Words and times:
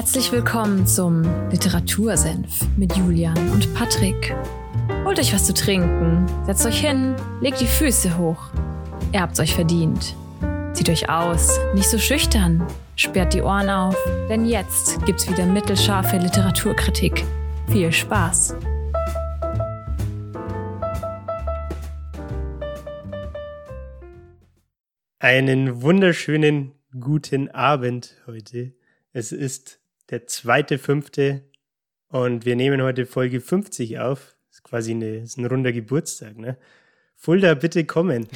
Herzlich 0.00 0.32
willkommen 0.32 0.86
zum 0.86 1.24
Literatursenf 1.50 2.66
mit 2.78 2.96
Julian 2.96 3.36
und 3.50 3.74
Patrick. 3.74 4.34
Holt 5.04 5.18
euch 5.18 5.34
was 5.34 5.44
zu 5.44 5.52
trinken, 5.52 6.24
setzt 6.46 6.64
euch 6.64 6.80
hin, 6.80 7.14
legt 7.42 7.60
die 7.60 7.66
Füße 7.66 8.16
hoch. 8.16 8.48
Ihr 9.12 9.20
habt's 9.20 9.40
euch 9.40 9.54
verdient. 9.54 10.16
Zieht 10.72 10.88
euch 10.88 11.10
aus, 11.10 11.60
nicht 11.74 11.90
so 11.90 11.98
schüchtern, 11.98 12.66
sperrt 12.96 13.34
die 13.34 13.42
Ohren 13.42 13.68
auf, 13.68 13.94
denn 14.30 14.46
jetzt 14.46 15.04
gibt's 15.04 15.28
wieder 15.28 15.44
mittelscharfe 15.44 16.16
Literaturkritik. 16.16 17.22
Viel 17.68 17.92
Spaß! 17.92 18.56
Einen 25.18 25.82
wunderschönen 25.82 26.72
guten 26.98 27.50
Abend 27.50 28.14
heute. 28.26 28.72
Es 29.12 29.32
ist 29.32 29.79
der 30.10 30.26
zweite 30.26 30.78
fünfte 30.78 31.48
und 32.08 32.44
wir 32.44 32.56
nehmen 32.56 32.82
heute 32.82 33.06
Folge 33.06 33.40
50 33.40 34.00
auf. 34.00 34.36
Das 34.48 34.58
ist 34.58 34.62
quasi 34.64 34.90
eine, 34.90 35.18
ist 35.18 35.38
ein 35.38 35.46
runder 35.46 35.72
Geburtstag, 35.72 36.36
ne? 36.36 36.58
Fulda, 37.14 37.54
bitte 37.54 37.84
kommen. 37.84 38.26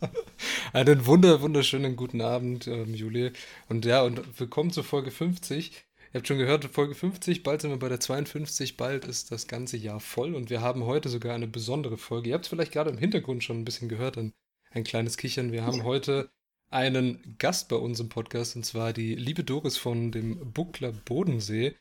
Einen 0.72 1.04
wunder, 1.04 1.42
wunderschönen 1.42 1.96
guten 1.96 2.22
Abend, 2.22 2.66
ähm, 2.66 2.94
Juli. 2.94 3.30
Und 3.68 3.84
ja, 3.84 4.02
und 4.02 4.40
willkommen 4.40 4.70
zur 4.70 4.84
Folge 4.84 5.10
50. 5.10 5.84
Ihr 6.12 6.18
habt 6.18 6.26
schon 6.26 6.38
gehört, 6.38 6.64
Folge 6.64 6.94
50, 6.94 7.42
bald 7.42 7.60
sind 7.60 7.70
wir 7.70 7.78
bei 7.78 7.90
der 7.90 8.00
52, 8.00 8.78
bald 8.78 9.04
ist 9.04 9.32
das 9.32 9.48
ganze 9.48 9.76
Jahr 9.76 10.00
voll 10.00 10.34
und 10.34 10.48
wir 10.48 10.62
haben 10.62 10.86
heute 10.86 11.10
sogar 11.10 11.34
eine 11.34 11.46
besondere 11.46 11.98
Folge. 11.98 12.30
Ihr 12.30 12.34
habt 12.34 12.46
es 12.46 12.48
vielleicht 12.48 12.72
gerade 12.72 12.88
im 12.88 12.96
Hintergrund 12.96 13.44
schon 13.44 13.58
ein 13.58 13.64
bisschen 13.66 13.90
gehört, 13.90 14.16
ein, 14.16 14.32
ein 14.70 14.84
kleines 14.84 15.18
Kichern. 15.18 15.52
Wir 15.52 15.66
haben 15.66 15.84
heute 15.84 16.30
einen 16.70 17.36
Gast 17.38 17.68
bei 17.68 17.76
uns 17.76 18.00
im 18.00 18.08
Podcast 18.08 18.56
und 18.56 18.64
zwar 18.64 18.92
die 18.92 19.14
liebe 19.14 19.44
Doris 19.44 19.76
von 19.76 20.12
dem 20.12 20.52
Buckler 20.52 20.92
Bodensee. 20.92 21.76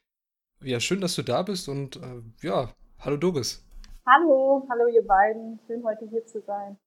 Ja, 0.61 0.79
schön, 0.79 1.01
dass 1.01 1.15
du 1.15 1.23
da 1.23 1.43
bist 1.43 1.67
und 1.69 1.97
äh, 1.97 2.21
ja, 2.41 2.73
hallo 2.99 3.17
Doris. 3.17 3.65
Hallo, 4.05 4.67
hallo 4.69 4.87
ihr 4.87 5.05
beiden. 5.05 5.59
Schön 5.67 5.83
heute 5.83 6.07
hier 6.09 6.25
zu 6.25 6.41
sein. 6.41 6.77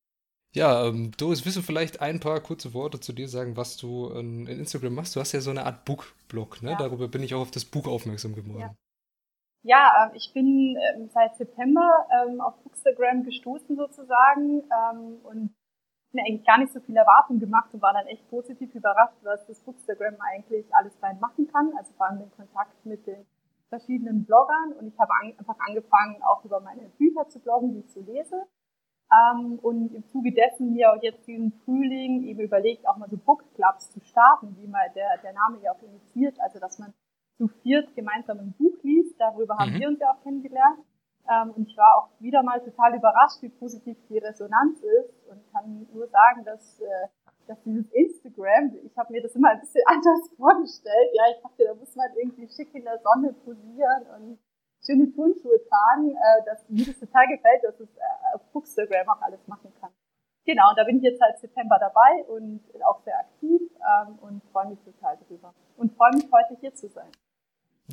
Ja, 0.55 0.86
ähm, 0.86 1.12
Doris, 1.19 1.45
willst 1.45 1.58
du 1.58 1.62
vielleicht 1.62 2.00
ein 2.00 2.20
paar 2.20 2.41
kurze 2.41 2.73
Worte 2.73 3.00
zu 3.00 3.12
dir 3.12 3.28
sagen, 3.28 3.56
was 3.56 3.77
du 3.77 4.08
in, 4.11 4.47
in 4.47 4.61
Instagram 4.61 4.95
machst? 4.95 5.14
Du 5.14 5.20
hast 5.20 5.33
ja 5.33 5.41
so 5.41 5.51
eine 5.51 5.67
Art 5.67 5.84
Bookblog, 5.84 6.62
ne? 6.62 6.70
Ja. 6.70 6.77
Darüber 6.77 7.08
bin 7.08 7.23
ich 7.23 7.34
auch 7.34 7.42
auf 7.42 7.51
das 7.51 7.64
Buch 7.64 7.86
aufmerksam 7.86 8.34
geworden. 8.34 8.61
Ja. 8.61 8.75
Ja, 9.62 10.11
äh, 10.12 10.17
ich 10.17 10.33
bin 10.33 10.77
äh, 10.77 11.08
seit 11.12 11.36
September 11.36 12.06
ähm, 12.23 12.41
auf 12.41 12.62
Bookstagram 12.62 13.25
gestoßen 13.25 13.77
sozusagen 13.77 14.62
ähm, 14.62 15.19
und 15.25 15.55
mir 16.12 16.25
eigentlich 16.27 16.47
gar 16.47 16.59
nicht 16.59 16.73
so 16.73 16.81
viel 16.81 16.97
Erwartung 16.97 17.39
gemacht 17.39 17.73
und 17.73 17.83
war 17.83 17.92
dann 17.92 18.06
echt 18.06 18.28
positiv 18.31 18.75
überrascht, 18.75 19.19
was 19.23 19.47
das 19.47 19.61
Bookstagram 19.61 20.17
eigentlich 20.20 20.67
alles 20.75 20.97
fein 20.97 21.19
machen 21.20 21.48
kann. 21.53 21.73
Also 21.77 21.92
vor 21.95 22.06
allem 22.06 22.20
den 22.20 22.31
Kontakt 22.31 22.84
mit 22.84 23.06
den 23.06 23.27
verschiedenen 23.69 24.25
Bloggern 24.25 24.73
und 24.79 24.89
ich 24.89 24.98
habe 24.98 25.12
an, 25.20 25.34
einfach 25.39 25.56
angefangen, 25.67 26.23
auch 26.23 26.45
über 26.45 26.61
meine 26.61 26.89
Bücher 26.98 27.29
zu 27.29 27.41
bloggen, 27.41 27.75
die 27.75 27.81
ich 27.81 27.92
so 27.92 28.01
lese. 28.01 28.47
Ähm, 29.11 29.59
und 29.62 29.95
im 29.95 30.06
Zuge 30.09 30.33
dessen 30.33 30.73
mir 30.73 30.92
auch 30.92 31.03
jetzt 31.03 31.27
diesen 31.27 31.53
Frühling 31.64 32.25
eben 32.25 32.41
überlegt, 32.41 32.86
auch 32.86 32.97
mal 32.97 33.09
so 33.09 33.17
Bookclubs 33.17 33.91
zu 33.91 34.01
starten, 34.01 34.56
wie 34.59 34.67
mal 34.67 34.91
der, 34.95 35.19
der 35.23 35.33
Name 35.33 35.59
ja 35.62 35.73
auch 35.73 35.83
initiiert, 35.83 36.39
also 36.41 36.59
dass 36.59 36.79
man 36.79 36.92
zu 37.36 37.48
viert 37.62 37.95
gemeinsam 37.95 38.39
ein 38.39 38.53
Buch 38.59 38.77
liest. 38.83 39.19
Darüber 39.19 39.56
haben 39.56 39.73
mhm. 39.73 39.81
wir 39.81 39.89
uns 39.89 40.01
ja 40.01 40.11
auch 40.11 40.23
kennengelernt. 40.23 40.81
Ähm, 41.29 41.51
und 41.51 41.69
ich 41.69 41.77
war 41.77 41.97
auch 41.97 42.09
wieder 42.21 42.43
mal 42.43 42.61
total 42.61 42.97
überrascht, 42.97 43.43
wie 43.43 43.51
positiv 43.51 43.97
die 44.09 44.19
Resonanz 44.19 44.81
ist 44.81 45.27
und 45.29 45.41
kann 45.53 45.87
nur 45.93 46.09
sagen, 46.09 46.45
dass, 46.45 46.81
äh, 46.81 47.09
dass 47.47 47.62
dieses 47.65 47.91
Instagram, 47.93 48.75
ich 48.83 48.97
habe 48.97 49.12
mir 49.12 49.23
das 49.23 49.35
immer 49.35 49.51
ein 49.51 49.61
bisschen 49.61 49.85
anders 49.87 50.31
vorgestellt. 50.37 51.11
Ja, 51.12 51.25
ich 51.31 51.43
dachte, 51.43 51.65
da 51.65 51.75
muss 51.75 51.95
man 51.97 52.09
irgendwie 52.17 52.48
schick 52.48 52.75
in 52.75 52.85
der 52.85 52.98
Sonne 53.01 53.35
posieren 53.45 54.07
und 54.17 54.39
schöne 54.85 55.12
Turnschuhe 55.12 55.61
tragen, 55.69 56.17
äh, 56.17 56.45
dass 56.47 56.67
mir 56.69 56.86
das 56.86 56.98
total 56.98 57.27
gefällt, 57.29 57.63
dass 57.63 57.79
es 57.79 57.95
äh, 57.97 58.35
auf 58.35 58.42
Bookstagram 58.52 59.08
auch 59.08 59.20
alles 59.20 59.47
machen 59.47 59.73
kann. 59.81 59.91
Genau, 60.47 60.70
und 60.70 60.79
da 60.79 60.85
bin 60.85 60.97
ich 60.97 61.02
jetzt 61.02 61.19
seit 61.19 61.39
September 61.39 61.77
dabei 61.79 62.25
und 62.27 62.63
auch 62.86 63.02
sehr 63.05 63.19
aktiv 63.19 63.61
ähm, 63.85 64.19
und 64.23 64.42
freue 64.51 64.69
mich 64.69 64.81
total 64.81 65.19
drüber. 65.29 65.52
Und 65.77 65.92
freue 65.92 66.14
mich, 66.14 66.25
heute 66.33 66.57
hier 66.58 66.75
zu 66.75 66.89
sein. 66.89 67.11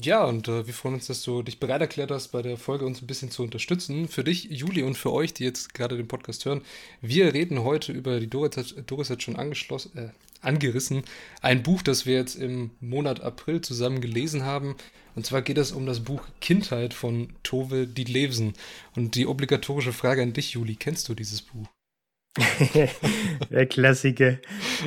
Ja, 0.02 0.26
und 0.26 0.50
äh, 0.50 0.68
wir 0.68 0.74
freuen 0.74 0.96
uns, 0.96 1.08
dass 1.08 1.24
du 1.24 1.42
dich 1.42 1.60
bereit 1.60 1.80
erklärt 1.80 2.12
hast, 2.12 2.30
bei 2.30 2.42
der 2.42 2.58
Folge 2.58 2.86
uns 2.86 3.02
ein 3.02 3.08
bisschen 3.08 3.32
zu 3.32 3.44
unterstützen. 3.44 4.10
Für 4.10 4.26
dich, 4.26 4.44
Juli, 4.46 4.84
und 4.84 4.98
für 4.98 5.14
euch, 5.14 5.34
die 5.34 5.46
jetzt 5.46 5.74
gerade 5.74 5.96
den 5.96 6.10
Podcast 6.10 6.44
hören. 6.44 6.62
Wir 7.02 7.34
reden 7.34 7.64
heute 7.64 7.94
über 7.94 8.20
die 8.20 8.30
Doris 8.30 8.58
hat, 8.58 8.76
Doris 8.88 9.10
hat 9.10 9.24
schon 9.24 9.38
angeschlossen, 9.38 9.98
äh, 9.98 10.10
angerissen. 10.42 11.04
Ein 11.42 11.64
Buch, 11.64 11.82
das 11.82 12.06
wir 12.06 12.16
jetzt 12.16 12.36
im 12.36 12.72
Monat 12.82 13.22
April 13.22 13.62
zusammen 13.62 14.02
gelesen 14.02 14.44
haben. 14.44 14.76
Und 15.16 15.26
zwar 15.26 15.42
geht 15.42 15.58
es 15.58 15.72
um 15.72 15.86
das 15.86 16.02
Buch 16.02 16.24
Kindheit 16.42 16.94
von 16.94 17.30
Tove 17.44 17.88
Dietlevsen. 17.88 18.54
Und 18.98 19.16
die 19.16 19.26
obligatorische 19.28 19.94
Frage 19.94 20.24
an 20.24 20.34
dich, 20.34 20.52
Juli, 20.52 20.76
kennst 20.76 21.08
du 21.08 21.16
dieses 21.16 21.42
Buch? 21.42 21.68
Der 23.50 23.66
Klassiker. 23.66 24.40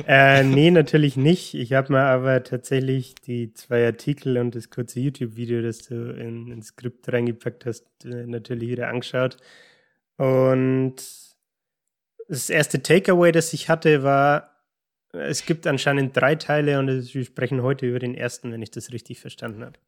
Äh, 0.07 0.43
nee, 0.43 0.71
natürlich 0.71 1.17
nicht. 1.17 1.53
Ich 1.53 1.73
habe 1.73 1.93
mir 1.93 2.01
aber 2.01 2.43
tatsächlich 2.43 3.15
die 3.15 3.53
zwei 3.53 3.85
Artikel 3.85 4.37
und 4.37 4.55
das 4.55 4.69
kurze 4.69 4.99
YouTube-Video, 4.99 5.61
das 5.61 5.79
du 5.79 6.11
in, 6.11 6.51
ins 6.51 6.67
Skript 6.67 7.11
reingepackt 7.11 7.65
hast, 7.65 7.85
äh, 8.05 8.25
natürlich 8.25 8.69
wieder 8.69 8.89
angeschaut. 8.89 9.37
Und 10.17 10.95
das 12.27 12.49
erste 12.49 12.81
Takeaway, 12.81 13.31
das 13.31 13.53
ich 13.53 13.69
hatte, 13.69 14.03
war, 14.03 14.55
es 15.11 15.45
gibt 15.45 15.65
anscheinend 15.65 16.15
drei 16.15 16.35
Teile 16.35 16.77
und 16.77 16.87
wir 16.87 17.25
sprechen 17.25 17.63
heute 17.63 17.87
über 17.87 17.99
den 17.99 18.15
ersten, 18.15 18.51
wenn 18.51 18.61
ich 18.61 18.71
das 18.71 18.91
richtig 18.91 19.19
verstanden 19.19 19.63
habe. 19.63 19.79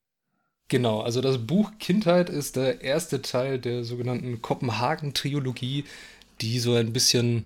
Genau, 0.68 1.02
also 1.02 1.20
das 1.20 1.38
Buch 1.38 1.72
Kindheit 1.80 2.30
ist 2.30 2.56
der 2.56 2.82
erste 2.82 3.22
Teil 3.22 3.60
der 3.60 3.84
sogenannten 3.84 4.42
Kopenhagen-Triologie, 4.42 5.84
die 6.40 6.60
so 6.60 6.76
ein 6.76 6.94
bisschen 6.94 7.46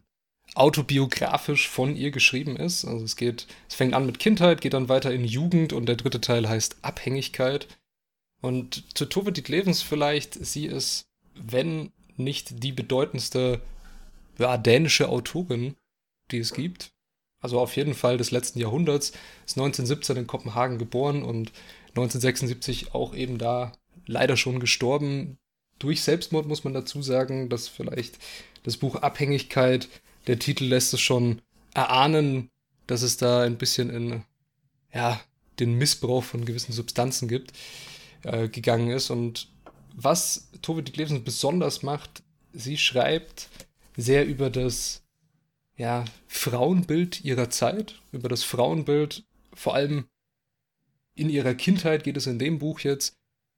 autobiografisch 0.53 1.67
von 1.67 1.95
ihr 1.95 2.11
geschrieben 2.11 2.55
ist. 2.55 2.85
Also 2.85 3.03
es 3.03 3.15
geht, 3.15 3.47
es 3.67 3.75
fängt 3.75 3.93
an 3.93 4.05
mit 4.05 4.19
Kindheit, 4.19 4.61
geht 4.61 4.73
dann 4.73 4.89
weiter 4.89 5.11
in 5.11 5.25
Jugend 5.25 5.73
und 5.73 5.87
der 5.87 5.95
dritte 5.95 6.21
Teil 6.21 6.47
heißt 6.47 6.77
Abhängigkeit. 6.81 7.67
Und 8.41 8.83
zu 8.95 9.05
Tove 9.05 9.31
Dietlevens 9.31 9.81
vielleicht, 9.81 10.33
sie 10.33 10.67
ist, 10.67 11.05
wenn 11.33 11.91
nicht 12.15 12.63
die 12.63 12.71
bedeutendste 12.71 13.61
ja, 14.37 14.57
dänische 14.57 15.09
Autorin, 15.09 15.75
die 16.31 16.39
es 16.39 16.53
gibt. 16.53 16.91
Also 17.41 17.59
auf 17.59 17.75
jeden 17.75 17.93
Fall 17.93 18.17
des 18.17 18.31
letzten 18.31 18.59
Jahrhunderts, 18.59 19.09
ist 19.45 19.57
1917 19.57 20.17
in 20.17 20.27
Kopenhagen 20.27 20.77
geboren 20.77 21.23
und 21.23 21.51
1976 21.89 22.93
auch 22.93 23.13
eben 23.13 23.37
da 23.37 23.73
leider 24.05 24.37
schon 24.37 24.59
gestorben. 24.59 25.37
Durch 25.79 26.01
Selbstmord 26.01 26.47
muss 26.47 26.63
man 26.63 26.73
dazu 26.73 27.01
sagen, 27.01 27.49
dass 27.49 27.67
vielleicht 27.67 28.17
das 28.63 28.77
Buch 28.77 28.95
Abhängigkeit 28.95 29.89
der 30.27 30.39
Titel 30.39 30.65
lässt 30.65 30.93
es 30.93 31.01
schon 31.01 31.41
erahnen, 31.73 32.49
dass 32.87 33.01
es 33.01 33.17
da 33.17 33.43
ein 33.43 33.57
bisschen 33.57 33.89
in 33.89 34.23
ja, 34.93 35.19
den 35.59 35.77
Missbrauch 35.77 36.23
von 36.23 36.45
gewissen 36.45 36.73
Substanzen 36.73 37.27
gibt, 37.27 37.53
äh, 38.23 38.47
gegangen 38.47 38.89
ist. 38.89 39.09
Und 39.09 39.49
was 39.93 40.49
Tove 40.61 40.83
Ditlevsen 40.83 41.23
besonders 41.23 41.83
macht, 41.83 42.23
sie 42.53 42.77
schreibt 42.77 43.49
sehr 43.97 44.25
über 44.25 44.49
das 44.49 45.03
ja, 45.77 46.05
Frauenbild 46.27 47.23
ihrer 47.23 47.49
Zeit, 47.49 48.01
über 48.11 48.29
das 48.29 48.43
Frauenbild, 48.43 49.23
vor 49.53 49.75
allem 49.75 50.05
in 51.15 51.29
ihrer 51.29 51.53
Kindheit 51.53 52.03
geht 52.03 52.17
es 52.17 52.27
in 52.27 52.39
dem 52.39 52.59
Buch 52.59 52.81
jetzt, 52.81 53.13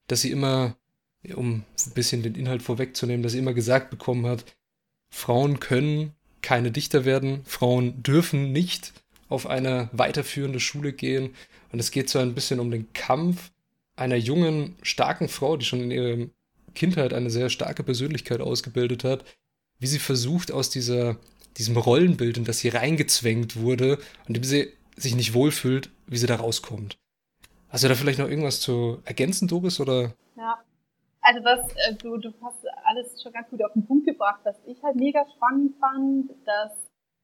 dass 0.07 0.21
sie 0.21 0.31
immer, 0.31 0.77
um 1.35 1.63
ein 1.85 1.93
bisschen 1.93 2.23
den 2.23 2.35
Inhalt 2.35 2.61
vorwegzunehmen, 2.61 3.23
dass 3.23 3.31
sie 3.33 3.39
immer 3.39 3.53
gesagt 3.53 3.89
bekommen 3.89 4.25
hat, 4.27 4.45
Frauen 5.09 5.59
können 5.59 6.13
keine 6.41 6.71
Dichter 6.71 7.05
werden, 7.05 7.41
Frauen 7.45 8.01
dürfen 8.03 8.51
nicht 8.51 8.93
auf 9.29 9.47
eine 9.47 9.89
weiterführende 9.91 10.59
Schule 10.59 10.93
gehen. 10.93 11.35
Und 11.71 11.79
es 11.79 11.91
geht 11.91 12.09
so 12.09 12.19
ein 12.19 12.33
bisschen 12.33 12.59
um 12.59 12.71
den 12.71 12.91
Kampf 12.93 13.51
einer 13.95 14.15
jungen, 14.15 14.75
starken 14.83 15.27
Frau, 15.27 15.57
die 15.57 15.65
schon 15.65 15.81
in 15.81 15.91
ihrer 15.91 16.27
Kindheit 16.75 17.13
eine 17.13 17.29
sehr 17.29 17.49
starke 17.49 17.83
Persönlichkeit 17.83 18.39
ausgebildet 18.39 19.03
hat, 19.03 19.25
wie 19.79 19.87
sie 19.87 19.99
versucht, 19.99 20.51
aus 20.51 20.69
dieser, 20.69 21.17
diesem 21.57 21.77
Rollenbild, 21.77 22.37
in 22.37 22.45
das 22.45 22.59
sie 22.59 22.69
reingezwängt 22.69 23.57
wurde 23.57 23.97
und 24.27 24.35
dem 24.35 24.43
sie 24.43 24.71
sich 24.95 25.15
nicht 25.15 25.33
wohlfühlt, 25.33 25.89
wie 26.05 26.17
sie 26.17 26.27
da 26.27 26.35
rauskommt. 26.35 26.97
Hast 27.69 27.83
du 27.83 27.87
da 27.87 27.95
vielleicht 27.95 28.19
noch 28.19 28.29
irgendwas 28.29 28.61
zu 28.61 28.99
ergänzen, 29.03 29.47
Doris, 29.47 29.79
oder? 29.79 30.15
Ja, 30.37 30.63
also 31.27 31.43
was, 31.43 31.59
äh, 31.75 31.93
du, 31.95 32.17
du 32.17 32.31
hast 32.41 32.65
alles 32.85 33.21
schon 33.21 33.33
ganz 33.33 33.49
gut 33.49 33.61
auf 33.63 33.73
den 33.73 33.85
Punkt 33.85 34.05
gebracht. 34.05 34.39
Was 34.43 34.55
ich 34.65 34.81
halt 34.81 34.95
mega 34.95 35.25
spannend 35.35 35.75
fand, 35.77 36.31
dass 36.45 36.71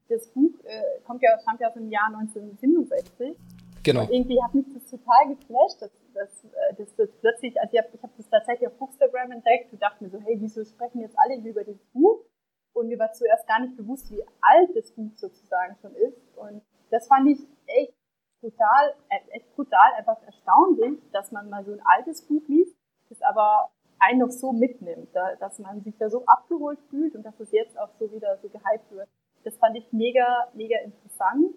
das 0.10 0.28
Buch 0.34 0.52
äh, 0.66 1.00
kommt 1.06 1.22
ja, 1.22 1.40
stammt 1.40 1.62
ja 1.62 1.70
aus 1.70 1.74
dem 1.76 1.90
Jahr 1.90 2.08
1967. 2.08 3.38
Genau. 3.84 4.02
Und 4.02 4.12
irgendwie 4.12 4.42
hat 4.44 4.54
mich 4.54 4.66
das 4.74 4.90
total 4.90 5.28
geflasht, 5.30 5.82
dass, 5.82 5.92
dass, 6.14 6.44
äh, 6.44 6.74
dass 6.78 6.96
das 6.96 7.10
plötzlich, 7.22 7.60
also 7.60 7.72
ich 7.74 7.80
habe 7.80 7.90
ich 7.94 8.04
hab 8.04 8.18
das 8.18 8.30
tatsächlich 8.30 8.68
auf 8.68 8.78
Bookstagram 8.78 9.32
entdeckt 9.32 9.72
und 9.72 9.82
dachte 9.82 10.04
mir 10.04 10.10
so, 10.10 10.20
hey, 10.20 10.36
wieso 10.40 10.66
sprechen 10.66 11.00
jetzt 11.00 11.16
alle 11.18 11.38
über 11.38 11.64
das 11.64 11.78
Buch? 11.94 12.26
Und 12.74 12.88
mir 12.88 13.00
war 13.00 13.14
zuerst 13.14 13.48
gar 13.48 13.62
nicht 13.62 13.78
bewusst, 13.78 14.12
wie 14.12 14.24
alt 14.42 14.76
das 14.76 14.92
Buch 14.92 15.12
sozusagen 15.16 15.78
schon 15.82 15.96
ist. 15.96 16.20
Und 16.36 16.62
das 16.90 17.08
fand 17.08 17.30
ich 17.30 17.40
echt 17.68 17.94
brutal, 18.42 18.96
äh, 19.10 19.38
echt 19.38 19.56
brutal, 19.56 19.94
einfach 19.98 20.22
erstaunlich, 20.24 21.00
dass 21.14 21.32
man 21.32 21.50
mal 21.50 21.64
so 21.64 21.72
ein 21.72 21.82
altes 21.86 22.28
Buch 22.28 22.42
liest, 22.48 22.76
das 23.10 23.22
aber 23.22 23.70
einen 24.04 24.20
noch 24.20 24.32
so 24.32 24.52
mitnimmt, 24.52 25.10
dass 25.40 25.60
man 25.60 25.82
sich 25.82 25.96
da 25.98 26.10
so 26.10 26.26
abgeholt 26.26 26.80
fühlt 26.90 27.16
und 27.16 27.24
dass 27.24 27.40
es 27.40 27.52
jetzt 27.52 27.78
auch 27.80 27.90
so 28.00 28.12
wieder 28.12 28.38
so 28.42 28.50
gehypt 28.50 28.92
wird. 28.92 29.08
Das 29.44 29.58
fand 29.58 29.78
ich 29.78 29.92
mega, 29.92 30.50
mega 30.54 30.78
interessant. 30.80 31.56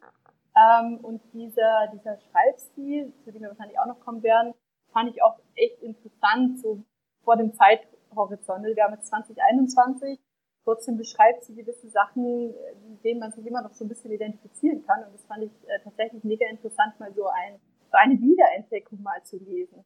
Ähm, 0.57 0.99
und 1.03 1.21
dieser, 1.33 1.89
dieser 1.93 2.19
Schreibstil, 2.19 3.13
zu 3.25 3.33
dem 3.33 3.43
wir 3.43 3.49
wahrscheinlich 3.49 3.79
auch 3.79 3.87
noch 3.87 4.01
kommen 4.01 4.23
werden, 4.23 4.55
fand 4.93 5.11
ich 5.11 5.23
auch 5.23 5.39
echt 5.55 5.83
interessant, 5.83 6.59
so 6.61 6.83
vor 7.23 7.37
dem 7.37 7.53
Zeithorizont. 7.53 8.65
Wir 8.65 8.85
haben 8.85 8.95
jetzt 8.95 9.09
2021, 9.09 10.19
trotzdem 10.65 10.97
beschreibt 10.97 11.45
sie 11.45 11.55
gewisse 11.55 11.89
Sachen, 11.89 12.55
mit 12.89 13.05
denen 13.05 13.21
man 13.21 13.33
sich 13.33 13.45
immer 13.47 13.63
noch 13.63 13.75
so 13.75 13.85
ein 13.85 13.89
bisschen 13.89 14.13
identifizieren 14.13 14.85
kann. 14.87 15.05
Und 15.05 15.15
das 15.15 15.25
fand 15.27 15.43
ich 15.43 15.53
äh, 15.69 15.81
tatsächlich 15.85 16.25
mega 16.25 16.47
interessant, 16.49 16.99
mal 16.99 17.13
so, 17.13 17.27
ein, 17.27 17.59
so 17.91 17.99
eine 17.99 18.15
Wiederentdeckung 18.21 19.03
mal 19.03 19.23
zu 19.25 19.37
lesen. 19.37 19.85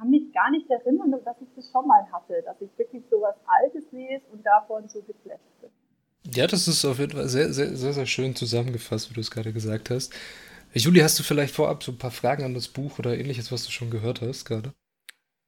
Ich 0.00 0.02
kann 0.02 0.10
mich 0.10 0.32
gar 0.32 0.50
nicht 0.50 0.70
erinnern, 0.70 1.10
dass 1.26 1.36
ich 1.42 1.48
das 1.54 1.70
schon 1.70 1.86
mal 1.86 2.02
hatte, 2.10 2.42
dass 2.46 2.56
ich 2.62 2.70
wirklich 2.78 3.02
so 3.10 3.20
was 3.20 3.34
Altes 3.46 3.84
lese 3.92 4.22
und 4.32 4.42
davon 4.46 4.88
so 4.88 5.02
geflasht 5.02 5.42
bin. 5.60 5.70
Ja, 6.34 6.46
das 6.46 6.68
ist 6.68 6.86
auf 6.86 6.98
jeden 6.98 7.12
Fall 7.12 7.28
sehr, 7.28 7.52
sehr, 7.52 7.76
sehr, 7.76 7.92
sehr 7.92 8.06
schön 8.06 8.34
zusammengefasst, 8.34 9.10
wie 9.10 9.14
du 9.14 9.20
es 9.20 9.30
gerade 9.30 9.52
gesagt 9.52 9.90
hast. 9.90 10.14
Juli, 10.72 11.00
hast 11.00 11.18
du 11.18 11.22
vielleicht 11.22 11.54
vorab 11.54 11.82
so 11.82 11.92
ein 11.92 11.98
paar 11.98 12.10
Fragen 12.10 12.44
an 12.44 12.54
das 12.54 12.68
Buch 12.68 12.98
oder 12.98 13.18
ähnliches, 13.18 13.52
was 13.52 13.66
du 13.66 13.72
schon 13.72 13.90
gehört 13.90 14.22
hast 14.22 14.46
gerade? 14.46 14.72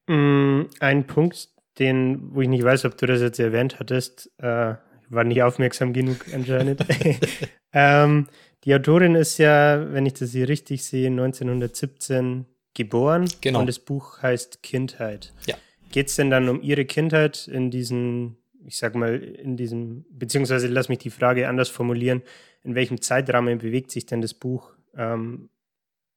Mm, 0.07 0.65
ein 0.81 1.07
Punkt, 1.07 1.49
den, 1.79 2.35
wo 2.35 2.43
ich 2.43 2.49
nicht 2.49 2.63
weiß, 2.63 2.85
ob 2.85 2.99
du 2.99 3.07
das 3.07 3.23
jetzt 3.23 3.41
erwähnt 3.41 3.81
hattest, 3.81 4.31
äh, 4.37 4.75
war 5.09 5.25
nicht 5.25 5.43
aufmerksam 5.43 5.95
genug 5.95 6.27
anscheinend. 6.35 6.85
ähm, 7.73 8.29
die 8.65 8.75
Autorin 8.75 9.15
ist 9.15 9.39
ja, 9.39 9.93
wenn 9.95 10.05
ich 10.05 10.13
das 10.13 10.33
hier 10.33 10.47
richtig 10.47 10.85
sehe, 10.85 11.07
1917 11.07 12.45
geboren. 12.75 13.29
Genau. 13.41 13.61
Und 13.61 13.67
das 13.67 13.79
Buch 13.79 14.23
heißt 14.23 14.63
Kindheit. 14.63 15.33
Ja. 15.47 15.57
Geht 15.91 16.09
es 16.09 16.17
denn 16.17 16.31
dann 16.31 16.49
um 16.49 16.63
ihre 16.63 16.85
Kindheit 16.85 17.49
in 17.49 17.71
diesen 17.71 18.37
ich 18.67 18.77
sag 18.77 18.95
mal, 18.95 19.17
in 19.17 19.57
diesem, 19.57 20.05
beziehungsweise 20.11 20.69
lass 20.69 20.89
mich 20.89 20.99
die 20.99 21.11
Frage 21.11 21.49
anders 21.49 21.69
formulieren, 21.69 22.23
in 22.63 22.75
welchem 22.75 23.01
Zeitrahmen 23.01 23.59
bewegt 23.59 23.91
sich 23.91 24.07
denn 24.07 24.23
das 24.23 24.35
Buch? 24.35 24.73
Ähm, 24.97 25.49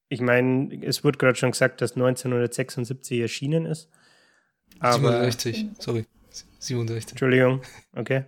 ich 0.10 0.22
meine, 0.22 0.84
es 0.84 1.04
wurde 1.04 1.18
gerade 1.18 1.38
schon 1.38 1.52
gesagt, 1.52 1.82
dass 1.82 1.94
1976 1.94 3.20
erschienen 3.20 3.66
ist. 3.66 3.90
Aber, 4.80 5.10
67, 5.10 5.68
sorry, 5.80 6.06
67. 6.60 7.12
Entschuldigung, 7.12 7.62
okay. 7.96 8.26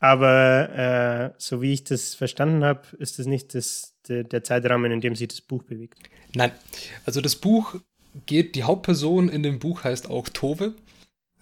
Aber 0.00 1.34
äh, 1.34 1.34
so 1.38 1.60
wie 1.60 1.72
ich 1.72 1.84
das 1.84 2.14
verstanden 2.14 2.64
habe, 2.64 2.82
ist 2.98 3.18
das 3.18 3.26
nicht 3.26 3.54
das, 3.54 3.96
der, 4.08 4.24
der 4.24 4.44
Zeitrahmen, 4.44 4.92
in 4.92 5.00
dem 5.00 5.16
sich 5.16 5.28
das 5.28 5.40
Buch 5.40 5.64
bewegt. 5.64 5.98
Nein, 6.34 6.52
also 7.04 7.20
das 7.20 7.36
Buch 7.36 7.76
geht, 8.26 8.54
die 8.54 8.62
Hauptperson 8.62 9.28
in 9.28 9.42
dem 9.42 9.58
Buch 9.58 9.84
heißt 9.84 10.08
auch 10.08 10.28
Tove. 10.28 10.74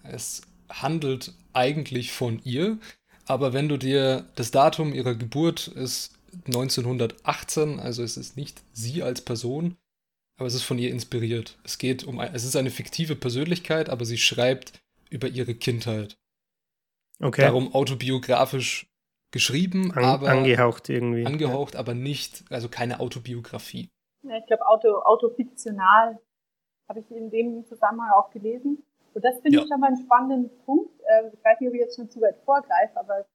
Es 0.03 0.41
handelt 0.69 1.33
eigentlich 1.53 2.11
von 2.11 2.41
ihr, 2.43 2.77
aber 3.25 3.53
wenn 3.53 3.67
du 3.67 3.77
dir 3.77 4.25
das 4.35 4.51
Datum 4.51 4.93
ihrer 4.93 5.15
Geburt 5.15 5.67
ist 5.67 6.13
1918, 6.45 7.79
also 7.79 8.03
es 8.03 8.17
ist 8.17 8.37
nicht 8.37 8.61
sie 8.73 9.03
als 9.03 9.21
Person, 9.21 9.75
aber 10.37 10.47
es 10.47 10.53
ist 10.53 10.63
von 10.63 10.79
ihr 10.79 10.91
inspiriert. 10.91 11.57
Es 11.63 11.77
geht 11.77 12.03
um, 12.03 12.19
es 12.19 12.43
ist 12.43 12.55
eine 12.55 12.71
fiktive 12.71 13.15
Persönlichkeit, 13.15 13.89
aber 13.89 14.05
sie 14.05 14.17
schreibt 14.17 14.73
über 15.09 15.27
ihre 15.27 15.55
Kindheit. 15.55 16.17
Okay. 17.19 17.41
Darum 17.41 17.73
autobiografisch 17.73 18.87
geschrieben, 19.31 19.91
An, 19.93 20.03
aber 20.03 20.29
angehaucht 20.29 20.89
irgendwie. 20.89 21.25
Angehaucht, 21.25 21.73
ja. 21.73 21.79
aber 21.79 21.93
nicht, 21.93 22.45
also 22.49 22.69
keine 22.69 22.99
Autobiografie. 22.99 23.89
Ja, 24.23 24.37
ich 24.37 24.45
glaube, 24.45 24.67
Auto, 24.67 24.99
autofiktional 25.01 26.19
habe 26.87 26.99
ich 26.99 27.11
in 27.11 27.29
dem 27.29 27.65
Zusammenhang 27.65 28.11
auch 28.11 28.29
gelesen. 28.31 28.83
Und 29.13 29.25
das 29.25 29.39
finde 29.41 29.57
ja. 29.57 29.63
ich 29.63 29.69
schon 29.69 29.79
mal 29.79 29.87
einen 29.87 30.03
spannenden 30.03 30.57
Punkt. 30.65 30.91
Ähm, 31.09 31.31
ich 31.33 31.43
weiß 31.43 31.59
nicht, 31.59 31.69
ob 31.69 31.75
ich 31.75 31.81
jetzt 31.81 31.95
schon 31.95 32.09
zu 32.09 32.21
weit 32.21 32.37
vorgreife, 32.45 32.99
aber 32.99 33.25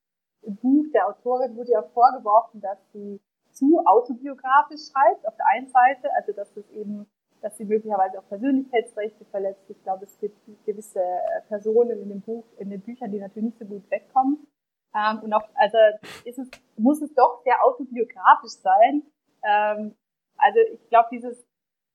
im 0.42 0.56
Buch 0.56 0.84
der 0.92 1.08
Autorin 1.08 1.56
wurde 1.56 1.72
ja 1.72 1.82
vorgeworfen, 1.82 2.60
dass 2.60 2.78
sie 2.92 3.20
zu 3.50 3.80
autobiografisch 3.84 4.90
schreibt, 4.90 5.26
auf 5.26 5.36
der 5.36 5.46
einen 5.54 5.68
Seite, 5.68 6.08
also 6.16 6.32
dass 6.32 6.56
es 6.56 6.68
eben, 6.70 7.06
dass 7.42 7.56
sie 7.56 7.64
möglicherweise 7.64 8.18
auch 8.18 8.28
Persönlichkeitsrechte 8.28 9.24
verletzt. 9.26 9.68
Ich 9.68 9.82
glaube, 9.82 10.04
es 10.04 10.18
gibt 10.18 10.36
gewisse 10.64 11.00
äh, 11.00 11.42
Personen 11.48 12.00
in 12.00 12.08
dem 12.08 12.20
Buch, 12.20 12.44
in 12.58 12.70
den 12.70 12.80
Büchern, 12.80 13.10
die 13.10 13.18
natürlich 13.18 13.50
nicht 13.50 13.58
so 13.58 13.66
gut 13.66 13.90
wegkommen. 13.90 14.46
Ähm, 14.94 15.20
und 15.22 15.32
auch, 15.32 15.48
also 15.54 15.76
ist 16.24 16.38
es, 16.38 16.50
muss 16.76 17.02
es 17.02 17.12
doch 17.14 17.42
sehr 17.44 17.62
autobiografisch 17.64 18.52
sein. 18.62 19.02
Ähm, 19.42 19.94
also 20.36 20.60
ich 20.72 20.88
glaube, 20.88 21.08
dieses 21.12 21.44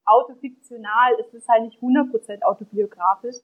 autofiktional, 0.05 1.13
es 1.19 1.33
ist 1.33 1.47
halt 1.47 1.63
nicht 1.63 1.79
100% 1.81 2.41
autobiografisch. 2.43 3.37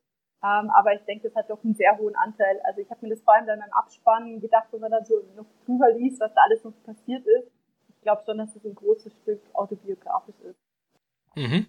Ähm, 0.43 0.69
aber 0.71 0.93
ich 0.93 1.01
denke, 1.05 1.29
das 1.29 1.35
hat 1.35 1.49
doch 1.49 1.63
einen 1.63 1.75
sehr 1.75 1.97
hohen 1.97 2.15
Anteil. 2.15 2.59
Also 2.65 2.81
ich 2.81 2.89
habe 2.89 3.05
mir 3.05 3.13
das 3.13 3.21
vor 3.21 3.33
allem 3.33 3.47
dann 3.47 3.59
beim 3.59 3.71
Abspannen 3.71 4.41
gedacht, 4.41 4.67
wenn 4.71 4.81
man 4.81 4.91
dann 4.91 5.05
so 5.05 5.15
noch 5.35 5.45
drüber 5.65 5.91
liest, 5.93 6.19
was 6.19 6.33
da 6.33 6.41
alles 6.41 6.63
noch 6.65 6.73
passiert 6.83 7.25
ist. 7.25 7.49
Ich 7.87 8.01
glaube 8.01 8.23
schon, 8.25 8.37
dass 8.37 8.53
es 8.53 8.65
ein 8.65 8.75
großes 8.75 9.13
Stück 9.21 9.41
autobiografisch 9.53 10.35
ist. 10.41 10.59
Mhm. 11.35 11.67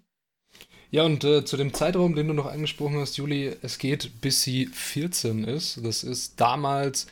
Ja, 0.95 1.05
und 1.05 1.25
äh, 1.25 1.45
zu 1.45 1.57
dem 1.57 1.75
Zeitraum, 1.75 2.15
den 2.15 2.29
du 2.29 2.35
noch 2.35 2.47
angesprochen 2.47 2.99
hast, 2.99 3.17
Juli, 3.17 3.57
es 3.63 3.79
geht 3.79 4.21
bis 4.21 4.43
sie 4.43 4.67
14 4.67 5.45
ist. 5.45 5.85
Das 5.85 6.05
ist 6.05 6.41
damals 6.41 7.09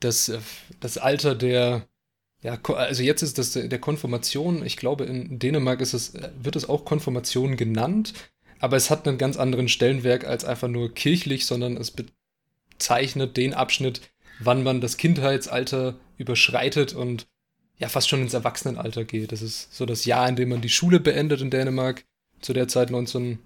das, 0.00 0.28
äh, 0.28 0.38
das 0.80 0.98
Alter 0.98 1.34
der, 1.34 1.86
ja, 2.42 2.58
also 2.62 3.02
jetzt 3.02 3.22
ist 3.22 3.38
das 3.38 3.52
der 3.52 3.78
Konfirmation. 3.78 4.64
Ich 4.64 4.76
glaube, 4.76 5.04
in 5.04 5.38
Dänemark 5.38 5.80
ist 5.80 5.94
es, 5.94 6.14
äh, 6.14 6.30
wird 6.42 6.56
es 6.56 6.68
auch 6.68 6.84
Konfirmation 6.84 7.56
genannt 7.56 8.12
aber 8.58 8.76
es 8.76 8.90
hat 8.90 9.06
einen 9.06 9.18
ganz 9.18 9.36
anderen 9.36 9.68
Stellenwerk 9.68 10.24
als 10.24 10.44
einfach 10.44 10.68
nur 10.68 10.92
kirchlich, 10.94 11.46
sondern 11.46 11.76
es 11.76 11.92
bezeichnet 11.92 13.36
den 13.36 13.54
Abschnitt, 13.54 14.00
wann 14.38 14.62
man 14.62 14.80
das 14.80 14.96
Kindheitsalter 14.96 15.96
überschreitet 16.18 16.94
und 16.94 17.26
ja 17.78 17.88
fast 17.88 18.08
schon 18.08 18.22
ins 18.22 18.34
Erwachsenenalter 18.34 19.04
geht. 19.04 19.32
Das 19.32 19.42
ist 19.42 19.74
so 19.74 19.84
das 19.84 20.04
Jahr, 20.06 20.28
in 20.28 20.36
dem 20.36 20.48
man 20.48 20.62
die 20.62 20.70
Schule 20.70 21.00
beendet 21.00 21.42
in 21.42 21.50
Dänemark, 21.50 22.04
zu 22.40 22.52
der 22.52 22.68
Zeit 22.68 22.90
19, 22.90 23.38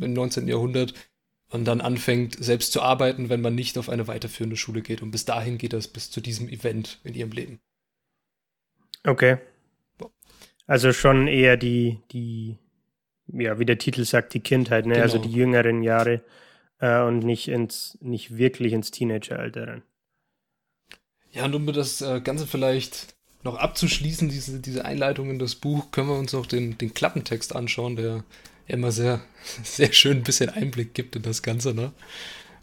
im 0.00 0.12
19. 0.12 0.48
Jahrhundert, 0.48 0.94
und 1.48 1.64
dann 1.64 1.80
anfängt, 1.80 2.36
selbst 2.42 2.72
zu 2.72 2.82
arbeiten, 2.82 3.28
wenn 3.28 3.40
man 3.40 3.54
nicht 3.54 3.78
auf 3.78 3.88
eine 3.88 4.08
weiterführende 4.08 4.56
Schule 4.56 4.82
geht. 4.82 5.00
Und 5.00 5.12
bis 5.12 5.24
dahin 5.24 5.58
geht 5.58 5.72
das 5.72 5.86
bis 5.86 6.10
zu 6.10 6.20
diesem 6.20 6.48
Event 6.48 6.98
in 7.04 7.14
ihrem 7.14 7.30
Leben. 7.30 7.60
Okay. 9.04 9.38
Also 10.66 10.92
schon 10.92 11.28
eher 11.28 11.56
die, 11.56 12.00
die 12.10 12.58
ja, 13.28 13.58
wie 13.58 13.64
der 13.64 13.78
Titel 13.78 14.04
sagt, 14.04 14.34
die 14.34 14.40
Kindheit, 14.40 14.86
ne? 14.86 15.00
Also 15.00 15.18
genau. 15.18 15.24
also 15.24 15.28
die 15.28 15.38
jüngeren 15.38 15.82
Jahre 15.82 16.22
äh, 16.78 17.00
und 17.02 17.20
nicht 17.20 17.48
ins, 17.48 17.96
nicht 18.00 18.36
wirklich 18.36 18.72
ins 18.72 18.90
Teenageralter 18.90 19.68
rein. 19.68 19.82
Ja, 21.30 21.44
und 21.44 21.54
um 21.54 21.66
das 21.66 22.00
äh, 22.00 22.20
Ganze 22.20 22.46
vielleicht 22.46 23.15
noch 23.46 23.56
abzuschließen, 23.56 24.28
diese, 24.28 24.60
diese 24.60 24.84
Einleitung 24.84 25.30
in 25.30 25.38
das 25.38 25.54
Buch, 25.54 25.90
können 25.90 26.08
wir 26.08 26.18
uns 26.18 26.34
auch 26.34 26.46
den, 26.46 26.76
den 26.76 26.92
Klappentext 26.92 27.56
anschauen, 27.56 27.96
der 27.96 28.24
immer 28.66 28.92
sehr, 28.92 29.22
sehr 29.62 29.92
schön 29.92 30.18
ein 30.18 30.24
bisschen 30.24 30.50
Einblick 30.50 30.92
gibt 30.92 31.16
in 31.16 31.22
das 31.22 31.42
Ganze, 31.42 31.72
ne? 31.72 31.92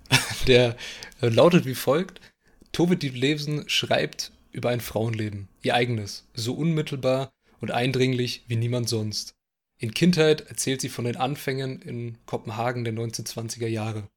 Der 0.47 0.75
lautet 1.21 1.65
wie 1.65 1.75
folgt: 1.75 2.19
Tove 2.71 2.97
Ditlevsen 2.97 3.67
schreibt 3.67 4.31
über 4.51 4.69
ein 4.69 4.81
Frauenleben, 4.81 5.47
ihr 5.61 5.73
eigenes, 5.73 6.27
so 6.33 6.53
unmittelbar 6.53 7.31
und 7.59 7.71
eindringlich 7.71 8.43
wie 8.47 8.57
niemand 8.57 8.89
sonst. 8.89 9.35
In 9.77 9.93
Kindheit 9.93 10.41
erzählt 10.41 10.81
sie 10.81 10.89
von 10.89 11.05
den 11.05 11.15
Anfängen 11.15 11.81
in 11.81 12.17
Kopenhagen 12.25 12.83
der 12.83 12.93
1920er 12.93 13.67
Jahre. 13.67 14.07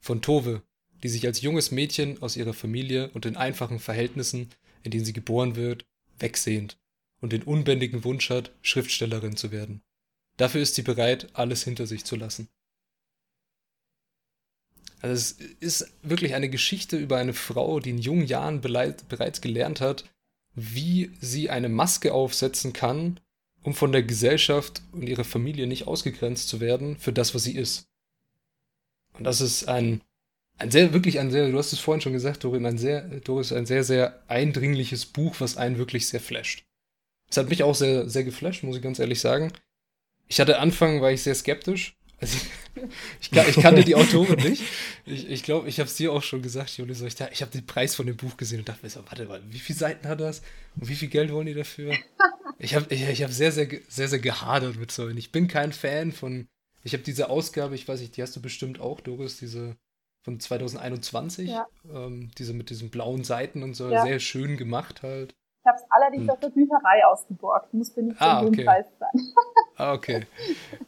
Von 0.00 0.20
Tove, 0.20 0.62
die 1.02 1.08
sich 1.08 1.26
als 1.26 1.40
junges 1.40 1.70
Mädchen 1.70 2.20
aus 2.22 2.36
ihrer 2.36 2.52
Familie 2.52 3.10
und 3.10 3.24
den 3.24 3.36
einfachen 3.36 3.78
Verhältnissen, 3.78 4.50
in 4.82 4.90
denen 4.90 5.04
sie 5.04 5.12
geboren 5.12 5.56
wird, 5.56 5.84
wegsehnt 6.18 6.78
und 7.20 7.32
den 7.32 7.42
unbändigen 7.42 8.04
Wunsch 8.04 8.30
hat, 8.30 8.52
Schriftstellerin 8.62 9.36
zu 9.36 9.50
werden. 9.50 9.82
Dafür 10.36 10.60
ist 10.60 10.74
sie 10.74 10.82
bereit, 10.82 11.28
alles 11.32 11.64
hinter 11.64 11.86
sich 11.86 12.04
zu 12.04 12.16
lassen. 12.16 12.48
Also 15.00 15.12
es 15.12 15.32
ist 15.60 15.92
wirklich 16.02 16.34
eine 16.34 16.48
Geschichte 16.48 16.96
über 16.96 17.18
eine 17.18 17.34
Frau, 17.34 17.80
die 17.80 17.90
in 17.90 17.98
jungen 17.98 18.26
Jahren 18.26 18.60
bereits 18.60 19.40
gelernt 19.40 19.80
hat, 19.80 20.04
wie 20.54 21.10
sie 21.20 21.50
eine 21.50 21.68
Maske 21.68 22.12
aufsetzen 22.12 22.72
kann, 22.72 23.20
um 23.62 23.74
von 23.74 23.92
der 23.92 24.02
Gesellschaft 24.02 24.82
und 24.92 25.06
ihrer 25.08 25.24
Familie 25.24 25.66
nicht 25.66 25.86
ausgegrenzt 25.86 26.48
zu 26.48 26.60
werden 26.60 26.96
für 26.96 27.12
das, 27.12 27.34
was 27.34 27.44
sie 27.44 27.56
ist. 27.56 27.88
Und 29.14 29.24
das 29.24 29.40
ist 29.40 29.68
ein, 29.68 30.02
ein 30.58 30.70
sehr, 30.70 30.92
wirklich 30.92 31.18
ein 31.18 31.30
sehr, 31.30 31.50
du 31.50 31.58
hast 31.58 31.72
es 31.72 31.78
vorhin 31.78 32.00
schon 32.00 32.12
gesagt, 32.12 32.44
Dorin, 32.44 32.64
ein 32.66 32.78
sehr, 32.78 33.02
Doris, 33.20 33.52
ein 33.52 33.66
sehr, 33.66 33.84
sehr 33.84 34.22
eindringliches 34.28 35.06
Buch, 35.06 35.36
was 35.38 35.56
einen 35.56 35.78
wirklich 35.78 36.08
sehr 36.08 36.20
flasht. 36.20 36.64
Es 37.28 37.36
hat 37.36 37.50
mich 37.50 37.62
auch 37.62 37.74
sehr, 37.74 38.08
sehr 38.08 38.24
geflasht, 38.24 38.62
muss 38.62 38.76
ich 38.76 38.82
ganz 38.82 38.98
ehrlich 38.98 39.20
sagen. 39.20 39.52
Ich 40.28 40.40
hatte 40.40 40.58
Anfang, 40.58 41.02
war 41.02 41.12
ich 41.12 41.22
sehr 41.22 41.34
skeptisch. 41.34 41.94
Also 42.20 42.38
ich, 43.20 43.32
ich, 43.32 43.48
ich 43.48 43.56
kannte 43.56 43.84
die 43.84 43.94
Autorin 43.94 44.48
nicht. 44.48 44.62
Ich, 45.04 45.28
ich 45.28 45.42
glaube, 45.42 45.68
ich 45.68 45.78
habe 45.78 45.88
es 45.88 45.96
dir 45.96 46.12
auch 46.12 46.22
schon 46.22 46.40
gesagt, 46.40 46.70
Juli, 46.78 46.94
so, 46.94 47.06
ich, 47.06 47.14
ich 47.20 47.42
habe 47.42 47.52
den 47.52 47.66
Preis 47.66 47.94
von 47.94 48.06
dem 48.06 48.16
Buch 48.16 48.36
gesehen 48.36 48.60
und 48.60 48.68
dachte 48.68 48.84
mir 48.84 48.90
so, 48.90 49.04
warte 49.06 49.26
mal, 49.26 49.42
wie 49.50 49.58
viele 49.58 49.78
Seiten 49.78 50.08
hat 50.08 50.20
das? 50.20 50.40
Und 50.76 50.88
wie 50.88 50.94
viel 50.94 51.08
Geld 51.08 51.30
wollen 51.32 51.46
die 51.46 51.54
dafür? 51.54 51.94
ich 52.58 52.74
habe 52.74 52.86
ich, 52.94 53.06
ich 53.06 53.22
hab 53.22 53.30
sehr, 53.30 53.52
sehr, 53.52 53.68
sehr, 53.88 54.08
sehr 54.08 54.18
gehadert 54.18 54.76
mit 54.76 54.90
solchen. 54.90 55.18
Ich 55.18 55.32
bin 55.32 55.48
kein 55.48 55.72
Fan 55.72 56.12
von. 56.12 56.48
Ich 56.82 56.92
habe 56.92 57.02
diese 57.02 57.28
Ausgabe, 57.28 57.74
ich 57.74 57.86
weiß 57.86 58.00
nicht, 58.00 58.16
die 58.16 58.22
hast 58.22 58.36
du 58.36 58.40
bestimmt 58.40 58.80
auch, 58.80 59.00
Doris, 59.00 59.38
diese 59.38 59.76
von 60.26 60.40
2021. 60.40 61.48
Ja. 61.48 61.68
Ähm, 61.88 62.32
diese 62.36 62.52
mit 62.52 62.68
diesen 62.70 62.90
blauen 62.90 63.22
Seiten 63.22 63.62
und 63.62 63.74
so, 63.74 63.88
ja. 63.88 64.02
sehr 64.02 64.18
schön 64.18 64.56
gemacht 64.56 65.02
halt. 65.02 65.36
Ich 65.60 65.68
habe 65.68 65.78
es 65.78 65.84
allerdings 65.88 66.22
hm. 66.24 66.30
aus 66.30 66.40
der 66.40 66.50
Bücherei 66.50 67.06
ausgeborgt. 67.06 67.72
Musste 67.72 68.02
nicht 68.02 68.20
ah, 68.20 68.42
okay. 68.42 68.64
Preis 68.64 68.86
sein. 68.98 69.34
ah, 69.76 69.92
okay. 69.92 70.26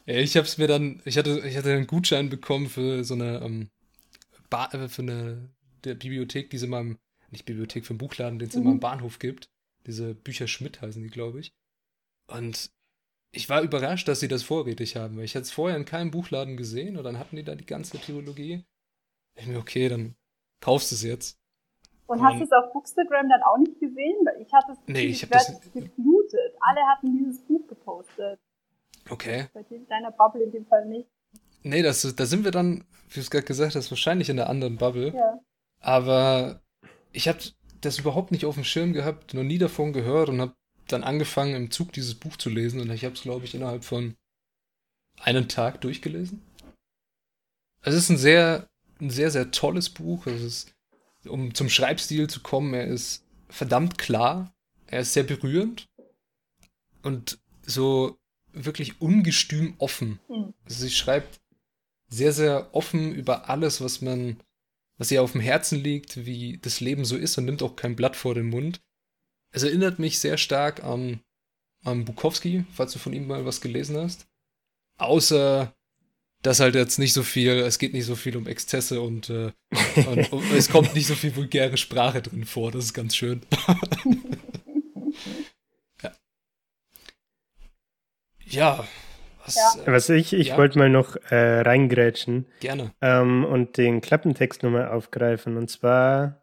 Ich 0.05 0.35
habe 0.35 0.45
es 0.45 0.57
mir 0.57 0.67
dann, 0.67 1.01
ich 1.05 1.17
hatte, 1.17 1.39
ich 1.47 1.55
hatte 1.55 1.73
einen 1.73 1.87
Gutschein 1.87 2.29
bekommen 2.29 2.67
für 2.67 3.05
so 3.05 3.13
eine, 3.13 3.39
ähm, 3.39 3.69
äh, 4.51 4.87
für 4.89 5.01
eine 5.03 5.49
der 5.85 5.95
Bibliothek, 5.95 6.49
die 6.49 6.57
es 6.57 6.63
immer 6.63 6.81
im, 6.81 6.97
nicht 7.31 7.45
Bibliothek, 7.45 7.85
für 7.85 7.91
einen 7.91 7.97
Buchladen, 7.97 8.39
den 8.39 8.49
es 8.49 8.55
mhm. 8.55 8.63
immer 8.63 8.71
im 8.71 8.79
Bahnhof 8.81 9.19
gibt. 9.19 9.49
Diese 9.85 10.15
Bücher 10.15 10.47
Schmidt 10.47 10.81
heißen 10.81 11.01
die, 11.01 11.09
glaube 11.09 11.39
ich. 11.39 11.53
Und 12.27 12.71
ich 13.31 13.47
war 13.47 13.61
überrascht, 13.61 14.09
dass 14.09 14.19
sie 14.19 14.27
das 14.27 14.43
vorrätig 14.43 14.97
haben, 14.97 15.15
weil 15.15 15.23
ich 15.23 15.35
hatte 15.35 15.43
es 15.43 15.51
vorher 15.51 15.77
in 15.77 15.85
keinem 15.85 16.11
Buchladen 16.11 16.57
gesehen 16.57 16.97
und 16.97 17.05
dann 17.05 17.19
hatten 17.19 17.37
die 17.37 17.43
da 17.43 17.55
die 17.55 17.65
ganze 17.65 17.99
Trilogie. 18.01 18.65
Ich 19.39 19.47
mir, 19.47 19.59
okay, 19.59 19.89
dann 19.89 20.15
kaufst 20.61 20.91
du 20.91 20.95
es 20.95 21.03
jetzt. 21.03 21.39
Und 22.07 22.23
hast 22.23 22.39
du 22.39 22.43
es 22.43 22.51
auf 22.51 22.73
Bookstagram 22.73 23.29
dann 23.29 23.41
auch 23.43 23.57
nicht 23.57 23.79
gesehen? 23.79 24.17
Ich 24.39 24.51
hatte 24.51 24.71
es 24.71 24.77
nee, 24.87 25.05
ich 25.05 25.21
hab 25.21 25.29
das 25.29 25.59
geflutet. 25.73 26.55
Alle 26.59 26.81
hatten 26.87 27.15
dieses 27.15 27.39
Buch 27.41 27.67
gepostet. 27.67 28.39
Okay. 29.09 29.47
Bei 29.53 29.63
deiner 29.87 30.11
Bubble 30.11 30.43
in 30.43 30.51
dem 30.51 30.65
Fall 30.65 30.85
nicht. 30.87 31.07
Nee, 31.61 31.83
das, 31.83 32.15
da 32.15 32.25
sind 32.25 32.45
wir 32.45 32.51
dann, 32.51 32.83
wie 33.09 33.15
du 33.15 33.19
es 33.19 33.29
gerade 33.29 33.45
gesagt 33.45 33.75
hast, 33.75 33.91
wahrscheinlich 33.91 34.29
in 34.29 34.37
der 34.37 34.49
anderen 34.49 34.77
Bubble. 34.77 35.13
Ja. 35.13 35.39
Aber 35.81 36.61
ich 37.11 37.27
habe 37.27 37.39
das 37.81 37.99
überhaupt 37.99 38.31
nicht 38.31 38.45
auf 38.45 38.55
dem 38.55 38.63
Schirm 38.63 38.93
gehabt, 38.93 39.33
noch 39.33 39.43
nie 39.43 39.57
davon 39.57 39.93
gehört 39.93 40.29
und 40.29 40.41
habe 40.41 40.55
dann 40.87 41.03
angefangen, 41.03 41.55
im 41.55 41.71
Zug 41.71 41.93
dieses 41.93 42.15
Buch 42.15 42.37
zu 42.37 42.49
lesen. 42.49 42.81
Und 42.81 42.89
ich 42.91 43.05
habe 43.05 43.13
es, 43.13 43.21
glaube 43.21 43.45
ich, 43.45 43.53
innerhalb 43.53 43.83
von 43.83 44.15
einem 45.21 45.47
Tag 45.47 45.81
durchgelesen. 45.81 46.41
Es 47.83 47.93
ist 47.93 48.09
ein 48.09 48.17
sehr, 48.17 48.67
ein 49.01 49.09
sehr, 49.09 49.31
sehr 49.31 49.51
tolles 49.51 49.89
Buch. 49.89 50.27
Es 50.27 50.41
ist 50.41 50.73
um 51.27 51.53
zum 51.53 51.69
Schreibstil 51.69 52.29
zu 52.29 52.41
kommen, 52.41 52.73
er 52.73 52.87
ist 52.87 53.25
verdammt 53.49 53.97
klar, 53.97 54.53
er 54.87 55.01
ist 55.01 55.13
sehr 55.13 55.23
berührend 55.23 55.87
und 57.03 57.39
so 57.65 58.17
wirklich 58.53 59.01
ungestüm 59.01 59.75
offen. 59.77 60.19
Mhm. 60.29 60.53
Also 60.65 60.85
sie 60.85 60.91
schreibt 60.91 61.41
sehr, 62.07 62.33
sehr 62.33 62.73
offen 62.73 63.13
über 63.13 63.49
alles, 63.49 63.81
was 63.81 64.01
man, 64.01 64.37
was 64.97 65.11
ihr 65.11 65.21
auf 65.21 65.33
dem 65.33 65.41
Herzen 65.41 65.81
liegt, 65.81 66.25
wie 66.25 66.57
das 66.57 66.79
Leben 66.79 67.05
so 67.05 67.17
ist 67.17 67.37
und 67.37 67.45
nimmt 67.45 67.61
auch 67.61 67.75
kein 67.75 67.95
Blatt 67.95 68.15
vor 68.15 68.33
den 68.33 68.47
Mund. 68.47 68.81
Es 69.51 69.63
erinnert 69.63 69.99
mich 69.99 70.19
sehr 70.19 70.37
stark 70.37 70.83
an, 70.83 71.21
an 71.83 72.05
Bukowski, 72.05 72.65
falls 72.73 72.93
du 72.93 72.99
von 72.99 73.13
ihm 73.13 73.27
mal 73.27 73.45
was 73.45 73.61
gelesen 73.61 73.97
hast. 73.97 74.27
Außer 74.97 75.73
dass 76.41 76.59
halt 76.59 76.75
jetzt 76.75 76.99
nicht 76.99 77.13
so 77.13 77.23
viel, 77.23 77.51
es 77.51 77.79
geht 77.79 77.93
nicht 77.93 78.05
so 78.05 78.15
viel 78.15 78.37
um 78.37 78.47
Exzesse 78.47 79.01
und, 79.01 79.29
äh, 79.29 79.51
und, 80.07 80.31
und 80.31 80.51
es 80.53 80.69
kommt 80.69 80.95
nicht 80.95 81.07
so 81.07 81.15
viel 81.15 81.35
vulgäre 81.35 81.75
Sprache 81.77 82.21
drin 82.21 82.45
vor. 82.45 82.71
Das 82.71 82.85
ist 82.85 82.93
ganz 82.93 83.15
schön. 83.15 83.41
ja. 86.01 86.11
ja. 88.45 88.87
Was, 89.45 89.55
ja. 89.55 89.83
Äh, 89.83 89.91
was 89.91 90.09
ich, 90.09 90.33
ich 90.33 90.47
ja? 90.49 90.57
wollte 90.57 90.79
mal 90.79 90.89
noch 90.89 91.17
äh, 91.29 91.61
reingrätschen. 91.61 92.45
Gerne. 92.61 92.93
Ähm, 93.01 93.43
und 93.43 93.77
den 93.77 93.99
Klappentext 93.99 94.63
nochmal 94.63 94.87
aufgreifen. 94.87 95.57
Und 95.57 95.69
zwar 95.69 96.41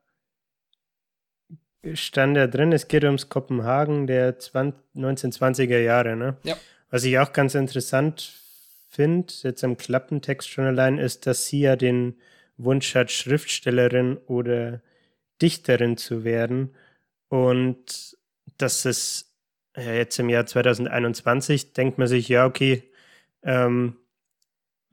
stand 1.94 2.36
da 2.36 2.46
drin, 2.48 2.72
es 2.72 2.88
geht 2.88 3.04
ums 3.04 3.28
Kopenhagen 3.28 4.06
der 4.06 4.38
20, 4.38 4.80
1920er 4.96 5.78
Jahre, 5.78 6.16
ne? 6.16 6.36
Ja. 6.42 6.56
Was 6.90 7.04
ich 7.04 7.18
auch 7.18 7.32
ganz 7.32 7.54
interessant 7.54 8.20
finde, 8.22 8.45
jetzt 8.98 9.64
am 9.64 9.76
Klappentext 9.76 10.48
schon 10.48 10.64
allein, 10.64 10.98
ist, 10.98 11.26
dass 11.26 11.46
sie 11.46 11.60
ja 11.60 11.76
den 11.76 12.16
Wunsch 12.56 12.94
hat, 12.94 13.10
Schriftstellerin 13.10 14.16
oder 14.26 14.82
Dichterin 15.42 15.96
zu 15.96 16.24
werden. 16.24 16.74
Und 17.28 18.16
dass 18.58 18.84
es 18.84 19.34
ja, 19.76 19.92
jetzt 19.92 20.18
im 20.18 20.28
Jahr 20.30 20.46
2021 20.46 21.72
denkt 21.74 21.98
man 21.98 22.08
sich, 22.08 22.28
ja, 22.28 22.46
okay, 22.46 22.90
ähm, 23.42 23.96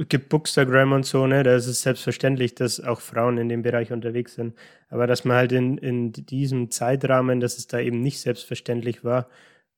gibt 0.10 0.29
Bookstagram 0.29 0.91
und 0.91 1.05
so, 1.05 1.27
ne? 1.27 1.43
Da 1.43 1.55
ist 1.55 1.67
es 1.67 1.81
selbstverständlich, 1.81 2.55
dass 2.55 2.79
auch 2.79 3.00
Frauen 3.01 3.38
in 3.38 3.50
dem 3.50 3.62
Bereich 3.62 3.91
unterwegs 3.91 4.36
sind. 4.36 4.55
Aber 4.89 5.07
dass 5.07 5.24
man 5.24 5.38
halt 5.38 5.51
in, 5.51 5.77
in 5.77 6.12
diesem 6.12 6.72
Zeitrahmen, 6.72 7.39
dass 7.39 7.57
es 7.57 7.67
da 7.67 7.79
eben 7.79 8.01
nicht 8.01 8.19
selbstverständlich 8.19 9.03
war, 9.03 9.29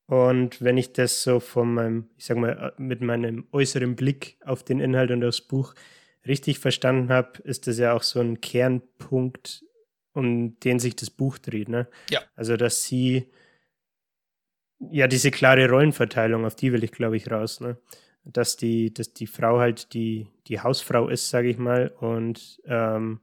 und 0.08 0.62
wenn 0.62 0.78
ich 0.78 0.94
das 0.94 1.24
so 1.24 1.40
von 1.40 1.74
meinem, 1.74 2.10
ich 2.18 2.26
sag 2.26 2.38
mal, 2.38 2.74
mit 2.78 3.02
meinem 3.02 3.48
äußeren 3.52 3.96
Blick 3.96 4.38
auf 4.46 4.64
den 4.64 4.80
Inhalt 4.80 5.12
und 5.12 5.22
das 5.22 5.42
Buch 5.42 5.74
richtig 6.28 6.60
verstanden 6.60 7.10
habe, 7.10 7.42
ist 7.44 7.68
das 7.68 7.80
ja 7.80 7.94
auch 7.94 8.04
so 8.04 8.20
ein 8.20 8.40
Kernpunkt, 8.40 9.64
um 10.14 10.60
den 10.60 10.80
sich 10.80 10.96
das 10.96 11.10
Buch 11.10 11.40
dreht. 11.40 11.70
Ne? 11.70 11.88
Ja. 12.10 12.22
Also, 12.36 12.56
dass 12.56 12.84
sie, 12.84 13.32
ja, 14.80 15.08
diese 15.08 15.32
klare 15.32 15.70
Rollenverteilung, 15.70 16.46
auf 16.46 16.56
die 16.56 16.72
will 16.72 16.84
ich, 16.84 16.92
glaube 16.92 17.18
ich, 17.18 17.32
raus. 17.32 17.60
Ne? 17.60 17.78
Dass 18.24 18.58
die, 18.58 18.94
dass 18.94 19.14
die 19.14 19.28
Frau 19.28 19.60
halt 19.60 19.94
die, 19.94 20.28
die 20.48 20.60
Hausfrau 20.60 21.10
ist, 21.10 21.30
sage 21.30 21.50
ich 21.50 21.58
mal, 21.58 21.90
und 22.00 22.62
ähm, 22.66 23.22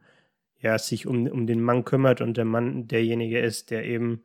ja, 0.58 0.78
sich 0.78 1.06
um, 1.06 1.26
um 1.28 1.46
den 1.46 1.60
Mann 1.60 1.84
kümmert 1.84 2.20
und 2.20 2.36
der 2.36 2.44
Mann 2.44 2.88
derjenige 2.88 3.40
ist, 3.40 3.70
der 3.70 3.84
eben 3.84 4.22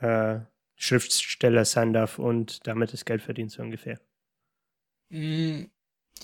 äh, 0.00 0.40
Schriftsteller 0.76 1.64
sein 1.64 1.92
darf 1.92 2.18
und 2.18 2.66
damit 2.66 2.92
das 2.92 3.04
Geld 3.04 3.22
verdient, 3.22 3.52
so 3.52 3.62
ungefähr. 3.62 4.00
Mm, 5.10 5.66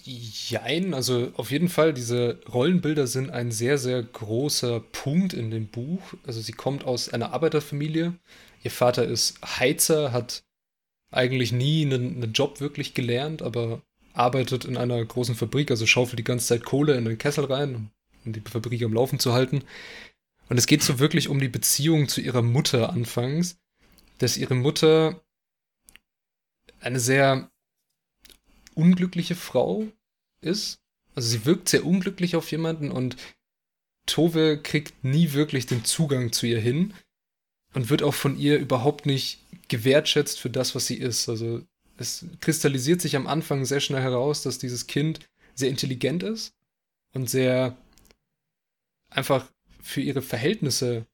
jein, 0.02 0.94
also 0.94 1.32
auf 1.36 1.50
jeden 1.50 1.68
Fall, 1.68 1.92
diese 1.92 2.40
Rollenbilder 2.52 3.06
sind 3.06 3.30
ein 3.30 3.52
sehr, 3.52 3.78
sehr 3.78 4.02
großer 4.02 4.80
Punkt 4.80 5.32
in 5.32 5.50
dem 5.50 5.68
Buch. 5.68 6.14
Also 6.26 6.40
sie 6.40 6.52
kommt 6.52 6.84
aus 6.84 7.08
einer 7.08 7.32
Arbeiterfamilie. 7.32 8.14
Ihr 8.62 8.70
Vater 8.70 9.04
ist 9.04 9.40
Heizer, 9.58 10.12
hat 10.12 10.42
eigentlich 11.10 11.52
nie 11.52 11.84
einen, 11.84 12.22
einen 12.22 12.32
Job 12.32 12.60
wirklich 12.60 12.94
gelernt, 12.94 13.42
aber 13.42 13.82
arbeitet 14.12 14.64
in 14.64 14.76
einer 14.76 15.04
großen 15.04 15.34
Fabrik, 15.34 15.70
also 15.70 15.86
schaufelt 15.86 16.18
die 16.18 16.24
ganze 16.24 16.46
Zeit 16.46 16.64
Kohle 16.64 16.94
in 16.96 17.04
den 17.04 17.18
Kessel 17.18 17.44
rein, 17.44 17.90
um 18.24 18.32
die 18.32 18.40
Fabrik 18.40 18.82
am 18.82 18.92
Laufen 18.92 19.18
zu 19.18 19.32
halten. 19.32 19.62
Und 20.48 20.58
es 20.58 20.66
geht 20.66 20.82
so 20.82 20.98
wirklich 20.98 21.28
um 21.28 21.38
die 21.38 21.48
Beziehung 21.48 22.08
zu 22.08 22.20
ihrer 22.20 22.42
Mutter 22.42 22.90
anfangs, 22.90 23.59
dass 24.20 24.36
ihre 24.36 24.54
Mutter 24.54 25.22
eine 26.80 27.00
sehr 27.00 27.50
unglückliche 28.74 29.34
Frau 29.34 29.86
ist. 30.42 30.78
Also 31.14 31.28
sie 31.28 31.44
wirkt 31.44 31.68
sehr 31.68 31.84
unglücklich 31.84 32.36
auf 32.36 32.50
jemanden 32.50 32.90
und 32.90 33.16
Tove 34.06 34.60
kriegt 34.62 35.04
nie 35.04 35.32
wirklich 35.32 35.66
den 35.66 35.84
Zugang 35.84 36.32
zu 36.32 36.46
ihr 36.46 36.60
hin 36.60 36.94
und 37.74 37.90
wird 37.90 38.02
auch 38.02 38.14
von 38.14 38.38
ihr 38.38 38.58
überhaupt 38.58 39.06
nicht 39.06 39.40
gewertschätzt 39.68 40.38
für 40.38 40.50
das, 40.50 40.74
was 40.74 40.86
sie 40.86 40.96
ist. 40.96 41.28
Also 41.28 41.62
es 41.96 42.26
kristallisiert 42.40 43.00
sich 43.00 43.16
am 43.16 43.26
Anfang 43.26 43.64
sehr 43.64 43.80
schnell 43.80 44.02
heraus, 44.02 44.42
dass 44.42 44.58
dieses 44.58 44.86
Kind 44.86 45.20
sehr 45.54 45.70
intelligent 45.70 46.22
ist 46.22 46.54
und 47.14 47.28
sehr 47.28 47.76
einfach 49.08 49.50
für 49.80 50.00
ihre 50.00 50.22
Verhältnisse 50.22 51.06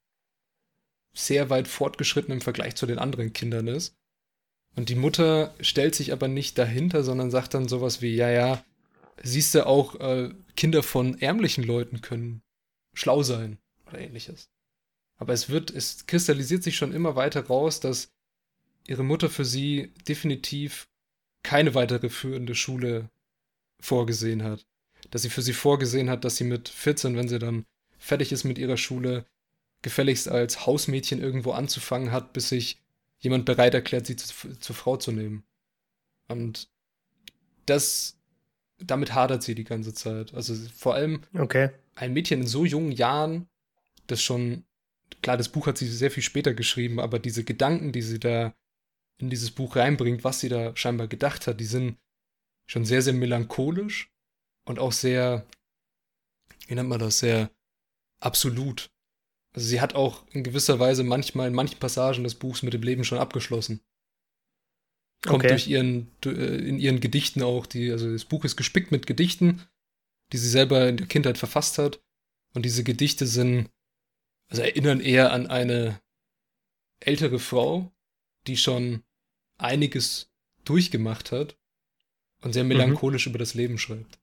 sehr 1.17 1.51
weit 1.51 1.67
fortgeschritten 1.67 2.33
im 2.33 2.41
Vergleich 2.41 2.77
zu 2.77 2.87
den 2.87 2.99
anderen 2.99 3.33
Kindern 3.33 3.69
ist. 3.69 3.97
Und 4.77 4.91
die 4.91 4.95
Mutter 4.95 5.55
stellt 5.61 5.95
sich 5.95 6.13
aber 6.13 6.29
nicht 6.29 6.59
dahinter, 6.59 7.03
sondern 7.03 7.31
sagt 7.31 7.55
dann 7.55 7.67
sowas 7.67 8.03
wie, 8.03 8.15
ja, 8.15 8.31
ja, 8.31 8.65
siehst 9.23 9.55
du 9.55 9.67
auch, 9.67 9.99
äh, 10.01 10.31
Kinder 10.57 10.83
von 10.83 11.19
ärmlichen 11.21 11.65
Leuten 11.65 12.03
können 12.03 12.43
schlau 12.93 13.23
sein 13.23 13.59
oder 13.87 13.99
ähnliches. 13.99 14.51
Aber 15.17 15.33
es 15.33 15.49
wird, 15.49 15.71
es 15.71 16.07
kristallisiert 16.07 16.63
sich 16.63 16.77
schon 16.77 16.93
immer 16.93 17.17
weiter 17.17 17.47
raus, 17.47 17.81
dass 17.81 18.13
ihre 18.87 19.03
Mutter 19.03 19.31
für 19.31 19.45
sie 19.45 19.95
definitiv 20.07 20.89
keine 21.43 21.75
weitere 21.75 22.11
führende 22.11 22.55
Schule 22.55 23.09
vorgesehen 23.81 24.43
hat. 24.43 24.67
Dass 25.11 25.23
sie 25.23 25.31
für 25.31 25.43
sie 25.43 25.55
vorgesehen 25.55 26.11
hat, 26.11 26.25
dass 26.25 26.37
sie 26.37 26.45
mit 26.45 26.69
14, 26.69 27.17
wenn 27.17 27.29
sie 27.29 27.39
dann 27.39 27.65
fertig 27.99 28.33
ist 28.33 28.45
mit 28.45 28.59
ihrer 28.59 28.77
Schule, 28.77 29.25
gefälligst 29.87 30.29
als 30.29 30.67
Hausmädchen 30.67 31.23
irgendwo 31.23 31.53
anzufangen 31.53 32.11
hat, 32.11 32.33
bis 32.33 32.49
sich 32.49 32.83
jemand 33.21 33.45
bereit 33.45 33.73
erklärt, 33.73 34.05
sie 34.05 34.17
zu, 34.17 34.59
zur 34.59 34.75
Frau 34.75 34.97
zu 34.97 35.13
nehmen. 35.13 35.45
Und 36.27 36.69
das, 37.67 38.19
damit 38.79 39.15
hadert 39.15 39.45
sie 39.45 39.55
die 39.55 39.63
ganze 39.63 39.95
Zeit. 39.95 40.35
Also 40.35 40.57
vor 40.77 40.97
allem 40.97 41.23
okay. 41.39 41.71
ein 41.95 42.13
Mädchen 42.13 42.41
in 42.41 42.49
so 42.49 42.65
jungen 42.65 42.91
Jahren, 42.91 43.49
das 44.09 44.21
schon, 44.21 44.65
klar, 45.23 45.37
das 45.37 45.51
Buch 45.51 45.69
hat 45.69 45.79
sie 45.79 45.87
sehr 45.87 46.11
viel 46.11 46.25
später 46.25 46.53
geschrieben, 46.53 46.99
aber 46.99 47.21
diese 47.21 47.45
Gedanken, 47.45 47.93
die 47.93 48.03
sie 48.03 48.19
da 48.19 48.57
in 49.19 49.31
dieses 49.31 49.53
Buch 49.53 49.77
reinbringt, 49.77 50.25
was 50.25 50.41
sie 50.41 50.49
da 50.49 50.77
scheinbar 50.77 51.07
gedacht 51.07 51.47
hat, 51.47 51.61
die 51.61 51.65
sind 51.65 51.97
schon 52.67 52.85
sehr, 52.85 53.03
sehr 53.03 53.13
melancholisch 53.13 54.11
und 54.65 54.81
auch 54.81 54.91
sehr, 54.91 55.47
wie 56.67 56.75
nennt 56.75 56.89
man 56.89 56.99
das, 56.99 57.21
sehr 57.21 57.53
absolut. 58.19 58.91
Also 59.57 59.69
sie 59.69 59.81
hat 59.81 59.95
auch 59.95 60.23
in 60.33 60.45
gewisser 60.45 60.79
Weise 60.79 61.03
manchmal 61.03 61.49
in 61.49 61.55
manchen 61.55 61.79
Passagen 61.79 62.23
des 62.23 62.35
Buchs 62.35 62.63
mit 62.63 62.75
dem 62.75 62.83
Leben 62.83 63.05
schon 63.05 63.19
abgeschlossen. 63.19 63.81
kommt 65.25 65.45
okay. 65.45 65.49
durch 65.49 65.67
ihren, 65.67 66.11
äh, 66.27 66.29
in 66.29 66.79
ihren 66.79 67.01
Gedichten 67.01 67.43
auch, 67.43 67.65
die, 67.65 67.91
also 67.91 68.13
das 68.13 68.27
Buch 68.27 68.45
ist 68.45 68.57
gespickt 68.57 68.93
mit 68.93 69.07
Gedichten, 69.07 69.63
die 70.33 70.37
sie 70.37 70.51
selber 70.51 70.91
in 70.91 70.99
der 70.99 71.07
Kindheit 71.07 71.39
verfasst 71.39 71.79
hat. 71.79 72.01
Und 72.53 72.67
diese 72.67 72.85
Gedichte 72.85 73.27
sind, 73.27 73.71
also 74.49 74.61
erinnern 74.61 75.01
eher 75.01 75.33
an 75.33 75.47
eine 75.47 76.03
ältere 77.01 77.39
Frau, 77.39 77.91
die 78.47 78.59
schon 78.59 79.05
einiges 79.57 80.31
durchgemacht 80.67 81.33
hat 81.33 81.57
und 82.43 82.53
sehr 82.53 82.65
mhm. 82.65 82.69
melancholisch 82.69 83.27
mhm. 83.27 83.31
über 83.31 83.39
das 83.39 83.55
Leben 83.55 83.79
schreibt. 83.79 84.19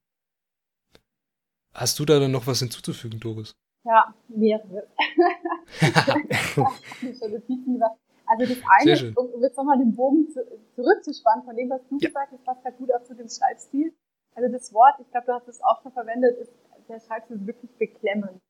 Hast 1.74 1.98
du 1.98 2.06
da 2.06 2.20
dann 2.20 2.32
noch 2.32 2.46
was 2.46 2.60
hinzuzufügen, 2.60 3.20
Doris? 3.20 3.56
Ja, 3.84 4.14
mehrere. 4.30 4.88
also 8.26 8.46
das 8.46 8.64
eine, 8.80 9.14
um 9.16 9.42
jetzt 9.42 9.58
nochmal 9.58 9.78
den 9.78 9.94
Bogen 9.96 10.30
zu, 10.30 10.40
zurückzuspannen 10.76 11.44
von 11.44 11.56
dem, 11.56 11.70
was 11.70 11.86
du 11.90 11.98
ja. 12.00 12.08
gesagt 12.08 12.32
hast, 12.32 12.44
passt 12.46 12.64
halt 12.64 12.78
gut 12.78 12.94
auch 12.94 13.04
zu 13.04 13.14
dem 13.14 13.28
Schreibstil. 13.28 13.94
Also 14.36 14.52
das 14.52 14.74
Wort, 14.74 14.96
ich 15.00 15.12
glaube, 15.12 15.28
du 15.28 15.34
hast 15.34 15.48
es 15.48 15.62
auch 15.62 15.82
schon 15.82 15.92
verwendet, 15.92 16.38
ist, 16.38 16.54
der 16.88 17.00
Schreibstil 17.00 17.38
ist 17.38 17.48
wirklich 17.48 17.78
beklemmend. 17.78 18.42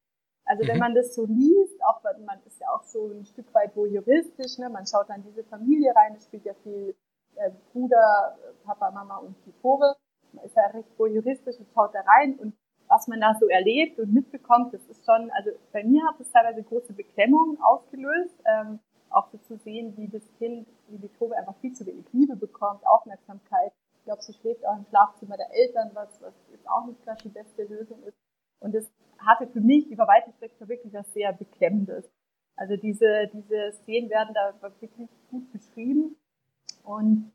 Also 0.46 0.64
mhm. 0.64 0.68
wenn 0.68 0.78
man 0.78 0.96
das 0.96 1.16
so 1.16 1.26
liest, 1.26 1.84
auch 1.84 2.04
man 2.04 2.40
ist 2.46 2.60
ja 2.60 2.68
auch 2.70 2.84
so 2.84 3.08
ein 3.08 3.26
Stück 3.26 3.54
weit 3.54 3.76
wohl 3.76 3.90
juristisch, 3.90 4.58
ne? 4.60 4.70
man 4.70 4.86
schaut 4.86 5.10
dann 5.10 5.24
diese 5.24 5.44
Familie 5.44 5.96
rein, 5.96 6.16
es 6.16 6.26
spielt 6.26 6.46
ja 6.46 6.54
viel 6.64 6.96
äh, 7.36 7.52
Bruder, 7.72 8.38
Papa, 8.66 8.92
Mama 8.92 9.18
und 9.18 9.36
die 9.46 9.54
Tore. 9.62 9.96
Man 10.34 10.46
ist 10.46 10.56
ja 10.56 10.68
recht 10.68 10.98
wohl 10.98 11.12
juristisch 11.12 11.58
und 11.60 11.68
schaut 11.74 11.94
da 11.94 12.02
rein 12.02 12.38
und 12.40 12.54
was 12.94 13.08
man 13.08 13.20
da 13.20 13.34
so 13.40 13.48
erlebt 13.48 14.00
und 14.00 14.14
mitbekommt, 14.14 14.74
das 14.74 14.86
ist 14.86 15.04
schon, 15.04 15.32
also 15.32 15.50
bei 15.72 15.84
mir 15.84 16.06
hat 16.06 16.20
es 16.20 16.32
teilweise 16.32 16.62
große 16.62 16.94
Beklemmung 16.94 17.58
ausgelöst, 17.62 18.36
ähm, 18.46 18.80
auch 19.10 19.28
so 19.32 19.38
zu 19.40 19.58
sehen, 19.58 19.98
wie 19.98 20.08
das 20.08 20.24
Kind, 20.38 20.68
wie 20.90 21.00
die 21.00 21.10
Tobe 21.18 21.36
einfach 21.36 21.56
viel 21.60 21.74
zu 21.74 21.86
wenig 21.88 22.06
Liebe 22.14 22.36
bekommt, 22.36 22.86
Aufmerksamkeit. 22.86 23.72
Ich 23.98 24.06
glaube, 24.06 24.22
sie 24.22 24.34
schläft 24.34 24.66
auch 24.68 24.78
im 24.78 24.86
Schlafzimmer 24.86 25.38
der 25.38 25.52
Eltern, 25.54 25.90
was, 25.94 26.22
was 26.22 26.34
jetzt 26.52 26.70
auch 26.70 26.86
nicht 26.86 27.04
gerade 27.04 27.24
die 27.24 27.30
beste 27.30 27.64
Lösung 27.64 28.04
ist. 28.04 28.18
Und 28.60 28.76
das 28.76 28.86
hatte 29.18 29.48
für 29.48 29.62
mich 29.62 29.90
über 29.90 30.08
weite 30.08 30.32
Strecken 30.34 30.70
wirklich 30.70 30.94
was 30.94 31.12
sehr 31.14 31.34
Beklemmendes. 31.34 32.10
Also 32.56 32.78
diese, 32.78 33.30
diese 33.34 33.72
Szenen 33.74 34.10
werden 34.10 34.36
da 34.36 34.54
wirklich 34.62 34.92
gut 35.32 35.52
beschrieben. 35.52 36.16
Und 36.84 37.32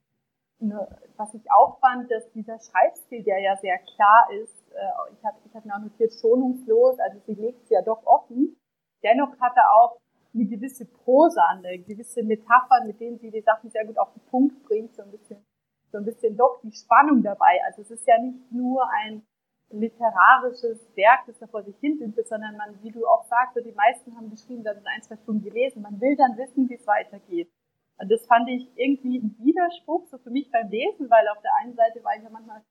ne, 0.61 0.87
was 1.17 1.35
ich 1.35 1.51
auch 1.51 1.81
fand, 1.81 2.11
dass 2.11 2.31
dieser 2.33 2.59
Schreibstil, 2.61 3.25
der 3.25 3.41
ja 3.41 3.57
sehr 3.57 3.79
klar 3.79 4.29
ist, 4.43 4.58
äh, 4.79 5.13
ich 5.13 5.25
habe 5.25 5.39
ich 5.45 5.55
hab 5.55 5.65
mir 5.65 5.75
auch 5.75 5.81
notiert, 5.81 6.13
schonungslos, 6.13 6.99
also 6.99 7.19
sie 7.27 7.35
legt 7.35 7.65
es 7.65 7.71
ja 7.71 7.83
doch 7.83 8.05
offen. 8.07 8.57
Dennoch 9.03 9.39
hat 9.41 9.57
er 9.57 9.73
auch 9.75 10.01
eine 10.35 10.47
gewisse 10.47 10.85
Prosa, 10.87 11.43
eine 11.49 11.79
gewisse 11.79 12.23
Metaphern, 12.23 12.87
mit 12.87 13.01
denen 13.01 13.19
sie 13.19 13.31
die 13.31 13.41
Sachen 13.41 13.71
sehr 13.71 13.85
gut 13.85 13.99
auf 13.99 14.13
den 14.13 14.23
Punkt 14.31 14.63
bringt, 14.65 14.95
so 14.95 15.03
ein 15.03 15.11
bisschen, 15.11 15.45
so 15.91 15.99
ein 15.99 16.05
bisschen 16.05 16.37
doch 16.37 16.61
die 16.63 16.73
Spannung 16.73 17.23
dabei. 17.23 17.61
Also 17.67 17.83
es 17.83 17.91
ist 17.91 18.07
ja 18.07 18.19
nicht 18.19 18.53
nur 18.53 18.89
ein 19.03 19.27
literarisches 19.71 20.81
Werk, 20.97 21.27
das 21.27 21.39
da 21.39 21.47
vor 21.47 21.63
sich 21.63 21.77
hin 21.79 21.99
sind, 21.99 22.17
sondern 22.27 22.57
man, 22.57 22.83
wie 22.83 22.91
du 22.91 23.07
auch 23.07 23.25
sagst, 23.25 23.55
so 23.55 23.61
die 23.61 23.73
meisten 23.73 24.17
haben 24.17 24.31
geschrieben, 24.31 24.65
da 24.65 24.75
sind 24.75 24.87
ein, 24.87 25.03
zwei 25.03 25.17
Stunden 25.17 25.43
gelesen. 25.43 25.83
Man 25.83 26.01
will 26.01 26.17
dann 26.17 26.37
wissen, 26.37 26.69
wie 26.69 26.75
es 26.75 26.87
weitergeht. 26.87 27.51
Und 27.99 28.11
das 28.11 28.25
fand 28.27 28.49
ich 28.49 28.71
irgendwie 28.77 29.19
ein 29.19 29.37
Widerspruch, 29.39 30.07
so 30.07 30.19
für 30.19 30.31
mich 30.31 30.51
beim 30.51 30.69
Lesen, 30.69 31.11
weil 31.11 31.27
auf 31.29 31.43
der 31.43 31.51
einen 31.61 31.75
Seite 31.75 32.03
war 32.05 32.17
ich 32.17 32.23
ja 32.23 32.31
manchmal 32.31 32.63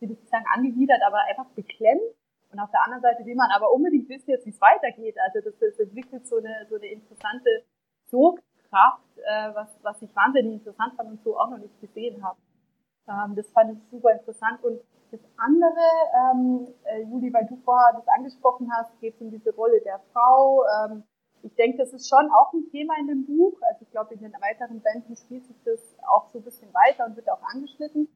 will 0.00 0.08
nicht 0.08 0.28
sagen 0.28 0.44
angewidert, 0.52 1.00
aber 1.06 1.18
einfach 1.28 1.46
beklemmt. 1.54 2.02
Und 2.52 2.58
auf 2.58 2.70
der 2.70 2.82
anderen 2.84 3.02
Seite 3.02 3.24
will 3.24 3.36
man 3.36 3.50
aber 3.50 3.72
unbedingt 3.72 4.08
wissen 4.08 4.30
jetzt, 4.30 4.44
wie 4.46 4.50
es 4.50 4.60
weitergeht. 4.60 5.16
Also 5.20 5.40
das, 5.40 5.58
das 5.58 5.78
entwickelt 5.78 6.26
so 6.26 6.38
eine, 6.38 6.66
so 6.68 6.76
eine 6.76 6.86
interessante 6.86 7.64
Sogkraft, 8.06 9.18
äh, 9.18 9.54
was, 9.54 9.78
was 9.82 10.02
ich 10.02 10.14
wahnsinnig 10.16 10.54
interessant 10.54 10.94
fand 10.96 11.10
und 11.10 11.22
so 11.22 11.38
auch 11.38 11.50
noch 11.50 11.58
nicht 11.58 11.80
gesehen 11.80 12.24
habe. 12.24 12.38
Ähm, 13.08 13.36
das 13.36 13.48
fand 13.50 13.72
ich 13.72 13.90
super 13.90 14.12
interessant. 14.12 14.64
Und 14.64 14.80
das 15.12 15.20
andere, 15.36 15.86
ähm, 16.18 16.74
äh, 16.84 17.02
Juli, 17.02 17.32
weil 17.32 17.46
du 17.46 17.56
vorher 17.64 17.92
das 17.94 18.06
angesprochen 18.08 18.70
hast, 18.72 18.98
geht 19.00 19.14
es 19.14 19.20
um 19.20 19.30
diese 19.30 19.54
Rolle 19.54 19.80
der 19.82 20.00
Frau. 20.12 20.64
Ähm, 20.64 21.04
ich 21.42 21.54
denke, 21.54 21.78
das 21.78 21.92
ist 21.92 22.08
schon 22.08 22.30
auch 22.30 22.52
ein 22.52 22.68
Thema 22.70 22.94
in 23.00 23.06
dem 23.06 23.26
Buch. 23.26 23.58
Also 23.62 23.82
ich 23.82 23.90
glaube, 23.90 24.14
in 24.14 24.20
den 24.20 24.32
weiteren 24.32 24.80
Bänden 24.80 25.16
spielt 25.16 25.46
sich 25.46 25.56
das 25.64 25.96
auch 26.08 26.28
so 26.28 26.38
ein 26.38 26.44
bisschen 26.44 26.72
weiter 26.74 27.06
und 27.06 27.16
wird 27.16 27.30
auch 27.30 27.42
angeschnitten. 27.54 28.08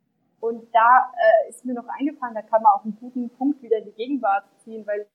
Und 0.45 0.69
da 0.75 1.11
äh, 1.17 1.49
ist 1.49 1.65
mir 1.65 1.73
noch 1.73 1.89
eingefallen, 1.89 2.35
da 2.35 2.43
kann 2.43 2.63
man 2.63 2.73
auch 2.75 2.85
einen 2.85 2.99
guten 3.01 3.31
Punkt 3.31 3.63
wieder 3.63 3.79
in 3.79 3.87
die 3.87 3.93
Gegenwart 3.93 4.45
ziehen, 4.59 4.87
weil 4.87 5.07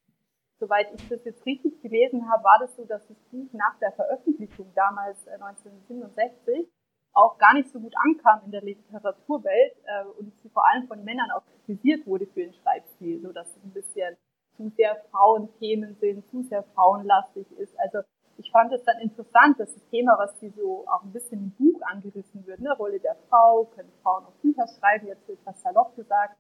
soweit 0.60 0.92
ich 0.96 1.08
das 1.08 1.24
jetzt 1.24 1.46
richtig 1.46 1.80
gelesen 1.84 2.28
habe, 2.28 2.44
war 2.44 2.58
das 2.60 2.76
so, 2.76 2.84
dass 2.84 3.08
das 3.08 3.20
Buch 3.32 3.48
nach 3.54 3.78
der 3.78 3.92
Veröffentlichung 3.92 4.74
damals 4.74 5.28
äh, 5.28 5.34
1967 5.34 6.68
auch 7.13 7.38
gar 7.38 7.54
nicht 7.54 7.70
so 7.70 7.80
gut 7.80 7.94
ankam 8.04 8.42
in 8.46 8.52
der 8.52 8.63
Literaturwelt 8.63 9.76
äh, 9.86 10.06
und 10.18 10.36
sie 10.39 10.50
vor 10.50 10.65
allem 10.65 10.88
von 10.88 11.04
Männern 11.04 11.30
auch 11.30 11.44
kritisiert 11.46 12.08
wurde 12.08 12.26
für 12.26 12.42
den 12.42 12.54
Schreibstil, 12.56 13.22
so 13.22 13.32
dass 13.32 13.56
es 13.56 13.63
ein 13.63 13.72
bisschen 13.72 14.18
zu 14.58 14.70
sehr 14.70 14.96
Frauenthemen 15.12 15.96
sind, 16.02 16.28
zu 16.32 16.42
sehr 16.42 16.63
frauenlastig 16.74 17.46
ist. 17.60 17.80
Also 17.80 18.00
ich 18.39 18.52
fand 18.52 18.71
es 18.71 18.84
dann 18.86 18.99
interessant, 18.99 19.60
dass 19.60 19.73
das 19.73 19.86
Thema, 19.89 20.17
was 20.17 20.39
sie 20.39 20.49
so 20.49 20.86
auch 20.88 21.04
ein 21.04 21.12
bisschen 21.12 21.39
im 21.39 21.52
Buch 21.52 21.82
angerissen 21.82 22.45
wird, 22.47 22.62
ne, 22.62 22.71
Rolle 22.71 22.99
der 22.99 23.15
Frau, 23.30 23.65
können 23.75 23.91
Frauen 24.02 24.25
auch 24.25 24.34
Bücher 24.41 24.65
schreiben, 24.80 25.08
jetzt 25.08 25.28
wird 25.28 25.39
fast 25.43 25.62
salopp 25.62 25.95
gesagt, 25.95 26.38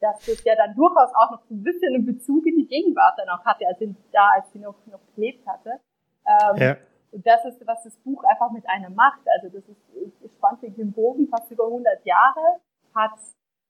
dass 0.00 0.24
das 0.24 0.42
ja 0.44 0.54
dann 0.56 0.74
durchaus 0.74 1.10
auch 1.14 1.30
noch 1.30 1.42
so 1.48 1.54
ein 1.54 1.62
bisschen 1.62 1.94
einen 1.94 2.06
Bezug 2.06 2.44
in 2.46 2.56
die 2.56 2.66
Gegenwart 2.66 3.18
dann 3.18 3.28
auch 3.28 3.44
hatte, 3.44 3.66
also 3.66 3.94
da, 4.12 4.30
als 4.36 4.50
sie 4.52 4.58
noch, 4.58 4.74
noch 4.86 5.00
gelebt 5.14 5.46
hatte. 5.46 5.80
Ähm, 6.26 6.56
ja. 6.56 6.76
Und 7.12 7.26
das 7.26 7.44
ist, 7.44 7.64
was 7.66 7.84
das 7.84 7.94
Buch 7.98 8.24
einfach 8.24 8.50
mit 8.50 8.66
einem 8.68 8.94
macht. 8.94 9.20
Also 9.36 9.48
das 9.48 9.68
ist, 9.68 10.34
spannend 10.34 10.62
wegen 10.62 10.76
dem 10.76 10.92
Bogen, 10.92 11.28
fast 11.28 11.50
über 11.50 11.66
100 11.66 12.04
Jahre, 12.06 12.60
hat 12.94 13.12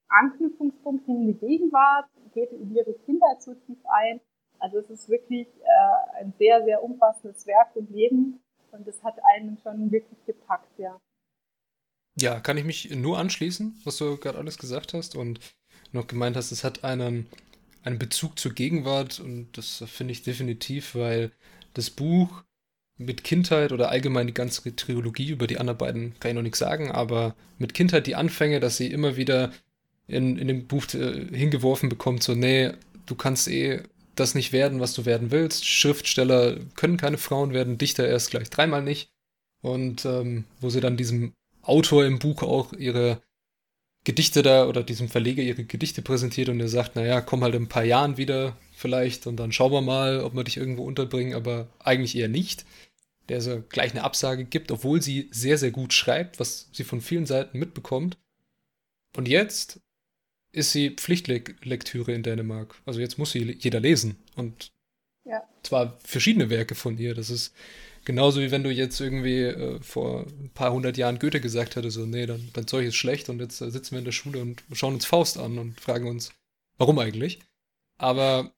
Anknüpfungspunkte 0.09 1.11
in 1.11 1.27
die 1.27 1.35
Gegenwart, 1.35 2.07
geht 2.33 2.53
in 2.53 2.73
ihre 2.75 2.95
Kindheit 2.95 3.43
so 3.43 3.55
tief 3.55 3.79
ein 3.85 4.21
also 4.63 4.79
es 4.79 4.91
ist 4.91 5.09
wirklich 5.09 5.49
äh, 5.49 6.21
ein 6.21 6.33
sehr, 6.39 6.63
sehr 6.65 6.83
umfassendes 6.83 7.47
Werk 7.47 7.75
und 7.75 7.91
Leben 7.91 8.41
und 8.71 8.87
es 8.87 9.03
hat 9.03 9.17
einen 9.35 9.59
schon 9.59 9.91
wirklich 9.91 10.25
gepackt, 10.25 10.79
ja. 10.79 10.99
Ja, 12.21 12.39
kann 12.41 12.57
ich 12.57 12.65
mich 12.65 12.95
nur 12.95 13.19
anschließen, 13.19 13.81
was 13.85 13.97
du 13.97 14.17
gerade 14.19 14.39
alles 14.39 14.59
gesagt 14.59 14.95
hast 14.95 15.17
und 15.17 15.41
noch 15.91 16.07
gemeint 16.07 16.37
hast, 16.37 16.53
es 16.53 16.63
hat 16.63 16.85
einen, 16.85 17.27
einen 17.83 17.99
Bezug 17.99 18.39
zur 18.39 18.53
Gegenwart 18.53 19.19
und 19.19 19.57
das 19.57 19.83
finde 19.89 20.13
ich 20.13 20.23
definitiv, 20.23 20.95
weil 20.95 21.33
das 21.75 21.91
Buch 21.91 22.45
mit 22.99 23.25
Kindheit 23.25 23.73
oder 23.73 23.89
allgemein 23.89 24.29
die 24.29 24.35
ganze 24.35 24.77
Trilogie, 24.77 25.31
über 25.31 25.49
die 25.49 25.59
anderen 25.59 25.79
beiden 25.79 26.21
kann 26.21 26.31
ich 26.31 26.35
noch 26.37 26.43
nichts 26.43 26.61
sagen, 26.61 26.93
aber 26.93 27.35
mit 27.59 27.75
Kindheit 27.75 28.07
die 28.07 28.15
Anfänge, 28.15 28.61
dass 28.61 28.77
sie 28.77 28.93
immer 28.93 29.17
wieder 29.17 29.51
in, 30.07 30.39
in 30.39 30.47
dem 30.47 30.69
Buch 30.69 30.85
äh, 30.95 31.37
hingeworfen 31.37 31.89
bekommt, 31.89 32.23
so, 32.23 32.35
nee, 32.35 32.73
du 33.07 33.17
kannst 33.17 33.49
eh 33.49 33.83
das 34.15 34.35
nicht 34.35 34.53
werden, 34.53 34.81
was 34.81 34.95
du 34.95 35.07
werden 35.07 35.31
willst. 35.31 35.67
Schriftsteller 35.67 36.59
können 36.75 36.97
keine 36.97 37.19
Frauen 37.19 37.53
werden, 37.53 37.79
Dichter 37.79 38.07
erst 38.07 38.31
gleich 38.31 38.51
dreimal 38.51 38.83
nicht. 38.83 39.11
Und 39.63 40.05
ähm, 40.05 40.45
wo 40.61 40.71
sie 40.71 40.81
dann 40.81 40.97
diesem 40.97 41.35
Autor 41.63 42.05
im 42.05 42.19
Buch 42.19 42.43
auch 42.43 42.73
ihre 42.73 43.23
Gedichte 44.05 44.43
da 44.43 44.67
oder 44.67 44.83
diesem 44.83 45.09
Verleger 45.09 45.43
ihre 45.43 45.65
Gedichte 45.65 46.03
präsentiert 46.03 46.49
und 46.49 46.59
er 46.59 46.69
sagt, 46.69 46.97
naja, 46.97 47.21
komm 47.21 47.45
halt 47.45 47.55
in 47.55 47.65
ein 47.65 47.69
paar 47.69 47.85
Jahren 47.85 48.17
wieder 48.17 48.57
vielleicht 48.75 49.29
und 49.29 49.37
dann 49.37 49.53
schauen 49.53 49.73
wir 49.73 49.81
mal, 49.81 50.21
ob 50.21 50.35
wir 50.35 50.43
dich 50.43 50.57
irgendwo 50.57 50.85
unterbringen, 50.85 51.35
aber 51.35 51.69
eigentlich 51.79 52.17
eher 52.17 52.29
nicht. 52.29 52.65
Der 53.29 53.41
so 53.41 53.63
gleich 53.69 53.93
eine 53.93 54.03
Absage 54.03 54.45
gibt, 54.45 54.73
obwohl 54.73 55.01
sie 55.01 55.29
sehr, 55.31 55.57
sehr 55.57 55.71
gut 55.71 55.93
schreibt, 55.93 56.41
was 56.41 56.69
sie 56.73 56.83
von 56.83 57.01
vielen 57.01 57.27
Seiten 57.27 57.61
mitbekommt. 57.61 58.19
Und 59.17 59.29
jetzt 59.29 59.81
ist 60.53 60.73
sie 60.73 60.91
Pflichtlektüre 60.91 62.13
in 62.13 62.23
Dänemark. 62.23 62.75
Also 62.85 63.01
jetzt 63.01 63.19
muss 63.19 63.33
sie 63.33 63.57
jeder 63.59 63.81
lesen. 63.81 64.17
Und 64.37 64.71
ja. 65.25 65.43
zwar 65.63 65.99
verschiedene 66.01 66.51
Werke 66.51 66.75
von 66.75 66.99
ihr. 66.99 67.15
Das 67.15 67.31
ist 67.31 67.55
genauso 68.05 68.41
wie 68.41 68.51
wenn 68.51 68.63
du 68.63 68.71
jetzt 68.71 69.01
irgendwie 69.01 69.43
äh, 69.43 69.81
vor 69.81 70.27
ein 70.27 70.51
paar 70.53 70.73
hundert 70.73 70.97
Jahren 70.97 71.19
Goethe 71.19 71.41
gesagt 71.41 71.77
hättest, 71.77 71.97
so, 71.97 72.05
nee, 72.05 72.27
dann, 72.27 72.51
dein 72.53 72.67
Zeug 72.67 72.87
ist 72.87 72.97
schlecht 72.97 73.29
und 73.29 73.41
jetzt 73.41 73.61
äh, 73.61 73.71
sitzen 73.71 73.93
wir 73.93 74.01
in 74.01 74.05
der 74.05 74.13
Schule 74.13 74.43
und 74.43 74.63
schauen 74.73 74.95
uns 74.95 75.07
Faust 75.07 75.39
an 75.39 75.59
und 75.59 75.81
fragen 75.81 76.09
uns, 76.09 76.33
warum 76.77 76.99
eigentlich? 76.99 77.41
Aber 77.99 78.53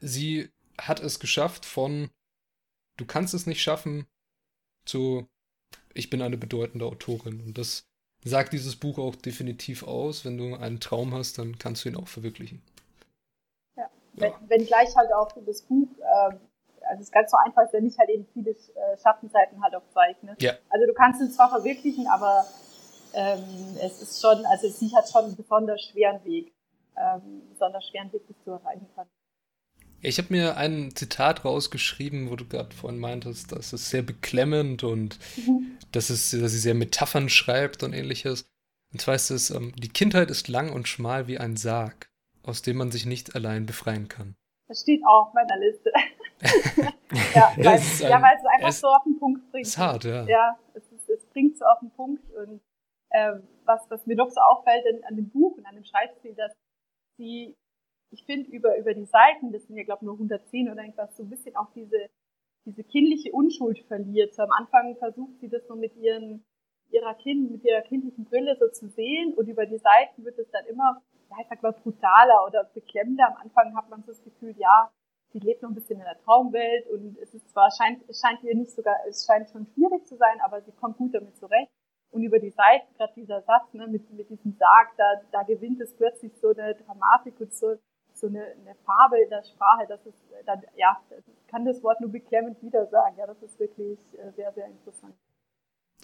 sie 0.00 0.48
hat 0.78 1.00
es 1.00 1.20
geschafft 1.20 1.64
von 1.64 2.10
du 2.96 3.04
kannst 3.04 3.34
es 3.34 3.46
nicht 3.46 3.62
schaffen 3.62 4.06
zu 4.86 5.28
ich 5.96 6.10
bin 6.10 6.22
eine 6.22 6.36
bedeutende 6.36 6.84
Autorin. 6.84 7.40
Und 7.40 7.58
das 7.58 7.86
sagt 8.28 8.52
dieses 8.52 8.76
Buch 8.76 8.98
auch 8.98 9.14
definitiv 9.14 9.82
aus. 9.82 10.24
Wenn 10.24 10.38
du 10.38 10.56
einen 10.56 10.80
Traum 10.80 11.14
hast, 11.14 11.38
dann 11.38 11.58
kannst 11.58 11.84
du 11.84 11.88
ihn 11.88 11.96
auch 11.96 12.08
verwirklichen. 12.08 12.62
Ja, 13.76 13.88
wenn, 14.14 14.30
ja. 14.30 14.40
wenn 14.48 14.66
gleich 14.66 14.94
halt 14.96 15.12
auch 15.12 15.30
das 15.46 15.62
Buch, 15.62 15.88
äh, 16.00 16.36
also 16.88 17.02
es 17.02 17.10
ganz 17.10 17.30
so 17.30 17.36
einfach 17.36 17.62
ist, 17.62 17.72
wenn 17.72 17.84
nicht 17.84 17.98
halt 17.98 18.10
eben 18.10 18.26
viele 18.32 18.50
äh, 18.50 18.96
Schattenseiten 19.02 19.62
halt 19.62 19.74
aufzeichnet. 19.74 20.40
Ja. 20.42 20.52
Also 20.70 20.86
du 20.86 20.94
kannst 20.94 21.20
es 21.20 21.34
zwar 21.34 21.50
verwirklichen, 21.50 22.06
aber 22.06 22.46
ähm, 23.14 23.44
es 23.82 24.02
ist 24.02 24.20
schon, 24.20 24.44
also 24.46 24.68
sie 24.68 24.94
hat 24.94 25.08
schon 25.08 25.24
einen 25.24 25.36
besonders 25.36 25.82
schweren 25.82 26.22
Weg, 26.24 26.52
ähm, 26.96 27.42
besonders 27.50 27.86
schweren 27.88 28.12
Weg, 28.12 28.26
bis 28.26 28.36
du 28.44 28.52
erreichen 28.52 28.86
kannst. 28.94 29.15
Ich 30.02 30.18
habe 30.18 30.32
mir 30.32 30.56
ein 30.56 30.94
Zitat 30.94 31.44
rausgeschrieben, 31.44 32.30
wo 32.30 32.36
du 32.36 32.46
gerade 32.46 32.74
vorhin 32.74 33.00
meintest, 33.00 33.52
das 33.52 33.72
ist 33.72 33.90
sehr 33.90 34.02
beklemmend 34.02 34.84
und 34.84 35.18
mhm. 35.36 35.78
dass, 35.92 36.10
es, 36.10 36.30
dass 36.30 36.52
sie 36.52 36.58
sehr 36.58 36.74
Metaphern 36.74 37.28
schreibt 37.28 37.82
und 37.82 37.92
ähnliches. 37.92 38.48
Und 38.92 39.00
zwar 39.00 39.14
ist 39.14 39.30
es, 39.30 39.50
ähm, 39.50 39.72
die 39.76 39.88
Kindheit 39.88 40.30
ist 40.30 40.48
lang 40.48 40.72
und 40.72 40.88
schmal 40.88 41.26
wie 41.26 41.38
ein 41.38 41.56
Sarg, 41.56 42.08
aus 42.42 42.62
dem 42.62 42.76
man 42.76 42.90
sich 42.90 43.06
nicht 43.06 43.34
allein 43.34 43.66
befreien 43.66 44.08
kann. 44.08 44.36
Das 44.68 44.80
steht 44.82 45.02
auch 45.04 45.28
auf 45.28 45.34
meiner 45.34 45.56
Liste. 45.58 45.92
ja, 47.34 47.52
weil, 47.56 47.78
es 47.78 48.00
ja, 48.00 48.20
weil 48.20 48.36
es 48.36 48.44
einfach 48.44 48.68
es, 48.68 48.80
so 48.80 48.88
auf 48.88 49.04
den 49.04 49.18
Punkt 49.18 49.50
bringt. 49.50 49.66
Ist 49.66 49.78
hart, 49.78 50.04
ja. 50.04 50.24
Ja, 50.26 50.58
es, 50.74 50.82
es 51.08 51.24
bringt 51.26 51.56
so 51.56 51.64
auf 51.64 51.78
den 51.80 51.90
Punkt. 51.90 52.22
Und 52.32 52.60
äh, 53.10 53.32
was, 53.64 53.82
was 53.90 54.06
mir 54.06 54.16
doch 54.16 54.30
so 54.30 54.40
auffällt 54.40 54.84
an, 54.86 55.04
an 55.08 55.16
dem 55.16 55.30
Buch 55.30 55.56
und 55.56 55.66
an 55.66 55.74
dem 55.74 55.84
Schreibstil, 55.84 56.34
dass 56.34 56.52
sie 57.16 57.56
ich 58.10 58.24
finde, 58.24 58.50
über, 58.50 58.76
über 58.78 58.94
die 58.94 59.04
Seiten, 59.04 59.52
das 59.52 59.66
sind 59.66 59.76
ja, 59.76 59.84
glaube 59.84 60.04
nur 60.04 60.14
110 60.14 60.70
oder 60.70 60.82
irgendwas, 60.82 61.16
so 61.16 61.22
ein 61.22 61.30
bisschen 61.30 61.56
auch 61.56 61.70
diese, 61.74 62.08
diese 62.64 62.84
kindliche 62.84 63.32
Unschuld 63.32 63.78
verliert. 63.86 64.34
So 64.34 64.42
am 64.42 64.52
Anfang 64.52 64.96
versucht 64.96 65.38
sie 65.40 65.48
das 65.48 65.68
nur 65.68 65.78
mit 65.78 65.96
ihren, 65.96 66.44
ihrer 66.90 67.14
Kind, 67.14 67.50
mit 67.50 67.64
ihrer 67.64 67.82
kindlichen 67.82 68.24
Brille 68.24 68.56
so 68.58 68.68
zu 68.68 68.88
sehen 68.88 69.34
und 69.34 69.48
über 69.48 69.66
die 69.66 69.78
Seiten 69.78 70.24
wird 70.24 70.38
es 70.38 70.50
dann 70.50 70.66
immer, 70.66 71.02
ja, 71.30 71.36
ich 71.40 71.48
sag 71.48 71.62
mal, 71.62 71.72
brutaler 71.72 72.44
oder 72.46 72.64
beklemmender. 72.74 73.28
Am 73.28 73.36
Anfang 73.42 73.76
hat 73.76 73.88
man 73.90 74.02
so 74.02 74.12
das 74.12 74.22
Gefühl, 74.22 74.54
ja, 74.56 74.90
sie 75.32 75.40
lebt 75.40 75.62
noch 75.62 75.70
ein 75.70 75.74
bisschen 75.74 75.98
in 75.98 76.04
der 76.04 76.18
Traumwelt 76.22 76.88
und 76.88 77.18
es 77.18 77.34
ist 77.34 77.50
zwar, 77.50 77.70
scheint, 77.70 78.02
es 78.08 78.20
scheint 78.20 78.42
ihr 78.44 78.54
nicht 78.54 78.70
sogar, 78.70 78.94
es 79.08 79.26
scheint 79.26 79.50
schon 79.50 79.66
schwierig 79.74 80.06
zu 80.06 80.16
sein, 80.16 80.40
aber 80.44 80.62
sie 80.62 80.72
kommt 80.72 80.96
gut 80.96 81.14
damit 81.14 81.36
zurecht. 81.36 81.70
Und 82.10 82.22
über 82.22 82.38
die 82.38 82.50
Seiten, 82.50 82.86
gerade 82.96 83.12
dieser 83.14 83.42
Satz, 83.42 83.74
ne, 83.74 83.88
mit, 83.88 84.10
mit 84.12 84.30
diesem 84.30 84.52
Sarg, 84.52 84.88
da, 84.96 85.20
da 85.32 85.42
gewinnt 85.42 85.80
es 85.80 85.94
plötzlich 85.96 86.32
so 86.38 86.50
eine 86.50 86.74
Dramatik 86.74 87.38
und 87.40 87.52
so, 87.52 87.76
so 88.16 88.26
eine, 88.26 88.44
eine 88.44 88.74
Farbe 88.84 89.18
in 89.20 89.30
der 89.30 89.42
Sprache, 89.44 89.86
das 89.88 90.04
ist 90.06 90.18
dann, 90.46 90.62
ja, 90.76 91.00
kann 91.48 91.64
das 91.64 91.82
Wort 91.82 92.00
nur 92.00 92.10
beklemmend 92.10 92.62
wieder 92.62 92.86
sagen. 92.86 93.16
Ja, 93.18 93.26
das 93.26 93.42
ist 93.42 93.58
wirklich 93.58 93.98
äh, 94.18 94.32
sehr, 94.34 94.52
sehr 94.52 94.66
interessant. 94.66 95.14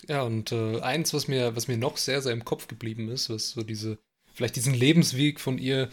Ja, 0.09 0.22
und 0.22 0.53
äh, 0.53 0.81
eins, 0.81 1.14
was 1.14 1.29
mir, 1.29 1.55
was 1.57 1.68
mir 1.68 1.77
noch 1.77 1.96
sehr, 1.96 2.20
sehr 2.22 2.33
im 2.33 2.44
Kopf 2.44 2.68
geblieben 2.68 3.09
ist, 3.09 3.31
was 3.31 3.51
so 3.51 3.62
diese, 3.62 3.98
vielleicht 4.33 4.57
diesen 4.57 4.75
Lebensweg 4.75 5.40
von 5.40 5.59
ihr 5.59 5.88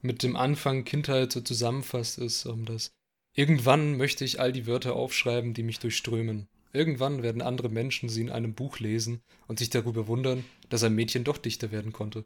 mit 0.00 0.22
dem 0.22 0.36
Anfang 0.36 0.84
Kindheit 0.84 1.32
so 1.32 1.40
zusammenfasst, 1.40 2.18
ist, 2.18 2.46
um 2.46 2.66
das 2.66 2.92
irgendwann 3.32 3.96
möchte 3.96 4.24
ich 4.24 4.40
all 4.40 4.52
die 4.52 4.66
Wörter 4.66 4.94
aufschreiben, 4.94 5.54
die 5.54 5.62
mich 5.62 5.78
durchströmen. 5.78 6.48
Irgendwann 6.72 7.22
werden 7.22 7.40
andere 7.40 7.68
Menschen 7.68 8.08
sie 8.08 8.20
in 8.20 8.30
einem 8.30 8.54
Buch 8.54 8.80
lesen 8.80 9.22
und 9.46 9.60
sich 9.60 9.70
darüber 9.70 10.08
wundern, 10.08 10.44
dass 10.68 10.82
ein 10.82 10.94
Mädchen 10.94 11.24
doch 11.24 11.38
Dichter 11.38 11.70
werden 11.70 11.92
konnte. 11.92 12.24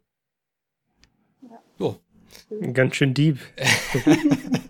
Ja. 1.42 1.62
So, 1.78 2.00
Ganz 2.72 2.96
schön 2.96 3.14
deep. 3.14 3.38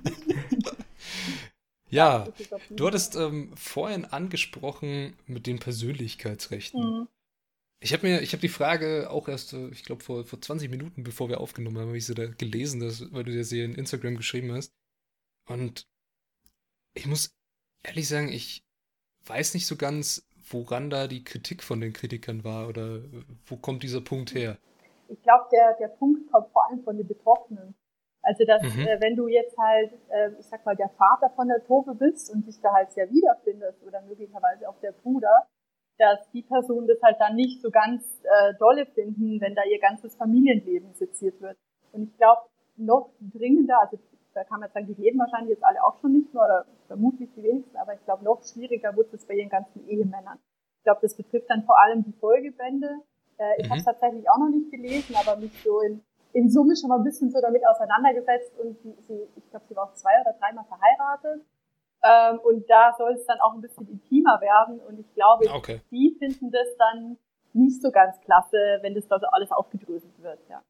ja, 1.91 2.29
du 2.71 2.87
hattest 2.87 3.17
ähm, 3.17 3.53
vorhin 3.57 4.05
angesprochen 4.05 5.15
mit 5.27 5.47
den 5.47 5.59
Persönlichkeitsrechten. 5.59 6.81
Mhm. 6.81 7.09
Ich 7.81 7.93
habe 7.93 8.09
mir, 8.09 8.23
ich 8.23 8.33
habe 8.33 8.41
die 8.41 8.49
Frage 8.49 9.09
auch 9.11 9.29
erst, 9.29 9.53
äh, 9.53 9.69
ich 9.69 9.85
glaube, 9.85 10.03
vor, 10.03 10.25
vor 10.25 10.41
20 10.41 10.71
Minuten, 10.71 11.05
bevor 11.05 11.29
wir 11.29 11.41
aufgenommen 11.41 11.79
haben, 11.79 11.89
habe 11.89 11.99
ich 11.99 12.07
sie 12.07 12.15
da 12.15 12.27
gelesen, 12.27 12.81
dass, 12.81 13.13
weil 13.13 13.25
du 13.25 13.37
das 13.37 13.51
hier 13.51 13.65
in 13.65 13.75
Instagram 13.75 14.17
geschrieben 14.17 14.53
hast. 14.53 14.73
Und 15.47 15.87
ich 16.95 17.07
muss 17.07 17.31
ehrlich 17.85 18.09
sagen, 18.09 18.33
ich 18.33 18.65
weiß 19.27 19.55
nicht 19.55 19.67
so 19.67 19.77
ganz, 19.77 20.27
woran 20.51 20.91
da 20.91 21.07
die 21.07 21.23
Kritik 21.23 21.63
von 21.63 21.81
den 21.81 21.93
Kritikern 21.93 22.43
war 22.45 22.69
oder 22.69 23.03
wo 23.47 23.57
kommt 23.57 23.83
dieser 23.83 24.01
Punkt 24.01 24.35
her? 24.35 24.59
Ich 25.09 25.23
glaube, 25.23 25.47
der, 25.53 25.75
der 25.75 25.89
Punkt 25.89 26.31
kommt 26.31 26.49
vor 26.53 26.69
allem 26.69 26.83
von 26.83 26.97
den 26.97 27.07
Betroffenen. 27.07 27.75
Also, 28.23 28.45
dass, 28.45 28.63
mhm. 28.63 28.87
äh, 28.87 29.01
wenn 29.01 29.17
du 29.17 29.29
jetzt 29.29 29.57
halt, 29.57 29.93
äh, 30.09 30.31
ich 30.39 30.47
sag 30.47 30.65
mal, 30.67 30.77
der 30.77 30.91
Vater 30.91 31.31
von 31.31 31.49
der 31.49 31.65
Tove 31.65 31.95
bist 31.95 32.33
und 32.33 32.47
dich 32.47 32.61
da 32.61 32.73
halt 32.73 32.91
sehr 32.93 33.11
wiederfindest 33.11 33.83
oder 33.85 34.03
möglicherweise 34.03 34.69
auch 34.69 34.79
der 34.81 34.93
Bruder, 34.93 35.47
dass 35.99 36.31
die 36.33 36.43
Personen 36.43 36.87
das 36.87 37.03
halt 37.03 37.17
dann 37.21 37.35
nicht 37.35 37.61
so 37.61 37.71
ganz 37.71 38.03
äh, 38.23 38.55
dolle 38.59 38.87
finden, 38.87 39.41
wenn 39.41 39.55
da 39.55 39.63
ihr 39.65 39.81
ganzes 39.81 40.15
Familienleben 40.17 40.95
seziert 40.95 41.41
wird. 41.41 41.57
Und 41.93 42.05
ich 42.05 42.17
glaube, 42.17 42.43
noch 42.77 43.11
dringender, 43.21 43.81
also 43.81 43.99
da 44.35 44.45
kann 44.45 44.61
man 44.61 44.71
sagen, 44.71 44.87
die 44.87 45.01
leben 45.01 45.19
wahrscheinlich 45.19 45.51
jetzt 45.51 45.65
alle 45.65 45.83
auch 45.83 46.01
schon 46.01 46.13
nicht 46.13 46.33
mehr 46.33 46.45
oder 46.45 46.67
vermutlich 46.87 47.29
die 47.35 47.43
wenigsten, 47.43 47.77
aber 47.77 47.95
ich 47.95 48.05
glaube, 48.05 48.25
noch 48.25 48.43
schwieriger 48.45 48.95
wird 48.97 49.13
es 49.13 49.27
bei 49.27 49.35
ihren 49.35 49.49
ganzen 49.49 49.87
Ehemännern. 49.89 50.39
Ich 50.79 50.85
glaube, 50.85 51.01
das 51.03 51.17
betrifft 51.17 51.51
dann 51.51 51.65
vor 51.65 51.79
allem 51.81 52.05
die 52.05 52.13
Folgebände, 52.13 53.01
äh, 53.39 53.61
ich 53.61 53.67
mhm. 53.67 53.71
habe 53.71 53.79
es 53.79 53.85
tatsächlich 53.85 54.29
auch 54.31 54.39
noch 54.39 54.51
nicht 54.51 54.71
gelesen, 54.71 55.15
aber 55.17 55.37
mich 55.37 55.53
so 55.63 55.81
in, 55.81 56.03
in 56.33 56.51
Summe 56.51 56.77
schon 56.77 56.89
mal 56.89 56.99
ein 56.99 57.05
bisschen 57.05 57.31
so 57.31 57.41
damit 57.41 57.63
auseinandergesetzt 57.67 58.59
und 58.59 58.79
sie, 58.83 58.95
sie 59.07 59.29
ich 59.37 59.51
glaube, 59.51 59.65
sie 59.69 59.77
war 59.77 59.85
auch 59.85 59.95
zwei 59.95 60.21
oder 60.21 60.35
dreimal 60.39 60.65
verheiratet. 60.65 61.47
Ähm, 62.05 62.39
und 62.41 62.69
da 62.71 62.95
soll 62.97 63.15
es 63.15 63.27
dann 63.27 63.41
auch 63.41 63.55
ein 63.55 63.61
bisschen 63.61 63.89
intimer 63.89 64.41
werden 64.41 64.79
und 64.81 65.01
ich 65.01 65.15
glaube, 65.15 65.51
okay. 65.53 65.81
die 65.91 66.17
finden 66.19 66.53
das 66.53 66.69
dann 66.79 67.19
nicht 67.55 67.83
so 67.83 67.91
ganz 67.91 68.21
klasse, 68.21 68.79
wenn 68.83 68.95
das 68.95 69.09
da 69.09 69.19
so 69.19 69.27
alles 69.27 69.51
aufgedröselt 69.51 70.23
wird, 70.23 70.39
ja. 70.49 70.63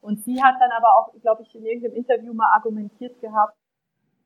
Und 0.00 0.22
sie 0.22 0.42
hat 0.42 0.54
dann 0.60 0.70
aber 0.70 0.88
auch, 0.98 1.20
glaube 1.20 1.42
ich, 1.42 1.54
in 1.54 1.64
irgendeinem 1.64 1.96
Interview 1.96 2.34
mal 2.34 2.52
argumentiert 2.52 3.18
gehabt, 3.20 3.56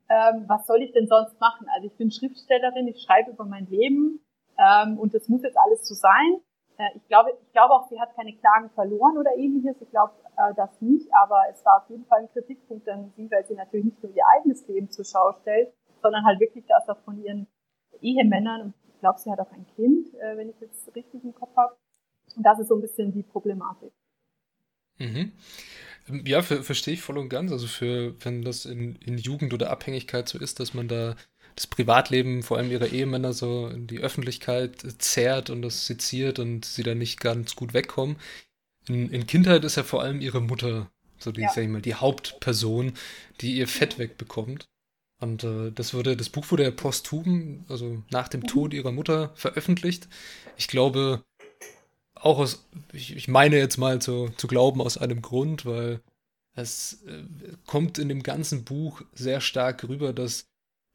ähm, 0.09 0.44
was 0.48 0.66
soll 0.66 0.83
ich 0.83 0.92
denn 0.92 1.07
sonst 1.07 1.40
machen? 1.40 1.68
Also 1.72 1.87
ich 1.87 1.96
bin 1.96 2.11
Schriftstellerin, 2.11 2.88
ich 2.88 3.00
schreibe 3.00 3.31
über 3.31 3.44
mein 3.44 3.66
Leben 3.66 4.20
ähm, 4.59 4.98
und 4.98 5.14
das 5.14 5.29
muss 5.29 5.42
jetzt 5.42 5.57
alles 5.57 5.87
so 5.87 5.94
sein. 5.94 6.40
Äh, 6.81 6.97
ich 6.97 7.07
glaube, 7.09 7.31
ich 7.43 7.53
glaube 7.53 7.75
auch, 7.75 7.88
sie 7.88 8.01
hat 8.01 8.14
keine 8.16 8.35
Klagen 8.37 8.71
verloren 8.71 9.19
oder 9.19 9.37
ähnliches. 9.37 9.77
Ich 9.81 9.90
glaube 9.90 10.14
äh, 10.37 10.55
das 10.55 10.81
nicht, 10.81 11.09
aber 11.12 11.43
es 11.51 11.64
war 11.64 11.83
auf 11.83 11.90
jeden 11.90 12.07
Fall 12.07 12.21
ein 12.21 12.33
Kritikpunkt 12.33 12.88
an 12.88 13.12
sie, 13.16 13.31
weil 13.31 13.45
sie 13.47 13.55
natürlich 13.55 13.87
nicht 13.87 14.03
nur 14.03 14.12
ihr 14.14 14.25
eigenes 14.35 14.66
Leben 14.66 14.90
zur 14.90 15.05
Schau 15.05 15.33
stellt, 15.43 15.73
sondern 16.01 16.25
halt 16.25 16.40
wirklich 16.40 16.64
das 16.66 16.88
auch 16.88 16.99
von 17.05 17.23
ihren 17.23 17.47
Ehemännern. 18.01 18.62
Und 18.62 18.75
ich 18.88 19.01
glaube, 19.01 19.19
sie 19.19 19.31
hat 19.31 19.40
auch 19.40 19.53
ein 19.53 19.66
Kind, 19.77 20.14
äh, 20.14 20.37
wenn 20.38 20.49
ich 20.49 20.61
jetzt 20.61 20.95
richtig 20.95 21.23
im 21.23 21.35
Kopf 21.35 21.55
habe. 21.55 21.77
Und 22.35 22.45
das 22.45 22.59
ist 22.59 22.69
so 22.69 22.77
ein 22.77 22.81
bisschen 22.81 23.12
die 23.12 23.25
Problematik. 23.25 23.93
Mhm. 24.99 25.33
Ja, 26.25 26.40
für, 26.43 26.62
verstehe 26.62 26.95
ich 26.95 27.03
voll 27.03 27.19
und 27.19 27.29
ganz. 27.29 27.53
Also 27.53 27.66
für, 27.66 28.14
wenn 28.25 28.43
das 28.43 28.64
in, 28.64 28.97
in 28.97 29.19
Jugend 29.19 29.53
oder 29.53 29.71
Abhängigkeit 29.71 30.29
so 30.29 30.38
ist, 30.38 30.61
dass 30.61 30.73
man 30.73 30.88
da 30.88 31.14
das 31.61 31.66
Privatleben, 31.66 32.42
vor 32.42 32.57
allem 32.57 32.70
ihrer 32.70 32.88
Ehemänner, 32.88 33.35
so 33.35 33.68
in 33.68 33.87
die 33.87 33.99
Öffentlichkeit 34.01 34.83
zerrt 34.96 35.51
und 35.51 35.61
das 35.61 35.87
seziert 35.87 36.38
und 36.38 36.64
sie 36.64 36.83
da 36.83 36.94
nicht 36.94 37.20
ganz 37.20 37.55
gut 37.55 37.75
wegkommen. 37.75 38.16
In, 38.88 39.11
in 39.11 39.27
Kindheit 39.27 39.62
ist 39.64 39.77
ja 39.77 39.83
vor 39.83 40.03
allem 40.03 40.23
ihre 40.23 40.40
Mutter, 40.40 40.90
so 41.18 41.33
die, 41.33 41.42
ja. 41.42 41.53
sag 41.55 41.64
ich 41.64 41.68
mal, 41.68 41.83
die 41.83 41.96
Hauptperson, 41.96 42.94
die 43.42 43.57
ihr 43.57 43.68
Fett 43.68 43.99
wegbekommt. 43.99 44.64
Und 45.20 45.44
äh, 45.44 45.70
das 45.70 45.92
wurde, 45.92 46.16
das 46.16 46.31
Buch 46.31 46.51
wurde 46.51 46.62
ja 46.62 46.70
posthum, 46.70 47.66
also 47.68 48.03
nach 48.11 48.29
dem 48.29 48.40
mhm. 48.40 48.46
Tod 48.46 48.73
ihrer 48.73 48.92
Mutter, 48.92 49.33
veröffentlicht. 49.35 50.09
Ich 50.57 50.66
glaube, 50.66 51.23
auch 52.14 52.38
aus, 52.38 52.64
ich, 52.94 53.14
ich 53.14 53.29
meine 53.29 53.59
jetzt 53.59 53.77
mal 53.77 54.01
zu, 54.01 54.31
zu 54.38 54.46
glauben, 54.46 54.81
aus 54.81 54.96
einem 54.96 55.20
Grund, 55.20 55.66
weil 55.66 56.01
es 56.55 57.03
äh, 57.07 57.23
kommt 57.66 57.99
in 57.99 58.09
dem 58.09 58.23
ganzen 58.23 58.64
Buch 58.64 59.03
sehr 59.12 59.42
stark 59.42 59.87
rüber, 59.87 60.14
dass 60.14 60.50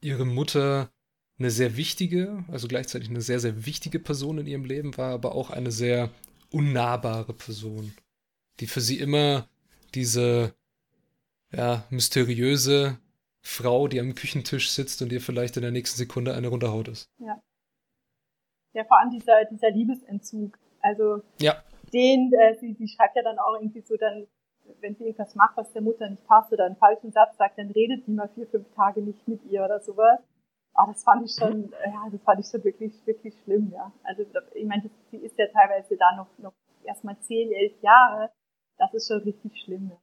ihre 0.06 0.26
Mutter 0.26 0.90
eine 1.38 1.52
sehr 1.52 1.76
wichtige, 1.76 2.46
also 2.50 2.68
gleichzeitig 2.68 3.10
eine 3.10 3.22
sehr, 3.22 3.40
sehr 3.40 3.66
wichtige 3.66 4.00
Person 4.00 4.38
in 4.38 4.48
ihrem 4.48 4.66
Leben 4.66 4.98
war, 4.98 5.12
aber 5.12 5.36
auch 5.36 5.50
eine 5.50 5.72
sehr 5.72 6.10
unnahbare 6.52 7.34
Person, 7.34 7.94
die 8.60 8.68
für 8.68 8.82
sie 8.82 9.00
immer 9.00 9.50
diese, 9.94 10.54
ja, 11.52 11.84
mysteriöse 11.90 12.98
Frau, 13.42 13.88
die 13.88 14.00
am 14.00 14.16
Küchentisch 14.16 14.72
sitzt 14.72 15.02
und 15.02 15.12
ihr 15.12 15.22
vielleicht 15.22 15.58
in 15.58 15.64
der 15.64 15.72
nächsten 15.72 15.98
Sekunde 15.98 16.34
eine 16.34 16.48
runterhaut 16.48 16.88
ist. 16.88 17.10
Ja. 17.20 17.42
Ja, 18.74 18.84
vor 18.86 19.00
allem 19.00 19.12
dieser, 19.12 19.46
dieser 19.46 19.72
Liebesentzug. 19.72 20.58
Also, 20.82 21.22
ja. 21.40 21.64
den, 21.94 22.32
äh, 22.34 22.56
sie, 22.60 22.74
sie 22.74 22.88
schreibt 22.88 23.16
ja 23.16 23.24
dann 23.24 23.40
auch 23.40 23.56
irgendwie 23.60 23.82
so 23.82 23.96
dann, 23.98 24.28
wenn 24.82 24.96
sie 24.96 25.06
irgendwas 25.06 25.36
macht, 25.36 25.58
was 25.58 25.72
der 25.74 25.82
Mutter 25.82 26.10
nicht 26.10 26.26
passt 26.28 26.52
oder 26.52 26.66
einen 26.66 26.76
falschen 26.76 27.12
Satz 27.12 27.38
sagt, 27.38 27.58
dann 27.58 27.72
redet 27.72 28.06
sie 28.06 28.12
mal 28.12 28.30
vier, 28.36 28.48
fünf 28.48 28.68
Tage 28.76 29.02
nicht 29.02 29.28
mit 29.28 29.44
ihr 29.46 29.64
oder 29.64 29.80
sowas. 29.80 30.20
Aber 30.74 30.92
das 30.92 31.04
fand 31.04 31.26
ich 31.26 31.36
schon, 31.36 31.72
ja, 31.86 32.08
das 32.12 32.22
fand 32.24 32.40
ich 32.42 32.48
schon 32.52 32.64
wirklich, 32.64 32.94
wirklich 33.06 33.34
schlimm, 33.44 33.72
ja. 33.74 33.92
Also, 34.04 34.26
ich 34.54 34.66
meine, 34.66 34.90
sie 35.10 35.18
ist 35.18 35.38
ja 35.38 35.46
teilweise 35.48 35.96
da 35.96 36.16
noch, 36.18 36.28
noch 36.38 36.54
erstmal 36.84 37.18
zehn, 37.22 37.52
elf 37.54 37.74
Jahre. 37.82 38.30
Das 38.78 38.94
ist 38.94 39.08
schon 39.08 39.22
richtig 39.22 39.54
schlimm, 39.64 39.90
ja. 39.90 39.98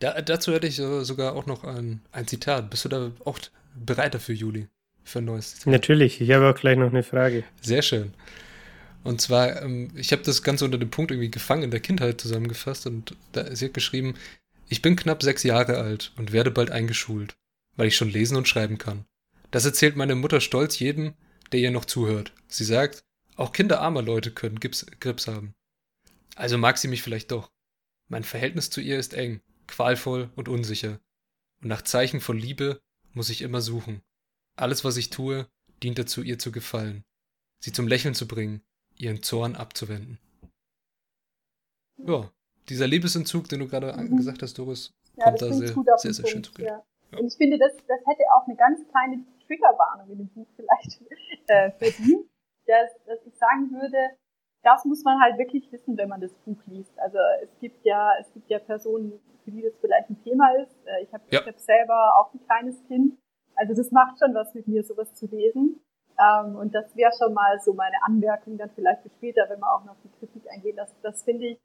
Da, 0.00 0.20
dazu 0.20 0.52
hätte 0.52 0.66
ich 0.66 0.76
sogar 0.76 1.36
auch 1.36 1.46
noch 1.46 1.64
ein, 1.64 2.02
ein 2.12 2.26
Zitat. 2.26 2.70
Bist 2.70 2.84
du 2.84 2.88
da 2.88 3.10
auch 3.24 3.38
bereit 3.74 4.14
dafür, 4.14 4.34
Juli? 4.34 4.68
Für 5.04 5.20
ein 5.20 5.26
neues 5.26 5.56
Zitat? 5.56 5.72
Natürlich, 5.72 6.20
ich 6.20 6.30
habe 6.32 6.50
auch 6.50 6.54
gleich 6.54 6.76
noch 6.76 6.88
eine 6.88 7.02
Frage. 7.02 7.44
Sehr 7.60 7.82
schön. 7.82 8.14
Und 9.04 9.20
zwar, 9.20 9.62
ähm, 9.62 9.90
ich 9.94 10.12
habe 10.12 10.22
das 10.22 10.42
Ganze 10.42 10.64
unter 10.64 10.78
dem 10.78 10.90
Punkt 10.90 11.10
irgendwie 11.10 11.30
gefangen 11.30 11.64
in 11.64 11.70
der 11.70 11.80
Kindheit 11.80 12.20
zusammengefasst 12.20 12.86
und 12.86 13.16
da, 13.32 13.54
sie 13.54 13.66
hat 13.66 13.74
geschrieben, 13.74 14.14
ich 14.68 14.82
bin 14.82 14.96
knapp 14.96 15.22
sechs 15.22 15.44
Jahre 15.44 15.78
alt 15.78 16.12
und 16.16 16.32
werde 16.32 16.50
bald 16.50 16.70
eingeschult, 16.70 17.36
weil 17.76 17.88
ich 17.88 17.96
schon 17.96 18.10
lesen 18.10 18.36
und 18.36 18.48
schreiben 18.48 18.76
kann. 18.76 19.06
Das 19.50 19.64
erzählt 19.64 19.96
meine 19.96 20.14
Mutter 20.14 20.40
stolz 20.40 20.78
jedem, 20.78 21.14
der 21.52 21.60
ihr 21.60 21.70
noch 21.70 21.86
zuhört. 21.86 22.34
Sie 22.48 22.64
sagt, 22.64 23.02
auch 23.36 23.52
Kinder 23.52 23.80
armer 23.80 24.02
Leute 24.02 24.30
können 24.30 24.60
Gips, 24.60 24.84
Grips 25.00 25.26
haben. 25.26 25.54
Also 26.34 26.58
mag 26.58 26.76
sie 26.76 26.88
mich 26.88 27.02
vielleicht 27.02 27.30
doch. 27.30 27.50
Mein 28.08 28.24
Verhältnis 28.24 28.68
zu 28.68 28.80
ihr 28.80 28.98
ist 28.98 29.14
eng, 29.14 29.40
qualvoll 29.66 30.30
und 30.36 30.48
unsicher. 30.48 31.00
Und 31.62 31.68
nach 31.68 31.82
Zeichen 31.82 32.20
von 32.20 32.38
Liebe 32.38 32.80
muss 33.12 33.30
ich 33.30 33.42
immer 33.42 33.60
suchen. 33.60 34.02
Alles, 34.56 34.84
was 34.84 34.96
ich 34.96 35.10
tue, 35.10 35.48
dient 35.82 35.98
dazu, 35.98 36.22
ihr 36.22 36.38
zu 36.38 36.52
gefallen, 36.52 37.04
sie 37.60 37.72
zum 37.72 37.88
Lächeln 37.88 38.14
zu 38.14 38.26
bringen, 38.26 38.62
ihren 38.98 39.22
Zorn 39.22 39.56
abzuwenden. 39.56 40.18
Ja, 41.96 42.30
dieser 42.68 42.86
Liebesentzug, 42.86 43.48
den 43.48 43.60
du 43.60 43.68
gerade 43.68 43.92
mhm. 43.96 44.16
gesagt 44.16 44.42
hast, 44.42 44.58
Doris, 44.58 44.92
ja, 45.16 45.24
kommt 45.24 45.42
da 45.42 45.52
sehr, 45.52 45.74
sehr, 45.96 46.12
sehr, 46.12 46.26
schön 46.26 46.44
zu 46.44 46.52
ja. 46.62 46.82
ja. 47.10 47.18
Und 47.18 47.26
ich 47.26 47.36
finde, 47.36 47.58
das, 47.58 47.72
das 47.88 48.00
hätte 48.06 48.22
auch 48.36 48.46
eine 48.46 48.56
ganz 48.56 48.80
kleine 48.88 49.24
Triggerwarnung 49.46 50.10
in 50.10 50.18
dem 50.18 50.28
Buch 50.28 50.46
vielleicht 50.56 51.00
äh, 51.46 51.70
verdient, 51.72 52.26
dass, 52.66 52.90
dass 53.06 53.18
ich 53.26 53.34
sagen 53.36 53.70
würde, 53.72 54.10
das 54.62 54.84
muss 54.84 55.02
man 55.04 55.20
halt 55.20 55.38
wirklich 55.38 55.70
wissen, 55.72 55.96
wenn 55.96 56.08
man 56.08 56.20
das 56.20 56.34
Buch 56.44 56.58
liest. 56.66 56.96
Also 56.98 57.18
es 57.42 57.58
gibt 57.60 57.84
ja, 57.84 58.12
es 58.20 58.30
gibt 58.32 58.50
ja 58.50 58.58
Personen, 58.58 59.18
für 59.44 59.50
die 59.50 59.62
das 59.62 59.72
vielleicht 59.80 60.10
ein 60.10 60.22
Thema 60.22 60.50
ist. 60.56 60.76
Äh, 60.84 61.04
ich 61.04 61.12
habe 61.12 61.24
ja. 61.30 61.44
hab 61.44 61.58
selber 61.58 62.18
auch 62.18 62.32
ein 62.34 62.40
kleines 62.44 62.84
Kind. 62.86 63.18
Also 63.54 63.74
das 63.74 63.90
macht 63.90 64.18
schon 64.18 64.34
was 64.34 64.54
mit 64.54 64.68
mir, 64.68 64.84
sowas 64.84 65.14
zu 65.14 65.26
lesen. 65.26 65.80
Ähm, 66.18 66.56
und 66.56 66.74
das 66.74 66.94
wäre 66.96 67.12
schon 67.16 67.32
mal 67.34 67.58
so 67.60 67.74
meine 67.74 68.02
Anmerkung 68.02 68.58
dann 68.58 68.70
vielleicht 68.74 69.02
für 69.02 69.10
später, 69.10 69.46
wenn 69.48 69.60
wir 69.60 69.72
auch 69.72 69.84
noch 69.84 69.96
die 70.02 70.10
Kritik 70.18 70.42
eingehen. 70.50 70.76
Das, 70.76 70.94
das 71.02 71.22
finde 71.22 71.46
ich, 71.46 71.58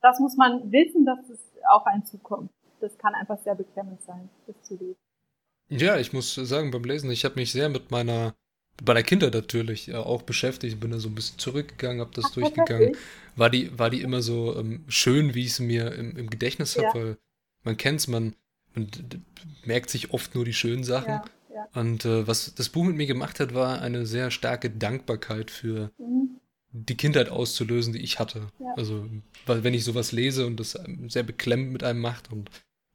das 0.00 0.18
muss 0.18 0.36
man 0.36 0.72
wissen, 0.72 1.04
dass 1.04 1.28
es 1.28 1.52
auf 1.68 1.86
einen 1.86 2.04
zukommt. 2.04 2.50
Das 2.80 2.96
kann 2.96 3.14
einfach 3.14 3.38
sehr 3.38 3.54
beklemmend 3.54 4.00
sein, 4.02 4.30
das 4.46 4.60
zu 4.62 4.74
lesen. 4.74 4.96
Ja, 5.68 5.98
ich 5.98 6.12
muss 6.12 6.34
sagen, 6.34 6.70
beim 6.70 6.82
Lesen, 6.82 7.10
ich 7.10 7.24
habe 7.24 7.36
mich 7.36 7.52
sehr 7.52 7.68
mit 7.68 7.90
meiner 7.90 8.34
bei 8.82 8.94
der 8.94 9.02
Kindheit 9.02 9.34
natürlich 9.34 9.88
äh, 9.88 9.94
auch 9.94 10.22
beschäftigt, 10.22 10.80
bin 10.80 10.90
da 10.90 10.98
so 10.98 11.08
ein 11.08 11.14
bisschen 11.14 11.38
zurückgegangen, 11.38 12.00
habe 12.00 12.12
das 12.14 12.26
Ach, 12.28 12.34
durchgegangen. 12.34 12.96
War 13.36 13.50
die, 13.50 13.78
war 13.78 13.90
die 13.90 14.00
immer 14.00 14.22
so 14.22 14.56
ähm, 14.58 14.84
schön, 14.88 15.34
wie 15.34 15.44
ich 15.44 15.52
es 15.52 15.60
mir 15.60 15.92
im, 15.92 16.16
im 16.16 16.30
Gedächtnis 16.30 16.76
habe, 16.76 16.86
ja. 16.86 16.94
weil 16.94 17.18
man 17.62 17.76
kennt 17.76 18.00
es, 18.00 18.08
man, 18.08 18.34
man 18.74 18.88
merkt 19.64 19.90
sich 19.90 20.12
oft 20.12 20.34
nur 20.34 20.44
die 20.44 20.54
schönen 20.54 20.84
Sachen. 20.84 21.10
Ja, 21.10 21.24
ja. 21.52 21.68
Und 21.74 22.04
äh, 22.04 22.26
was 22.26 22.54
das 22.54 22.68
Buch 22.68 22.84
mit 22.84 22.96
mir 22.96 23.06
gemacht 23.06 23.40
hat, 23.40 23.54
war 23.54 23.80
eine 23.80 24.06
sehr 24.06 24.30
starke 24.30 24.70
Dankbarkeit 24.70 25.50
für 25.50 25.90
mhm. 25.98 26.40
die 26.72 26.96
Kindheit 26.96 27.28
auszulösen, 27.28 27.92
die 27.92 28.00
ich 28.00 28.18
hatte. 28.18 28.48
Also, 28.76 29.06
weil 29.46 29.64
wenn 29.64 29.74
ich 29.74 29.84
sowas 29.84 30.12
lese 30.12 30.46
und 30.46 30.58
das 30.58 30.78
sehr 31.08 31.22
beklemmend 31.22 31.72
mit 31.72 31.82
einem 31.82 32.00
macht 32.00 32.30
und 32.30 32.50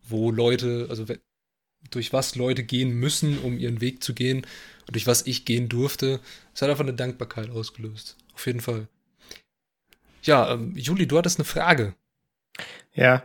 wo 0.07 0.31
Leute, 0.31 0.87
also 0.89 1.05
durch 1.89 2.13
was 2.13 2.35
Leute 2.35 2.63
gehen 2.63 2.91
müssen, 2.91 3.39
um 3.39 3.57
ihren 3.57 3.81
Weg 3.81 4.03
zu 4.03 4.13
gehen 4.13 4.45
und 4.87 4.95
durch 4.95 5.07
was 5.07 5.25
ich 5.27 5.45
gehen 5.45 5.69
durfte. 5.69 6.19
Es 6.53 6.61
hat 6.61 6.69
einfach 6.69 6.83
eine 6.83 6.93
Dankbarkeit 6.93 7.49
ausgelöst. 7.49 8.17
Auf 8.33 8.45
jeden 8.47 8.61
Fall. 8.61 8.87
Ja, 10.23 10.53
ähm, 10.53 10.75
Juli, 10.75 11.07
du 11.07 11.17
hattest 11.17 11.39
eine 11.39 11.45
Frage. 11.45 11.93
Ja. 12.93 13.23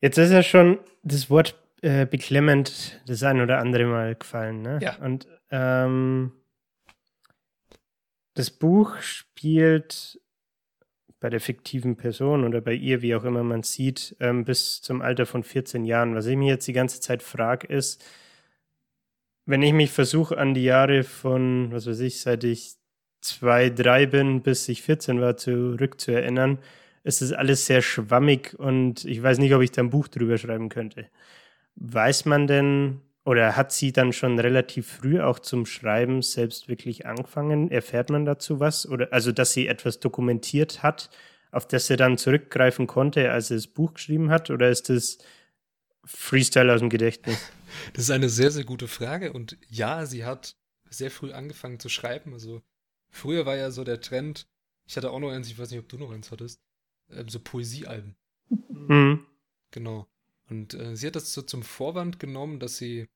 Jetzt 0.00 0.18
ist 0.18 0.30
ja 0.30 0.42
schon 0.42 0.78
das 1.02 1.30
Wort 1.30 1.58
äh, 1.84 2.06
beklemmend 2.06 2.98
das 3.06 3.22
ein 3.22 3.42
oder 3.42 3.58
andere 3.58 3.84
Mal 3.84 4.14
gefallen. 4.14 4.62
Ne? 4.62 4.78
Ja. 4.80 4.96
Und 4.96 5.28
ähm, 5.50 6.32
das 8.32 8.50
Buch 8.50 8.96
spielt 9.02 10.18
bei 11.20 11.28
der 11.28 11.40
fiktiven 11.40 11.96
Person 11.96 12.44
oder 12.44 12.62
bei 12.62 12.72
ihr, 12.72 13.02
wie 13.02 13.14
auch 13.14 13.24
immer 13.24 13.44
man 13.44 13.62
sieht, 13.62 14.16
ähm, 14.18 14.44
bis 14.46 14.80
zum 14.80 15.02
Alter 15.02 15.26
von 15.26 15.42
14 15.42 15.84
Jahren. 15.84 16.14
Was 16.14 16.24
ich 16.24 16.36
mir 16.36 16.48
jetzt 16.48 16.66
die 16.66 16.72
ganze 16.72 17.00
Zeit 17.00 17.22
frage, 17.22 17.66
ist, 17.66 18.02
wenn 19.44 19.60
ich 19.60 19.74
mich 19.74 19.90
versuche, 19.90 20.38
an 20.38 20.54
die 20.54 20.64
Jahre 20.64 21.02
von, 21.02 21.70
was 21.70 21.86
weiß 21.86 22.00
ich, 22.00 22.22
seit 22.22 22.44
ich 22.44 22.76
zwei, 23.20 23.68
drei 23.68 24.06
bin, 24.06 24.40
bis 24.40 24.70
ich 24.70 24.80
14 24.80 25.20
war, 25.20 25.36
zurückzuerinnern, 25.36 26.60
ist 27.02 27.20
das 27.20 27.32
alles 27.32 27.66
sehr 27.66 27.82
schwammig 27.82 28.58
und 28.58 29.04
ich 29.04 29.22
weiß 29.22 29.36
nicht, 29.36 29.54
ob 29.54 29.60
ich 29.60 29.70
da 29.70 29.82
ein 29.82 29.90
Buch 29.90 30.08
drüber 30.08 30.38
schreiben 30.38 30.70
könnte. 30.70 31.10
Weiß 31.76 32.24
man 32.24 32.46
denn, 32.46 33.00
oder 33.24 33.56
hat 33.56 33.72
sie 33.72 33.92
dann 33.92 34.12
schon 34.12 34.38
relativ 34.38 34.86
früh 34.86 35.20
auch 35.20 35.38
zum 35.38 35.66
Schreiben 35.66 36.22
selbst 36.22 36.68
wirklich 36.68 37.06
angefangen? 37.06 37.70
Erfährt 37.70 38.10
man 38.10 38.24
dazu 38.24 38.60
was? 38.60 38.86
Oder 38.86 39.12
also, 39.12 39.32
dass 39.32 39.52
sie 39.52 39.66
etwas 39.66 39.98
dokumentiert 39.98 40.82
hat, 40.82 41.10
auf 41.50 41.66
das 41.66 41.86
sie 41.86 41.96
dann 41.96 42.18
zurückgreifen 42.18 42.86
konnte, 42.86 43.30
als 43.30 43.48
sie 43.48 43.54
das 43.54 43.66
Buch 43.66 43.94
geschrieben 43.94 44.30
hat? 44.30 44.50
Oder 44.50 44.68
ist 44.70 44.90
das 44.90 45.18
Freestyle 46.04 46.72
aus 46.72 46.80
dem 46.80 46.90
Gedächtnis? 46.90 47.38
Das 47.92 48.04
ist 48.04 48.10
eine 48.10 48.28
sehr, 48.28 48.52
sehr 48.52 48.62
gute 48.62 48.86
Frage. 48.86 49.32
Und 49.32 49.58
ja, 49.68 50.06
sie 50.06 50.24
hat 50.24 50.56
sehr 50.90 51.10
früh 51.10 51.32
angefangen 51.32 51.80
zu 51.80 51.88
schreiben. 51.88 52.32
Also 52.32 52.62
früher 53.10 53.46
war 53.46 53.56
ja 53.56 53.72
so 53.72 53.82
der 53.82 54.00
Trend, 54.00 54.46
ich 54.86 54.96
hatte 54.96 55.10
auch 55.10 55.18
noch 55.18 55.30
eins, 55.30 55.48
ich 55.48 55.58
weiß 55.58 55.72
nicht, 55.72 55.80
ob 55.80 55.88
du 55.88 55.98
noch 55.98 56.12
eins 56.12 56.30
hattest, 56.30 56.60
äh, 57.08 57.24
so 57.26 57.40
Poesiealben. 57.40 58.14
Mhm. 58.48 59.26
Genau. 59.72 60.06
Und 60.50 60.74
äh, 60.74 60.96
sie 60.96 61.06
hat 61.06 61.16
das 61.16 61.32
so 61.32 61.42
zum 61.42 61.62
Vorwand 61.62 62.18
genommen, 62.18 62.60
dass 62.60 62.76
sie 62.76 63.08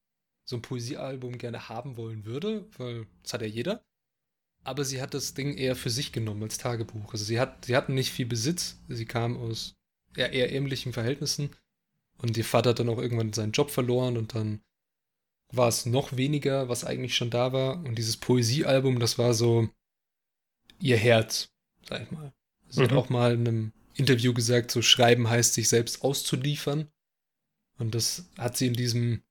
so 0.45 0.57
ein 0.57 0.63
Poesiealbum 0.63 1.37
gerne 1.37 1.69
haben 1.69 1.97
wollen 1.97 2.25
würde, 2.25 2.67
weil 2.79 3.07
das 3.23 3.35
hat 3.35 3.43
ja 3.43 3.47
jeder. 3.47 3.85
Aber 4.65 4.85
sie 4.85 5.01
hat 5.01 5.15
das 5.15 5.35
Ding 5.35 5.57
eher 5.57 5.77
für 5.77 5.91
sich 5.91 6.13
genommen 6.13 6.43
als 6.43 6.59
Tagebuch. 6.59 7.13
Also 7.13 7.25
sie 7.25 7.39
hat, 7.39 7.67
sie 7.67 7.77
hatten 7.77 7.95
nicht 7.95 8.13
viel 8.13 8.27
Besitz. 8.27 8.79
Sie 8.89 9.05
kam 9.07 9.37
aus 9.37 9.75
eher, 10.17 10.33
eher 10.33 10.53
ähnlichen 10.53 10.93
Verhältnissen. 10.93 11.51
Und 12.19 12.37
ihr 12.37 12.45
Vater 12.45 12.71
hat 12.71 12.79
dann 12.79 12.89
auch 12.89 12.99
irgendwann 12.99 13.33
seinen 13.33 13.53
Job 13.53 13.71
verloren 13.71 14.17
und 14.17 14.35
dann 14.35 14.61
war 15.53 15.69
es 15.69 15.87
noch 15.87 16.17
weniger, 16.17 16.69
was 16.69 16.85
eigentlich 16.85 17.15
schon 17.15 17.31
da 17.31 17.53
war. 17.53 17.79
Und 17.85 17.97
dieses 17.97 18.17
Poesiealbum, 18.17 18.99
das 18.99 19.19
war 19.19 19.35
so 19.35 19.69
ihr 20.81 20.97
Herz, 20.97 21.51
sag 21.89 22.03
ich 22.03 22.11
mal. 22.11 22.33
Sie 22.69 22.81
mhm. 22.81 22.85
hat 22.85 22.93
auch 22.93 23.09
mal 23.09 23.35
in 23.35 23.49
einem 23.49 23.73
Interview 23.95 24.35
gesagt, 24.35 24.71
so 24.71 24.83
schreiben 24.83 25.29
heißt, 25.29 25.55
sich 25.55 25.69
selbst 25.69 26.03
auszuliefern. 26.03 26.91
Und 27.79 27.95
das 27.95 28.25
hat 28.37 28.57
sie 28.57 28.67
in 28.67 28.75
diesem 28.75 29.23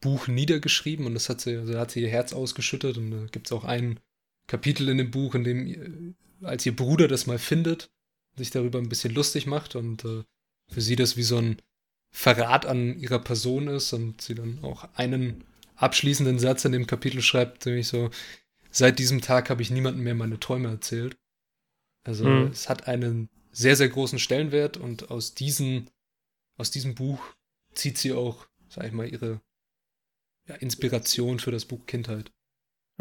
Buch 0.00 0.28
niedergeschrieben 0.28 1.06
und 1.06 1.14
das 1.14 1.28
hat 1.28 1.40
sie, 1.40 1.56
also 1.56 1.78
hat 1.78 1.90
sie 1.90 2.02
ihr 2.02 2.08
Herz 2.08 2.32
ausgeschüttet. 2.32 2.96
Und 2.98 3.10
da 3.10 3.26
gibt 3.26 3.46
es 3.46 3.52
auch 3.52 3.64
ein 3.64 4.00
Kapitel 4.46 4.88
in 4.88 4.98
dem 4.98 5.10
Buch, 5.10 5.34
in 5.34 5.44
dem, 5.44 6.14
als 6.42 6.64
ihr 6.66 6.76
Bruder 6.76 7.08
das 7.08 7.26
mal 7.26 7.38
findet, 7.38 7.90
sich 8.36 8.50
darüber 8.50 8.78
ein 8.78 8.88
bisschen 8.88 9.14
lustig 9.14 9.46
macht 9.46 9.76
und 9.76 10.04
äh, 10.04 10.24
für 10.68 10.80
sie 10.80 10.96
das 10.96 11.16
wie 11.16 11.22
so 11.22 11.38
ein 11.38 11.60
Verrat 12.10 12.66
an 12.66 12.98
ihrer 12.98 13.18
Person 13.18 13.68
ist 13.68 13.92
und 13.92 14.20
sie 14.20 14.34
dann 14.34 14.62
auch 14.62 14.88
einen 14.94 15.44
abschließenden 15.76 16.38
Satz 16.38 16.64
in 16.64 16.72
dem 16.72 16.86
Kapitel 16.86 17.22
schreibt, 17.22 17.66
nämlich 17.66 17.88
so, 17.88 18.10
seit 18.70 18.98
diesem 18.98 19.20
Tag 19.20 19.50
habe 19.50 19.62
ich 19.62 19.70
niemandem 19.70 20.04
mehr 20.04 20.14
meine 20.14 20.38
Träume 20.38 20.68
erzählt. 20.68 21.16
Also 22.04 22.24
mhm. 22.24 22.48
es 22.48 22.68
hat 22.68 22.86
einen 22.86 23.28
sehr, 23.50 23.76
sehr 23.76 23.88
großen 23.88 24.18
Stellenwert 24.18 24.76
und 24.76 25.10
aus, 25.10 25.34
diesen, 25.34 25.90
aus 26.56 26.70
diesem 26.70 26.94
Buch 26.94 27.20
zieht 27.74 27.98
sie 27.98 28.12
auch, 28.12 28.46
sag 28.68 28.84
ich 28.86 28.92
mal, 28.92 29.06
ihre 29.06 29.40
ja, 30.46 30.56
Inspiration 30.56 31.38
für 31.38 31.50
das 31.50 31.64
Buch 31.64 31.86
Kindheit. 31.86 32.30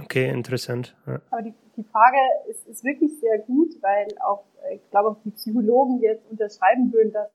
Okay, 0.01 0.29
interessant. 0.29 0.95
Ja. 1.05 1.21
Aber 1.29 1.41
die, 1.41 1.53
die 1.77 1.83
Frage 1.83 2.17
ist, 2.49 2.65
ist 2.67 2.83
wirklich 2.83 3.19
sehr 3.19 3.39
gut, 3.39 3.75
weil 3.81 4.07
auch, 4.21 4.45
ich 4.73 4.89
glaube, 4.89 5.09
auch 5.09 5.21
die 5.23 5.31
Psychologen 5.31 6.01
jetzt 6.01 6.25
unterschreiben 6.29 6.91
würden, 6.91 7.11
dass 7.11 7.29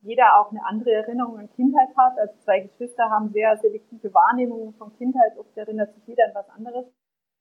jeder 0.00 0.40
auch 0.40 0.50
eine 0.50 0.64
andere 0.64 0.90
Erinnerung 0.90 1.38
an 1.38 1.50
Kindheit 1.54 1.96
hat. 1.96 2.18
Also 2.18 2.34
zwei 2.44 2.60
Geschwister 2.60 3.08
haben 3.08 3.30
sehr 3.32 3.56
selektive 3.58 4.12
Wahrnehmungen 4.12 4.74
von 4.74 4.96
Kindheit. 4.96 5.38
Oft 5.38 5.56
erinnert 5.56 5.94
sich 5.94 6.06
jeder 6.06 6.24
an 6.26 6.34
was 6.34 6.48
anderes. 6.50 6.86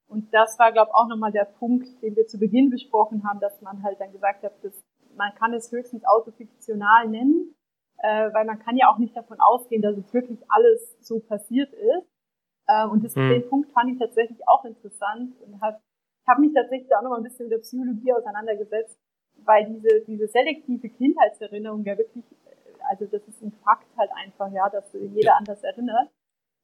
Und 0.08 0.32
das 0.34 0.60
war, 0.60 0.72
glaube 0.72 0.92
ich, 0.92 0.96
auch 0.96 1.08
nochmal 1.08 1.32
der 1.32 1.46
Punkt, 1.46 1.88
den 2.04 2.16
wir 2.16 2.28
zu 2.28 2.38
Beginn 2.38 2.70
besprochen 2.70 3.24
haben, 3.28 3.40
dass 3.40 3.62
man 3.62 3.82
halt 3.82 4.00
dann 4.00 4.12
gesagt 4.12 4.44
hat, 4.44 4.54
dass 4.64 4.84
man 5.16 5.34
kann 5.36 5.54
es 5.54 5.72
höchstens 5.72 6.04
autofiktional 6.06 7.08
nennen, 7.08 7.56
äh, 8.02 8.34
weil 8.34 8.46
man 8.46 8.60
kann 8.60 8.78
ja 8.78 8.90
auch 8.90 8.98
nicht 8.98 9.16
davon 9.16 9.40
ausgehen, 9.40 9.82
dass 9.82 9.98
es 9.98 10.14
wirklich 10.14 10.40
alles 10.50 10.98
so 11.02 11.20
passiert 11.20 11.72
ist. 11.74 12.08
Äh, 12.68 12.88
und 12.88 13.04
das, 13.04 13.16
mhm. 13.16 13.30
den 13.30 13.50
Punkt 13.50 13.72
fand 13.72 13.92
ich 13.92 14.00
tatsächlich 14.00 14.40
auch 14.48 14.66
interessant 14.66 15.34
und 15.42 15.62
habe 15.62 15.80
hab 16.28 16.40
mich 16.40 16.54
tatsächlich 16.54 16.94
auch 16.96 17.02
noch 17.02 17.12
mal 17.12 17.18
ein 17.18 17.24
bisschen 17.24 17.46
mit 17.46 17.54
der 17.54 17.60
Psychologie 17.60 18.14
auseinandergesetzt, 18.14 19.00
weil 19.44 19.66
diese, 19.66 20.02
diese 20.08 20.28
selektive 20.28 20.90
Kindheitserinnerung 20.90 21.84
ja 21.84 21.98
wirklich, 21.98 22.26
also 22.90 23.06
das 23.06 23.28
ist 23.28 23.42
ein 23.42 23.52
Fakt 23.64 23.88
halt 23.98 24.12
einfach, 24.16 24.52
ja, 24.52 24.70
dass 24.70 24.92
jeder 24.94 25.38
anders 25.38 25.64
erinnert. 25.64 26.10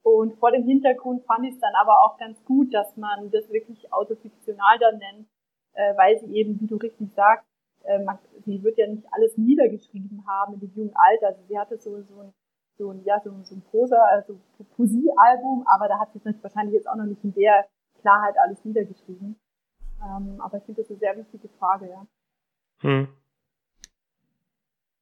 Und 0.03 0.37
vor 0.39 0.51
dem 0.51 0.63
Hintergrund 0.63 1.25
fand 1.25 1.45
ich 1.45 1.55
es 1.55 1.59
dann 1.59 1.73
aber 1.75 2.01
auch 2.03 2.17
ganz 2.17 2.43
gut, 2.45 2.73
dass 2.73 2.95
man 2.97 3.29
das 3.31 3.51
wirklich 3.51 3.91
autofiktional 3.91 4.79
dann 4.79 4.97
nennt, 4.99 5.27
äh, 5.73 5.97
weil 5.97 6.17
sie 6.19 6.33
eben, 6.33 6.59
wie 6.61 6.67
du 6.67 6.77
richtig 6.77 7.11
sagst, 7.13 7.47
äh, 7.87 8.03
man, 8.03 8.19
sie 8.45 8.61
wird 8.63 8.77
ja 8.77 8.87
nicht 8.87 9.05
alles 9.11 9.37
niedergeschrieben 9.37 10.25
haben 10.27 10.55
in 10.55 10.59
dem 10.59 10.73
jungen 10.75 10.95
Alter. 10.95 11.27
Also 11.27 11.41
sie 11.47 11.57
hatte 11.57 11.77
so, 11.77 12.01
so 12.03 12.21
ein, 12.21 12.33
so 12.77 12.91
ein, 12.91 13.03
ja, 13.03 13.19
so, 13.23 13.31
so 13.43 13.55
ein 13.55 13.61
Prosa, 13.61 13.97
also 14.11 14.39
Poesiealbum, 14.75 15.65
aber 15.67 15.87
da 15.87 15.99
hat 15.99 16.11
sie 16.13 16.19
es 16.23 16.43
wahrscheinlich 16.43 16.75
jetzt 16.75 16.87
auch 16.87 16.95
noch 16.95 17.05
nicht 17.05 17.23
in 17.23 17.33
der 17.33 17.65
Klarheit 18.01 18.35
alles 18.37 18.63
niedergeschrieben. 18.63 19.39
Ähm, 20.03 20.39
aber 20.41 20.57
ich 20.57 20.63
finde 20.63 20.81
das 20.81 20.89
eine 20.91 20.99
sehr 20.99 21.17
wichtige 21.17 21.49
Frage, 21.57 21.89
ja. 21.89 22.07
Hm. 22.81 23.07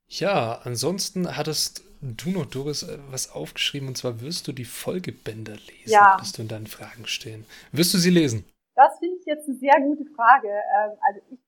Ja, 0.07 0.59
ansonsten 0.63 1.35
hattest 1.35 1.83
du 2.01 2.29
noch, 2.29 2.45
Doris, 2.45 2.83
äh, 2.83 2.99
was 3.09 3.31
aufgeschrieben 3.31 3.89
und 3.89 3.97
zwar 3.97 4.21
wirst 4.21 4.47
du 4.47 4.53
die 4.53 4.65
Folgebänder 4.65 5.53
lesen, 5.53 5.91
ja. 5.91 6.13
hattest 6.13 6.37
du 6.37 6.43
in 6.43 6.47
deinen 6.47 6.67
Fragen 6.67 7.07
stehen. 7.07 7.45
Wirst 7.71 7.93
du 7.93 7.97
sie 7.97 8.11
lesen? 8.11 8.45
Das 8.75 8.97
finde 8.99 9.15
ich 9.17 9.25
jetzt 9.25 9.47
eine 9.47 9.57
sehr 9.57 9.81
gute 9.81 10.05
Frage. 10.15 10.47
Ähm, 10.47 10.91
also 11.01 11.21
ich 11.31 11.39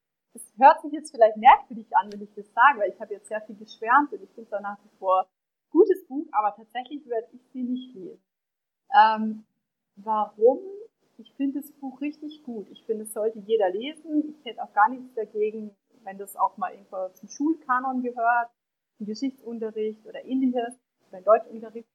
hört 0.57 0.81
sich 0.81 0.91
jetzt 0.91 1.11
vielleicht 1.11 1.37
merkwürdig 1.37 1.87
an, 1.95 2.11
wenn 2.11 2.21
ich 2.21 2.33
das 2.33 2.51
sage, 2.53 2.79
weil 2.79 2.89
ich 2.89 2.99
habe 2.99 3.13
jetzt 3.13 3.27
sehr 3.27 3.41
viel 3.41 3.55
geschwärmt 3.55 4.11
und 4.11 4.21
ich 4.23 4.31
finde 4.31 4.55
es 4.55 4.61
nach 4.61 4.77
wie 4.83 4.97
vor 4.97 5.27
gutes 5.69 6.05
Buch, 6.07 6.25
aber 6.31 6.55
tatsächlich 6.55 7.07
werde 7.07 7.27
ich 7.33 7.41
sie 7.51 7.63
nicht 7.63 7.93
lesen. 7.93 8.21
Ähm, 8.95 9.45
warum? 9.95 10.59
Ich 11.17 11.33
finde 11.33 11.61
das 11.61 11.71
Buch 11.73 11.99
richtig 12.01 12.43
gut. 12.43 12.69
Ich 12.69 12.85
finde, 12.85 13.03
es 13.03 13.13
sollte 13.13 13.39
jeder 13.39 13.69
lesen. 13.71 14.35
Ich 14.39 14.45
hätte 14.45 14.63
auch 14.63 14.73
gar 14.73 14.89
nichts 14.89 15.13
dagegen, 15.15 15.75
wenn 16.03 16.17
das 16.17 16.35
auch 16.35 16.57
mal 16.57 16.71
irgendwo 16.71 17.09
zum 17.13 17.27
Schulkanon 17.27 18.03
gehört, 18.03 18.49
im 18.99 19.07
Geschichtsunterricht 19.07 20.05
oder 20.05 20.23
ähnliches, 20.25 20.79
oder 21.09 21.19
im 21.19 21.23
Deutschunterricht. 21.23 21.89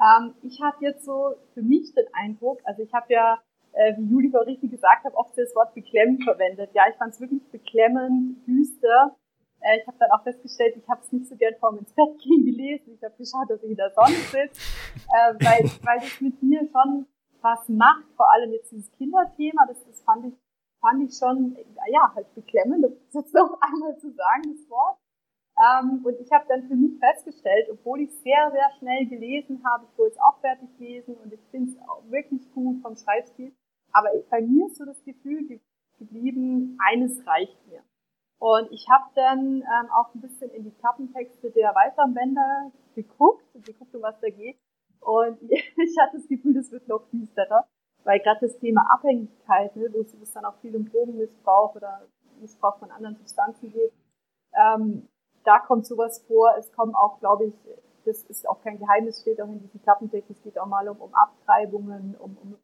Ähm, 0.00 0.34
ich 0.42 0.60
habe 0.62 0.84
jetzt 0.84 1.04
so 1.04 1.34
für 1.54 1.62
mich 1.62 1.92
den 1.94 2.06
Eindruck, 2.12 2.60
also 2.64 2.82
ich 2.82 2.92
habe 2.92 3.12
ja, 3.12 3.42
äh, 3.72 3.96
wie 3.96 4.10
Juli 4.10 4.32
auch 4.36 4.46
richtig 4.46 4.70
gesagt 4.70 5.04
hat, 5.04 5.14
oft 5.14 5.36
das 5.36 5.54
Wort 5.54 5.74
beklemmend 5.74 6.24
verwendet. 6.24 6.70
Ja, 6.74 6.84
ich 6.90 6.96
fand 6.96 7.14
es 7.14 7.20
wirklich 7.20 7.42
beklemmend, 7.50 8.46
düster. 8.46 9.16
Äh, 9.60 9.80
ich 9.80 9.86
habe 9.86 9.96
dann 9.98 10.10
auch 10.10 10.22
festgestellt, 10.22 10.74
ich 10.76 10.88
habe 10.88 11.00
es 11.00 11.12
nicht 11.12 11.26
so 11.26 11.36
gern 11.36 11.54
vorm 11.60 11.78
ins 11.78 11.92
Bett 11.92 12.18
gehen 12.22 12.44
gelesen. 12.44 12.94
Ich 12.94 13.02
habe 13.02 13.14
geschaut, 13.16 13.48
dass 13.48 13.62
ich 13.62 13.70
in 13.70 13.76
der 13.76 13.90
Sonne 13.92 14.16
sitze, 14.16 14.60
äh, 15.14 15.34
weil, 15.40 15.70
weil 15.84 16.00
das 16.00 16.20
mit 16.20 16.42
mir 16.42 16.60
schon 16.70 17.06
was 17.40 17.68
macht, 17.68 18.06
vor 18.16 18.30
allem 18.32 18.52
jetzt 18.52 18.70
dieses 18.70 18.90
Kinderthema, 18.92 19.66
das, 19.66 19.84
das 19.84 20.00
fand 20.02 20.26
ich, 20.26 20.34
fand 20.80 21.02
ich 21.02 21.16
schon, 21.16 21.56
ja, 21.90 22.12
halt 22.14 22.32
beklemmend, 22.34 22.84
das 22.84 22.92
ist 22.92 23.14
jetzt 23.14 23.34
noch 23.34 23.58
einmal 23.60 23.96
zu 23.98 24.12
sagen, 24.12 24.42
das 24.54 24.70
Wort. 24.70 24.98
Ähm, 25.58 26.00
und 26.04 26.18
ich 26.20 26.30
habe 26.32 26.46
dann 26.48 26.66
für 26.66 26.74
mich 26.74 26.98
festgestellt, 26.98 27.68
obwohl 27.70 28.00
ich 28.00 28.10
sehr, 28.20 28.50
sehr 28.52 28.70
schnell 28.78 29.06
gelesen 29.06 29.62
habe, 29.66 29.86
ich 29.90 29.98
wollte 29.98 30.14
es 30.14 30.20
auch 30.20 30.38
fertig 30.40 30.68
lesen 30.78 31.14
und 31.16 31.32
ich 31.32 31.40
finde 31.50 31.72
es 31.72 31.78
auch 31.88 32.02
wirklich 32.08 32.50
gut 32.52 32.80
vom 32.80 32.96
Schreibstil, 32.96 33.52
aber 33.92 34.08
bei 34.30 34.40
mir 34.40 34.66
ist 34.66 34.76
so 34.76 34.84
das 34.84 35.02
Gefühl 35.04 35.60
geblieben, 35.98 36.78
eines 36.80 37.26
reicht 37.26 37.66
mir. 37.68 37.82
Und 38.38 38.72
ich 38.72 38.88
habe 38.90 39.04
dann 39.14 39.62
ähm, 39.62 39.90
auch 39.96 40.12
ein 40.14 40.20
bisschen 40.20 40.50
in 40.50 40.64
die 40.64 40.72
Klappentexte 40.72 41.50
der 41.52 41.74
Weißarmbänder 41.74 42.72
geguckt 42.94 43.44
und 43.54 43.64
geguckt, 43.64 43.94
um 43.94 44.02
was 44.02 44.18
da 44.20 44.30
geht. 44.30 44.58
Und 45.00 45.40
ich 45.50 45.96
hatte 46.00 46.16
das 46.16 46.28
Gefühl, 46.28 46.54
das 46.54 46.72
wird 46.72 46.88
noch 46.88 47.04
düsterer, 47.12 47.68
weil 48.02 48.18
gerade 48.20 48.40
das 48.40 48.58
Thema 48.58 48.84
Abhängigkeit, 48.90 49.76
ne, 49.76 49.88
wo 49.92 50.00
es 50.00 50.32
dann 50.32 50.44
auch 50.44 50.56
viel 50.56 50.74
um 50.74 50.90
Drogenmissbrauch 50.90 51.76
oder 51.76 52.02
Missbrauch 52.40 52.78
von 52.78 52.90
anderen 52.90 53.16
Substanzen 53.16 53.70
geht, 53.72 53.92
ähm, 54.54 55.08
da 55.44 55.60
kommt 55.60 55.86
sowas 55.86 56.24
vor. 56.26 56.54
Es 56.58 56.72
kommen 56.72 56.94
auch, 56.94 57.20
glaube 57.20 57.46
ich, 57.46 57.54
das 58.04 58.24
ist 58.24 58.48
auch 58.48 58.60
kein 58.62 58.78
Geheimnis, 58.78 59.20
steht 59.20 59.40
auch 59.40 59.48
in 59.48 59.60
diesem 59.60 59.80
Klappentext, 59.82 60.30
es 60.30 60.42
geht 60.42 60.58
auch 60.58 60.66
mal 60.66 60.88
um, 60.88 61.00
um 61.00 61.14
Abtreibungen, 61.14 62.16
um, 62.18 62.36
um 62.42 62.56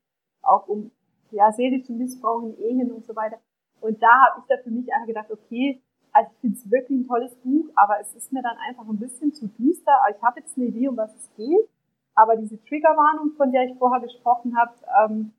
auch 0.42 0.66
um 0.66 0.90
ja, 1.30 1.52
seelischen 1.52 1.98
Missbrauch 1.98 2.42
in 2.42 2.58
Ehen 2.58 2.92
und 2.92 3.04
so 3.04 3.14
weiter. 3.14 3.38
Und 3.80 4.02
da 4.02 4.26
habe 4.26 4.40
ich 4.40 4.46
da 4.48 4.62
für 4.62 4.70
mich 4.70 4.92
einfach 4.92 5.06
gedacht, 5.06 5.30
okay, 5.30 5.80
also 6.12 6.30
ich 6.32 6.40
finde 6.40 6.58
es 6.58 6.70
wirklich 6.70 6.98
ein 7.00 7.06
tolles 7.06 7.34
Buch, 7.36 7.66
aber 7.74 8.00
es 8.00 8.14
ist 8.14 8.32
mir 8.32 8.42
dann 8.42 8.56
einfach 8.68 8.88
ein 8.88 8.98
bisschen 8.98 9.32
zu 9.32 9.46
düster. 9.48 9.92
Ich 10.14 10.22
habe 10.22 10.40
jetzt 10.40 10.56
eine 10.56 10.66
Idee, 10.66 10.88
um 10.88 10.96
was 10.96 11.14
es 11.14 11.30
geht, 11.36 11.68
aber 12.14 12.36
diese 12.36 12.62
Triggerwarnung, 12.64 13.32
von 13.36 13.52
der 13.52 13.64
ich 13.64 13.78
vorher 13.78 14.00
gesprochen 14.00 14.56
habe, 14.56 14.72
ähm, 15.04 15.32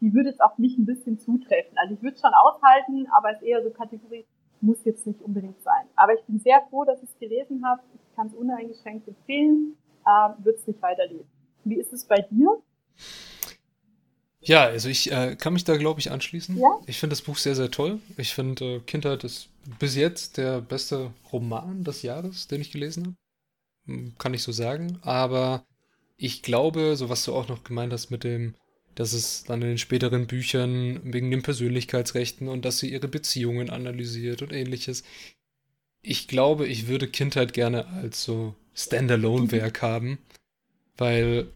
die 0.00 0.12
würde 0.12 0.30
jetzt 0.30 0.42
auf 0.42 0.58
mich 0.58 0.76
ein 0.76 0.84
bisschen 0.84 1.18
zutreffen. 1.18 1.76
Also 1.78 1.94
ich 1.94 2.02
würde 2.02 2.14
es 2.14 2.20
schon 2.20 2.34
aushalten, 2.34 3.06
aber 3.16 3.30
es 3.30 3.38
ist 3.38 3.46
eher 3.46 3.62
so 3.62 3.70
Kategorie, 3.70 4.26
muss 4.60 4.84
jetzt 4.84 5.06
nicht 5.06 5.22
unbedingt 5.22 5.62
sein. 5.62 5.86
Aber 5.94 6.12
ich 6.12 6.22
bin 6.24 6.38
sehr 6.38 6.60
froh, 6.68 6.84
dass 6.84 7.02
ich 7.02 7.08
es 7.08 7.18
gelesen 7.18 7.64
habe. 7.66 7.80
Ich 7.94 8.16
kann 8.16 8.26
es 8.26 8.34
uneingeschränkt 8.34 9.08
empfehlen, 9.08 9.76
äh, 10.04 10.44
würde 10.44 10.58
es 10.58 10.66
nicht 10.66 10.82
weiterlesen. 10.82 11.30
Wie 11.64 11.76
ist 11.76 11.92
es 11.92 12.04
bei 12.04 12.26
dir? 12.30 12.62
Ja, 14.46 14.64
also 14.64 14.88
ich 14.88 15.10
äh, 15.10 15.36
kann 15.36 15.52
mich 15.52 15.64
da, 15.64 15.76
glaube 15.76 15.98
ich, 15.98 16.10
anschließen. 16.10 16.56
Ja? 16.56 16.80
Ich 16.86 16.98
finde 16.98 17.14
das 17.14 17.22
Buch 17.22 17.36
sehr, 17.36 17.56
sehr 17.56 17.70
toll. 17.70 17.98
Ich 18.16 18.32
finde 18.32 18.76
äh, 18.76 18.80
Kindheit 18.80 19.24
ist 19.24 19.48
bis 19.80 19.96
jetzt 19.96 20.36
der 20.36 20.60
beste 20.60 21.12
Roman 21.32 21.82
des 21.82 22.02
Jahres, 22.02 22.46
den 22.46 22.60
ich 22.60 22.70
gelesen 22.70 23.06
habe. 23.06 23.16
Hm, 23.86 24.14
kann 24.18 24.34
ich 24.34 24.42
so 24.42 24.52
sagen. 24.52 24.98
Aber 25.02 25.66
ich 26.16 26.42
glaube, 26.42 26.96
so 26.96 27.08
was 27.08 27.24
du 27.24 27.34
auch 27.34 27.48
noch 27.48 27.64
gemeint 27.64 27.92
hast 27.92 28.10
mit 28.10 28.22
dem, 28.22 28.54
dass 28.94 29.12
es 29.12 29.44
dann 29.44 29.62
in 29.62 29.68
den 29.68 29.78
späteren 29.78 30.28
Büchern 30.28 31.00
wegen 31.02 31.30
den 31.30 31.42
Persönlichkeitsrechten 31.42 32.48
und 32.48 32.64
dass 32.64 32.78
sie 32.78 32.92
ihre 32.92 33.08
Beziehungen 33.08 33.68
analysiert 33.68 34.42
und 34.42 34.52
ähnliches. 34.52 35.02
Ich 36.02 36.28
glaube, 36.28 36.68
ich 36.68 36.86
würde 36.86 37.08
Kindheit 37.08 37.52
gerne 37.52 37.88
als 37.88 38.22
so 38.22 38.54
Standalone-Werk 38.74 39.82
haben, 39.82 40.18
weil 40.96 41.48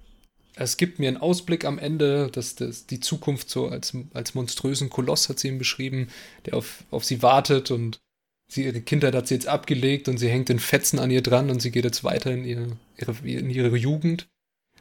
es 0.57 0.77
gibt 0.77 0.99
mir 0.99 1.09
einen 1.09 1.17
Ausblick 1.17 1.65
am 1.65 1.79
Ende, 1.79 2.31
dass 2.31 2.55
das, 2.55 2.87
die 2.87 3.01
Zukunft 3.01 3.51
so 3.51 3.69
als, 3.69 3.97
als 4.15 4.35
monströsen 4.35 4.91
Koloss 4.91 5.29
hat 5.29 5.39
sie 5.39 5.49
ihn 5.49 5.59
beschrieben, 5.59 6.09
der 6.47 6.55
auf, 6.55 6.85
auf 6.91 7.05
sie 7.05 7.23
wartet 7.23 7.71
und 7.71 8.01
sie, 8.49 8.65
ihre 8.65 8.81
Kindheit 8.81 9.15
hat 9.15 9.29
sie 9.29 9.35
jetzt 9.35 9.47
abgelegt 9.47 10.09
und 10.09 10.19
sie 10.19 10.29
hängt 10.29 10.51
in 10.51 10.59
Fetzen 10.59 10.99
an 10.99 11.11
ihr 11.11 11.23
dran 11.23 11.51
und 11.51 11.61
sie 11.61 11.71
geht 11.71 11.85
jetzt 11.85 12.05
weiter 12.05 12.33
in 12.33 12.45
ihre, 12.45 12.77
ihre, 12.97 13.13
in 13.29 13.51
ihre 13.51 13.77
Jugend. 13.77 14.29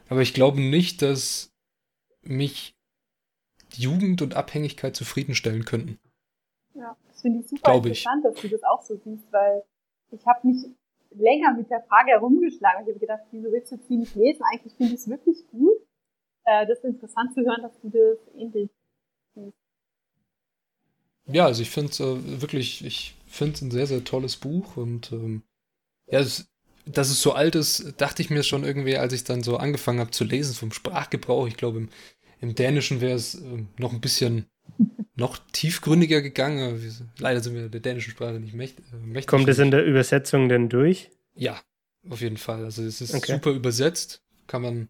Aber 0.08 0.22
ich 0.22 0.34
glaube 0.34 0.60
nicht, 0.60 1.02
dass 1.02 1.52
mich 2.22 2.74
Jugend 3.74 4.22
und 4.22 4.34
Abhängigkeit 4.34 4.96
zufriedenstellen 4.96 5.64
könnten. 5.64 5.98
Ja, 6.74 6.96
das 7.08 7.22
finde 7.22 7.40
ich 7.40 7.48
super 7.48 7.74
interessant, 7.74 8.24
ich. 8.24 8.32
dass 8.32 8.42
du 8.42 8.48
das 8.48 8.62
auch 8.64 8.82
so 8.82 9.00
siehst, 9.04 9.32
weil 9.32 9.62
ich 10.10 10.26
habe 10.26 10.46
mich 10.48 10.66
länger 11.10 11.54
mit 11.54 11.70
der 11.70 11.82
Frage 11.82 12.12
herumgeschlagen. 12.12 12.82
Ich 12.82 12.88
habe 12.88 13.00
gedacht, 13.00 13.22
wieso 13.30 13.50
willst 13.52 13.72
du 13.72 13.76
sie 13.76 13.96
nicht 13.96 14.14
lesen? 14.14 14.42
Eigentlich 14.52 14.74
finde 14.74 14.94
ich 14.94 15.00
es 15.00 15.08
wirklich 15.08 15.46
gut. 15.50 15.78
Äh, 16.44 16.66
das 16.66 16.78
ist 16.78 16.84
interessant 16.84 17.34
zu 17.34 17.40
hören, 17.40 17.62
dass 17.62 17.80
du 17.80 17.90
das 17.90 18.34
ähnlich 18.34 18.70
siehst. 19.34 19.56
Ja, 21.26 21.46
also 21.46 21.62
ich 21.62 21.70
finde 21.70 21.90
es 21.90 22.00
äh, 22.00 22.40
wirklich, 22.40 22.84
ich 22.84 23.14
finde 23.26 23.54
es 23.54 23.62
ein 23.62 23.70
sehr, 23.70 23.86
sehr 23.86 24.04
tolles 24.04 24.36
Buch 24.36 24.76
und 24.76 25.12
ähm, 25.12 25.42
ja, 26.06 26.20
es, 26.20 26.50
dass 26.86 27.10
es 27.10 27.22
so 27.22 27.32
alt 27.32 27.54
ist, 27.54 28.00
dachte 28.00 28.22
ich 28.22 28.30
mir 28.30 28.42
schon 28.42 28.64
irgendwie, 28.64 28.96
als 28.96 29.12
ich 29.12 29.24
dann 29.24 29.42
so 29.42 29.56
angefangen 29.56 30.00
habe 30.00 30.10
zu 30.10 30.24
lesen 30.24 30.54
vom 30.54 30.72
Sprachgebrauch. 30.72 31.46
Ich 31.46 31.56
glaube, 31.56 31.78
im, 31.78 31.88
im 32.40 32.54
Dänischen 32.54 33.00
wäre 33.00 33.14
es 33.14 33.36
äh, 33.36 33.64
noch 33.78 33.92
ein 33.92 34.00
bisschen 34.00 34.46
noch 35.20 35.38
tiefgründiger 35.52 36.22
gegangen. 36.22 36.80
Leider 37.18 37.40
sind 37.40 37.54
wir 37.54 37.68
der 37.68 37.80
dänischen 37.80 38.10
Sprache 38.10 38.40
nicht 38.40 38.54
mächt, 38.54 38.80
äh, 38.92 38.96
mächtig. 38.96 39.28
Kommt 39.28 39.48
es 39.48 39.58
in 39.58 39.70
der 39.70 39.84
Übersetzung 39.84 40.48
denn 40.48 40.68
durch? 40.68 41.10
Ja, 41.34 41.60
auf 42.08 42.20
jeden 42.20 42.38
Fall. 42.38 42.64
Also 42.64 42.82
es 42.82 43.00
ist 43.00 43.14
okay. 43.14 43.34
super 43.34 43.50
übersetzt. 43.50 44.22
Kann 44.48 44.62
man 44.62 44.88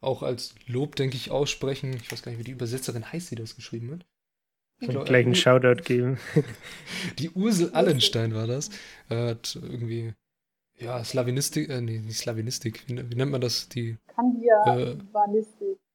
auch 0.00 0.22
als 0.22 0.54
Lob, 0.66 0.96
denke 0.96 1.16
ich, 1.16 1.30
aussprechen. 1.30 1.94
Ich 1.94 2.12
weiß 2.12 2.22
gar 2.22 2.30
nicht, 2.30 2.38
wie 2.40 2.44
die 2.44 2.52
Übersetzerin 2.52 3.10
heißt, 3.10 3.30
die 3.30 3.36
das 3.36 3.56
geschrieben 3.56 3.92
hat. 3.92 4.06
Ich 4.80 4.88
glaub, 4.88 5.06
gleich 5.06 5.24
einen 5.24 5.34
Shoutout 5.34 5.82
geben. 5.84 6.18
Die 7.18 7.30
Ursel 7.30 7.70
Allenstein 7.72 8.34
war 8.34 8.46
das. 8.46 8.70
Hat 9.08 9.58
irgendwie 9.60 10.12
ja, 10.76 11.02
Slavinistik, 11.02 11.68
äh, 11.68 11.80
nee, 11.80 11.98
nicht 11.98 12.18
Slavinistik, 12.18 12.84
wie, 12.86 13.10
wie 13.10 13.14
nennt 13.14 13.32
man 13.32 13.40
das? 13.40 13.68
Die 13.68 13.96
Kandianistik. 14.14 15.62
Äh, 15.62 15.87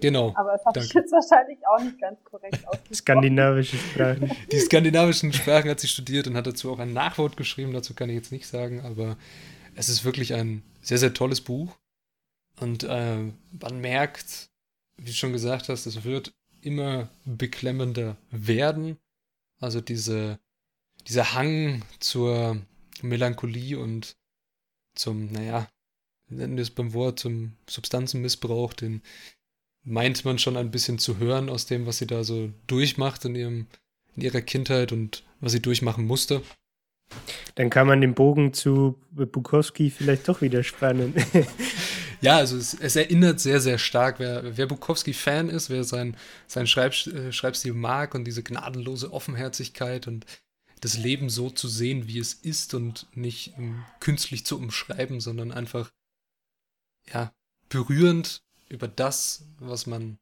genau. 0.00 0.32
Aber 0.36 0.52
das 0.52 0.64
habe 0.64 0.80
ich 0.80 0.92
jetzt 0.92 1.12
wahrscheinlich 1.12 1.58
auch 1.66 1.82
nicht 1.82 2.00
ganz 2.00 2.22
korrekt 2.24 2.58
ausgesprochen. 2.66 2.94
Skandinavische 2.94 3.76
Sprachen. 3.76 4.30
Die 4.50 4.58
skandinavischen 4.58 5.32
Sprachen 5.32 5.70
hat 5.70 5.80
sie 5.80 5.88
studiert 5.88 6.26
und 6.26 6.36
hat 6.36 6.46
dazu 6.46 6.72
auch 6.72 6.78
ein 6.78 6.92
Nachwort 6.92 7.36
geschrieben, 7.36 7.72
dazu 7.72 7.94
kann 7.94 8.08
ich 8.08 8.16
jetzt 8.16 8.32
nicht 8.32 8.46
sagen, 8.46 8.80
aber 8.80 9.16
es 9.74 9.88
ist 9.88 10.04
wirklich 10.04 10.34
ein 10.34 10.62
sehr, 10.82 10.98
sehr 10.98 11.14
tolles 11.14 11.40
Buch. 11.40 11.76
Und 12.60 12.84
äh, 12.84 13.16
man 13.60 13.80
merkt, 13.80 14.50
wie 14.96 15.06
du 15.06 15.12
schon 15.12 15.32
gesagt 15.32 15.68
hast, 15.68 15.86
es 15.86 16.04
wird 16.04 16.32
immer 16.60 17.08
beklemmender 17.24 18.16
werden. 18.30 18.98
Also 19.58 19.80
diese, 19.80 20.38
dieser 21.08 21.34
Hang 21.34 21.82
zur 21.98 22.56
Melancholie 23.02 23.78
und 23.78 24.16
zum, 24.94 25.32
naja, 25.32 25.68
nennen 26.28 26.56
wir 26.56 26.62
es 26.62 26.70
beim 26.70 26.92
Wort, 26.92 27.18
zum 27.18 27.56
Substanzenmissbrauch, 27.68 28.72
den 28.74 29.02
meint 29.84 30.24
man 30.24 30.38
schon 30.38 30.56
ein 30.56 30.70
bisschen 30.70 30.98
zu 30.98 31.18
hören 31.18 31.48
aus 31.48 31.66
dem, 31.66 31.86
was 31.86 31.98
sie 31.98 32.06
da 32.06 32.24
so 32.24 32.52
durchmacht 32.66 33.24
in, 33.24 33.34
ihrem, 33.34 33.66
in 34.16 34.22
ihrer 34.22 34.40
Kindheit 34.40 34.92
und 34.92 35.24
was 35.40 35.52
sie 35.52 35.62
durchmachen 35.62 36.06
musste. 36.06 36.42
Dann 37.56 37.68
kann 37.68 37.86
man 37.86 38.00
den 38.00 38.14
Bogen 38.14 38.54
zu 38.54 38.98
Bukowski 39.10 39.90
vielleicht 39.90 40.28
doch 40.28 40.40
wieder 40.40 40.62
spannen. 40.62 41.14
ja, 42.20 42.36
also 42.38 42.56
es, 42.56 42.74
es, 42.74 42.96
erinnert 42.96 43.40
sehr, 43.40 43.60
sehr 43.60 43.76
stark, 43.76 44.18
wer, 44.18 44.56
wer 44.56 44.66
Bukowski-Fan 44.66 45.50
ist, 45.50 45.68
wer 45.68 45.84
sein, 45.84 46.16
sein 46.46 46.66
Schreib, 46.66 46.94
äh, 47.08 47.32
Schreibstil 47.32 47.74
mag 47.74 48.14
und 48.14 48.24
diese 48.24 48.42
gnadenlose 48.42 49.12
Offenherzigkeit 49.12 50.06
und 50.06 50.24
das 50.80 50.96
Leben 50.96 51.28
so 51.28 51.50
zu 51.50 51.68
sehen, 51.68 52.08
wie 52.08 52.18
es 52.18 52.32
ist 52.32 52.74
und 52.74 53.06
nicht 53.14 53.54
um, 53.58 53.64
ähm, 53.64 53.84
künstlich 54.00 54.46
zu 54.46 54.56
umschreiben, 54.58 55.20
sondern 55.20 55.52
einfach, 55.52 55.92
ja, 57.12 57.32
berührend 57.68 58.42
über 58.72 58.88
das, 58.88 59.44
was 59.58 59.86
man 59.86 60.18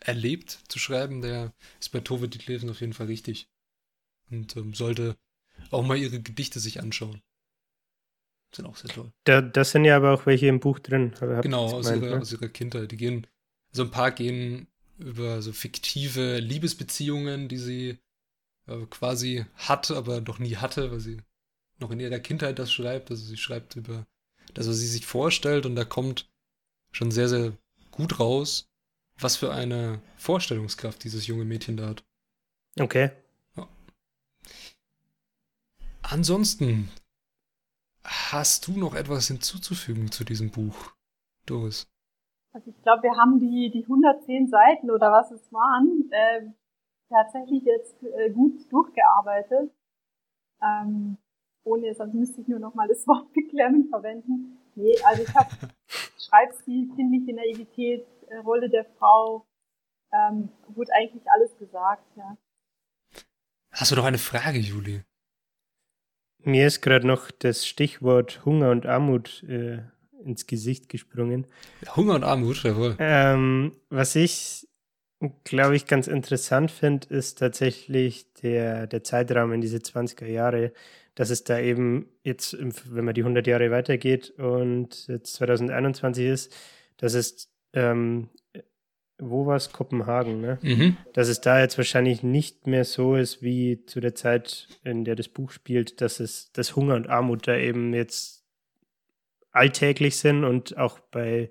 erlebt, 0.00 0.58
zu 0.68 0.78
schreiben, 0.78 1.20
der 1.20 1.52
ist 1.78 1.90
bei 1.92 2.00
Tove 2.00 2.28
Ditlevsen 2.28 2.70
auf 2.70 2.80
jeden 2.80 2.94
Fall 2.94 3.06
richtig. 3.06 3.48
Und 4.30 4.56
ähm, 4.56 4.74
sollte 4.74 5.16
auch 5.70 5.84
mal 5.84 5.98
ihre 5.98 6.20
Gedichte 6.20 6.58
sich 6.58 6.80
anschauen. 6.80 7.22
Sind 8.54 8.66
auch 8.66 8.76
sehr 8.76 8.90
toll. 8.90 9.12
Da, 9.24 9.42
das 9.42 9.70
sind 9.70 9.84
ja 9.84 9.96
aber 9.96 10.12
auch 10.12 10.26
welche 10.26 10.46
im 10.46 10.58
Buch 10.58 10.78
drin. 10.78 11.14
Genau, 11.20 11.66
aus, 11.66 11.86
gemeint, 11.86 12.02
ihrer, 12.02 12.14
ne? 12.16 12.20
aus 12.22 12.32
ihrer 12.32 12.48
Kindheit. 12.48 12.90
Die 12.90 12.96
gehen, 12.96 13.26
so 13.70 13.82
also 13.82 13.84
ein 13.84 13.90
paar 13.90 14.10
gehen 14.10 14.66
über 14.98 15.42
so 15.42 15.52
fiktive 15.52 16.38
Liebesbeziehungen, 16.38 17.48
die 17.48 17.58
sie 17.58 17.98
äh, 18.66 18.86
quasi 18.90 19.44
hat, 19.54 19.90
aber 19.90 20.22
noch 20.22 20.38
nie 20.38 20.56
hatte, 20.56 20.90
weil 20.90 21.00
sie 21.00 21.18
noch 21.78 21.90
in 21.90 22.00
ihrer 22.00 22.20
Kindheit 22.20 22.58
das 22.58 22.72
schreibt. 22.72 23.10
Also 23.10 23.24
sie 23.24 23.36
schreibt 23.36 23.76
über 23.76 24.06
das, 24.54 24.66
was 24.66 24.78
sie 24.78 24.88
sich 24.88 25.06
vorstellt 25.06 25.66
und 25.66 25.76
da 25.76 25.84
kommt 25.84 26.30
schon 26.90 27.10
sehr, 27.10 27.28
sehr 27.28 27.56
gut 27.92 28.18
raus, 28.18 28.68
was 29.18 29.36
für 29.36 29.52
eine 29.52 30.00
Vorstellungskraft 30.16 31.04
dieses 31.04 31.26
junge 31.26 31.44
Mädchen 31.44 31.76
da 31.76 31.88
hat. 31.88 32.04
Okay. 32.80 33.10
Ja. 33.56 33.68
Ansonsten, 36.02 36.90
hast 38.04 38.66
du 38.66 38.72
noch 38.72 38.94
etwas 38.94 39.28
hinzuzufügen 39.28 40.10
zu 40.10 40.24
diesem 40.24 40.50
Buch, 40.50 40.92
Doris? 41.46 41.86
Also 42.52 42.70
ich 42.70 42.82
glaube, 42.82 43.04
wir 43.04 43.16
haben 43.16 43.38
die, 43.38 43.70
die 43.70 43.84
110 43.84 44.48
Seiten 44.48 44.90
oder 44.90 45.10
was 45.10 45.30
es 45.30 45.52
waren, 45.52 46.10
äh, 46.10 46.50
tatsächlich 47.08 47.62
jetzt 47.64 48.02
äh, 48.02 48.30
gut 48.30 48.70
durchgearbeitet. 48.70 49.70
Ähm, 50.62 51.18
ohne, 51.64 51.94
sonst 51.94 52.14
müsste 52.14 52.40
ich 52.40 52.48
nur 52.48 52.58
noch 52.58 52.74
mal 52.74 52.88
das 52.88 53.06
Wort 53.06 53.32
beklemmen 53.32 53.88
verwenden. 53.88 54.58
Nee, 54.74 54.94
also 55.04 55.22
ich 55.22 55.34
habe 55.34 55.50
Schreibstil, 56.18 56.88
kindliche 56.94 57.34
Naivität, 57.34 58.06
Rolle 58.44 58.70
der 58.70 58.86
Frau, 58.98 59.46
ähm, 60.12 60.48
wurde 60.68 60.92
eigentlich 60.94 61.24
alles 61.30 61.56
gesagt, 61.58 62.04
ja. 62.16 62.36
Hast 63.70 63.90
du 63.90 63.96
noch 63.96 64.04
eine 64.04 64.18
Frage, 64.18 64.58
Juli? 64.58 65.02
Mir 66.44 66.66
ist 66.66 66.80
gerade 66.80 67.06
noch 67.06 67.30
das 67.30 67.66
Stichwort 67.66 68.44
Hunger 68.44 68.70
und 68.70 68.84
Armut 68.84 69.42
äh, 69.44 69.78
ins 70.24 70.46
Gesicht 70.46 70.88
gesprungen. 70.88 71.46
Hunger 71.96 72.14
und 72.14 72.24
Armut, 72.24 72.62
jawohl. 72.62 72.96
Ähm, 72.98 73.76
was 73.90 74.16
ich, 74.16 74.68
glaube 75.44 75.76
ich, 75.76 75.86
ganz 75.86 76.08
interessant 76.08 76.70
finde, 76.70 77.08
ist 77.08 77.38
tatsächlich 77.38 78.32
der, 78.34 78.86
der 78.86 79.04
Zeitraum 79.04 79.52
in 79.52 79.60
diese 79.60 79.78
20er 79.78 80.26
Jahre, 80.26 80.72
dass 81.14 81.30
es 81.30 81.44
da 81.44 81.58
eben 81.58 82.08
jetzt, 82.22 82.56
wenn 82.60 83.04
man 83.04 83.14
die 83.14 83.22
100 83.22 83.46
Jahre 83.46 83.70
weitergeht 83.70 84.30
und 84.38 85.06
jetzt 85.08 85.34
2021 85.34 86.26
ist, 86.26 86.56
dass 86.96 87.14
es, 87.14 87.50
ähm, 87.74 88.30
wo 89.18 89.46
war 89.46 89.56
es? 89.56 89.72
Kopenhagen, 89.72 90.40
ne? 90.40 90.58
Mhm. 90.62 90.96
Dass 91.12 91.28
es 91.28 91.40
da 91.40 91.60
jetzt 91.60 91.76
wahrscheinlich 91.76 92.22
nicht 92.22 92.66
mehr 92.66 92.84
so 92.84 93.14
ist 93.14 93.42
wie 93.42 93.84
zu 93.84 94.00
der 94.00 94.14
Zeit, 94.14 94.68
in 94.84 95.04
der 95.04 95.14
das 95.14 95.28
Buch 95.28 95.50
spielt, 95.50 96.00
dass 96.00 96.18
es, 96.18 96.50
dass 96.52 96.76
Hunger 96.76 96.94
und 96.94 97.08
Armut 97.08 97.46
da 97.46 97.56
eben 97.56 97.92
jetzt 97.94 98.44
alltäglich 99.52 100.16
sind 100.16 100.44
und 100.44 100.78
auch 100.78 100.98
bei, 100.98 101.50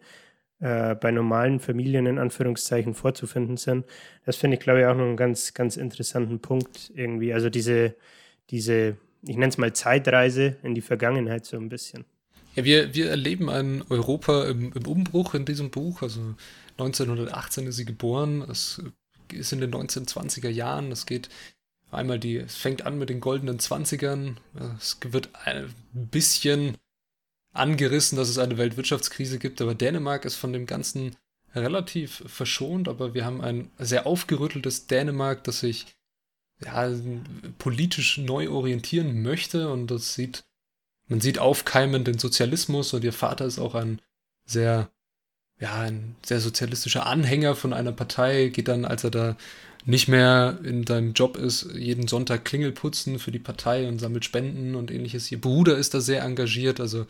äh, 0.60 0.96
bei 0.96 1.12
normalen 1.12 1.60
Familien 1.60 2.08
in 2.08 2.18
Anführungszeichen 2.18 2.96
vorzufinden 2.96 3.58
sind. 3.58 3.86
Das 4.26 4.38
finde 4.38 4.58
ich, 4.58 4.64
glaube 4.64 4.80
ich, 4.82 4.86
auch 4.88 4.96
noch 4.96 5.06
einen 5.06 5.18
ganz, 5.18 5.54
ganz 5.54 5.78
interessanten 5.78 6.40
Punkt 6.40 6.92
irgendwie. 6.96 7.32
Also 7.32 7.52
diese, 7.52 7.96
diese 8.50 8.98
ich 9.24 9.36
nenne 9.36 9.50
es 9.50 9.58
mal 9.58 9.74
Zeitreise 9.74 10.58
in 10.64 10.76
die 10.76 10.82
Vergangenheit 10.82 11.46
so 11.46 11.58
ein 11.58 11.70
bisschen. 11.70 12.06
Ja, 12.56 12.66
wir, 12.66 12.94
wir 12.94 13.10
erleben 13.10 13.50
ein 13.50 13.84
Europa 13.90 14.46
im, 14.46 14.74
im 14.74 14.88
Umbruch 14.88 15.34
in 15.34 15.46
diesem 15.46 15.70
Buch. 15.70 16.02
Also 16.02 16.36
1918 16.72 17.68
ist 17.68 17.78
sie 17.78 17.86
geboren. 17.86 18.42
Es 18.50 18.82
ist 19.32 19.54
in 19.54 19.62
den 19.62 19.72
1920er 19.72 20.50
Jahren. 20.50 20.92
Es 20.92 21.06
geht 21.06 21.30
einmal 21.92 22.20
die, 22.20 22.38
es 22.38 22.56
fängt 22.56 22.86
an 22.86 22.98
mit 22.98 23.10
den 23.10 23.22
goldenen 23.22 23.60
20ern. 23.60 24.36
Es 24.78 24.98
wird 25.04 25.30
ein 25.46 25.74
bisschen 25.94 26.78
angerissen, 27.54 28.18
dass 28.18 28.30
es 28.30 28.38
eine 28.38 28.58
Weltwirtschaftskrise 28.58 29.40
gibt, 29.40 29.62
aber 29.62 29.76
Dänemark 29.76 30.26
ist 30.26 30.36
von 30.36 30.54
dem 30.54 30.66
Ganzen 30.66 31.16
relativ 31.54 32.24
verschont, 32.28 32.88
aber 32.88 33.14
wir 33.14 33.26
haben 33.26 33.42
ein 33.42 33.70
sehr 33.78 34.08
aufgerütteltes 34.08 34.88
Dänemark, 34.88 35.44
das 35.44 35.60
sich 35.60 35.86
ja, 36.66 36.92
politisch 37.58 38.18
neu 38.18 38.50
orientieren 38.50 39.22
möchte 39.22 39.72
und 39.72 39.88
das 39.88 40.14
sieht, 40.14 40.44
man 41.08 41.22
sieht 41.22 41.40
aufkeimend 41.40 42.08
den 42.08 42.20
Sozialismus 42.20 42.94
und 42.94 43.04
ihr 43.04 43.14
Vater 43.14 43.46
ist 43.46 43.60
auch 43.60 43.76
ein 43.76 44.02
sehr, 44.46 44.90
ja, 45.60 45.80
ein 45.80 46.16
sehr 46.26 46.40
sozialistischer 46.40 47.06
Anhänger 47.06 47.56
von 47.56 47.74
einer 47.74 47.92
Partei, 47.92 48.50
geht 48.50 48.68
dann, 48.68 48.86
als 48.86 49.04
er 49.04 49.12
da 49.12 49.38
nicht 49.86 50.08
mehr 50.08 50.60
in 50.64 50.86
seinem 50.86 51.14
Job 51.14 51.38
ist, 51.38 51.72
jeden 51.74 52.08
Sonntag 52.08 52.46
Klingel 52.46 52.72
putzen 52.72 53.18
für 53.18 53.32
die 53.32 53.40
Partei 53.40 53.88
und 53.88 54.00
sammelt 54.00 54.26
Spenden 54.26 54.76
und 54.76 54.92
ähnliches. 54.92 55.32
Ihr 55.32 55.42
Bruder 55.42 55.78
ist 55.78 55.94
da 55.94 56.02
sehr 56.02 56.24
engagiert, 56.24 56.80
also 56.80 57.08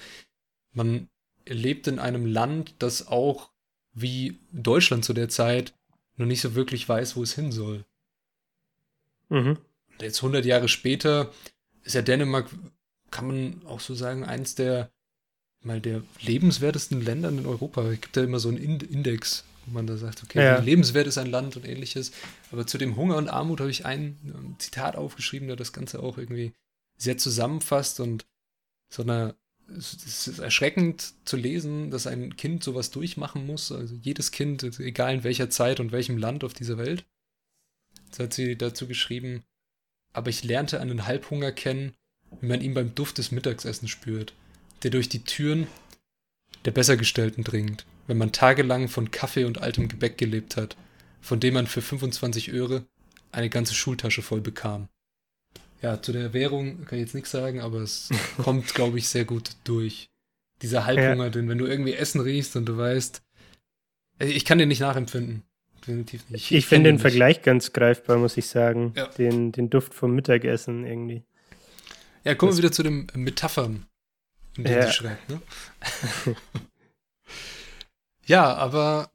man 0.74 1.10
lebt 1.46 1.88
in 1.88 2.00
einem 2.00 2.26
Land, 2.26 2.76
das 2.80 3.08
auch 3.08 3.52
wie 3.94 4.40
Deutschland 4.54 5.04
zu 5.04 5.14
der 5.14 5.28
Zeit 5.28 5.74
noch 6.16 6.26
nicht 6.26 6.42
so 6.42 6.56
wirklich 6.56 6.88
weiß, 6.88 7.16
wo 7.16 7.24
es 7.24 7.34
hin 7.34 7.52
soll. 7.52 7.86
Mhm. 9.32 9.58
Und 9.92 10.02
jetzt 10.02 10.18
100 10.18 10.46
Jahre 10.46 10.68
später 10.68 11.32
ist 11.84 11.96
ja 11.96 12.02
Dänemark, 12.02 12.50
kann 13.10 13.28
man 13.28 13.62
auch 13.66 13.80
so 13.80 13.96
sagen, 13.96 14.24
eins 14.24 14.56
der 14.56 14.92
mal 15.64 15.80
der 15.80 16.02
lebenswertesten 16.22 17.02
Länder 17.02 17.30
in 17.30 17.46
Europa. 17.46 17.84
Es 17.84 18.02
gibt 18.02 18.18
ja 18.18 18.24
immer 18.24 18.40
so 18.40 18.50
einen 18.50 18.58
Index, 18.58 19.46
wo 19.66 19.74
man 19.74 19.88
da 19.88 19.98
sagt, 19.98 20.24
okay, 20.24 20.40
ja. 20.44 20.60
lebenswert 20.60 21.08
ist 21.08 21.18
ein 21.18 21.30
Land 21.30 21.56
und 21.56 21.68
ähnliches. 21.68 22.12
Aber 22.52 22.66
zu 22.66 22.78
dem 22.78 22.96
Hunger 22.96 23.18
und 23.18 23.30
Armut 23.30 23.60
habe 23.60 23.70
ich 23.70 23.86
ein 23.86 24.56
Zitat 24.58 24.96
aufgeschrieben, 24.96 25.48
der 25.48 25.58
das 25.58 25.74
Ganze 25.74 26.02
auch 26.02 26.18
irgendwie 26.18 26.54
sehr 26.98 27.18
zusammenfasst 27.18 28.00
und 28.00 28.26
so 28.90 29.04
eine 29.04 29.36
es 29.78 30.28
ist 30.28 30.40
erschreckend 30.40 31.14
zu 31.24 31.38
lesen, 31.38 31.92
dass 31.92 32.08
ein 32.08 32.36
Kind 32.36 32.64
sowas 32.64 32.92
durchmachen 32.92 33.46
muss. 33.46 33.72
Also 33.72 33.96
jedes 33.96 34.32
Kind, 34.32 34.64
egal 34.80 35.14
in 35.14 35.24
welcher 35.24 35.50
Zeit 35.50 35.80
und 35.80 35.94
welchem 35.94 36.18
Land 36.18 36.44
auf 36.44 36.54
dieser 36.54 36.78
Welt. 36.78 37.06
Das 38.12 38.20
hat 38.20 38.34
sie 38.34 38.58
dazu 38.58 38.88
geschrieben. 38.88 39.44
Aber 40.14 40.30
ich 40.30 40.44
lernte 40.44 40.80
einen 40.80 41.08
Halbhunger 41.08 41.52
kennen, 41.52 41.94
wie 42.40 42.48
man 42.48 42.62
ihn 42.62 42.74
beim 42.74 42.94
Duft 42.94 43.18
des 43.18 43.32
Mittagessens 43.32 43.90
spürt, 43.90 44.34
der 44.84 44.92
durch 44.92 45.10
die 45.10 45.24
Türen 45.24 45.68
der 46.66 46.72
Bessergestellten 46.72 47.44
dringt, 47.44 47.86
wenn 48.08 48.18
man 48.18 48.32
tagelang 48.32 48.88
von 48.90 49.12
Kaffee 49.12 49.46
und 49.46 49.62
altem 49.62 49.88
Gebäck 49.88 50.18
gelebt 50.18 50.58
hat, 50.58 50.76
von 51.22 51.40
dem 51.40 51.54
man 51.54 51.68
für 51.68 51.82
25 51.82 52.52
Öre 52.52 52.86
eine 53.32 53.50
ganze 53.50 53.74
Schultasche 53.74 54.22
voll 54.22 54.42
bekam. 54.42 54.90
Ja, 55.82 56.02
zu 56.02 56.12
der 56.12 56.34
Währung 56.34 56.86
kann 56.86 57.00
ich 57.00 57.06
jetzt 57.06 57.16
nichts 57.16 57.32
sagen, 57.32 57.62
aber 57.62 57.80
es 57.80 58.10
kommt, 58.38 58.74
glaube 58.74 58.98
ich, 58.98 59.08
sehr 59.08 59.26
gut 59.26 59.52
durch. 59.64 60.10
Dieser 60.62 60.86
Halbhunger, 60.86 61.26
ja. 61.26 61.30
denn 61.32 61.50
wenn 61.50 61.58
du 61.58 61.66
irgendwie 61.66 61.94
Essen 61.94 62.22
riechst 62.22 62.56
und 62.56 62.66
du 62.66 62.78
weißt, 62.78 63.24
ich 64.20 64.46
kann 64.46 64.60
den 64.60 64.68
nicht 64.68 64.82
nachempfinden 64.82 65.44
definitiv 65.82 66.30
nicht. 66.30 66.52
Ich, 66.52 66.58
ich 66.58 66.66
finde 66.66 66.90
den 66.90 66.96
nicht. 66.96 67.02
Vergleich 67.02 67.42
ganz 67.42 67.74
greifbar, 67.74 68.18
muss 68.18 68.38
ich 68.38 68.48
sagen. 68.48 68.94
Ja. 68.96 69.08
Den, 69.08 69.52
den 69.52 69.70
Duft 69.70 69.94
vom 69.94 70.14
Mittagessen 70.14 70.86
irgendwie. 70.86 71.24
Ja, 72.24 72.36
kommen 72.36 72.52
wir 72.52 72.58
wieder 72.58 72.72
zu 72.72 72.84
den 72.84 73.08
Metaphern, 73.16 73.88
in 74.56 74.64
denen 74.64 74.78
ja. 74.78 74.88
sie 74.88 74.94
schreibt. 74.94 75.30
Ne? 75.30 75.42
ja, 78.26 78.54
aber 78.54 79.12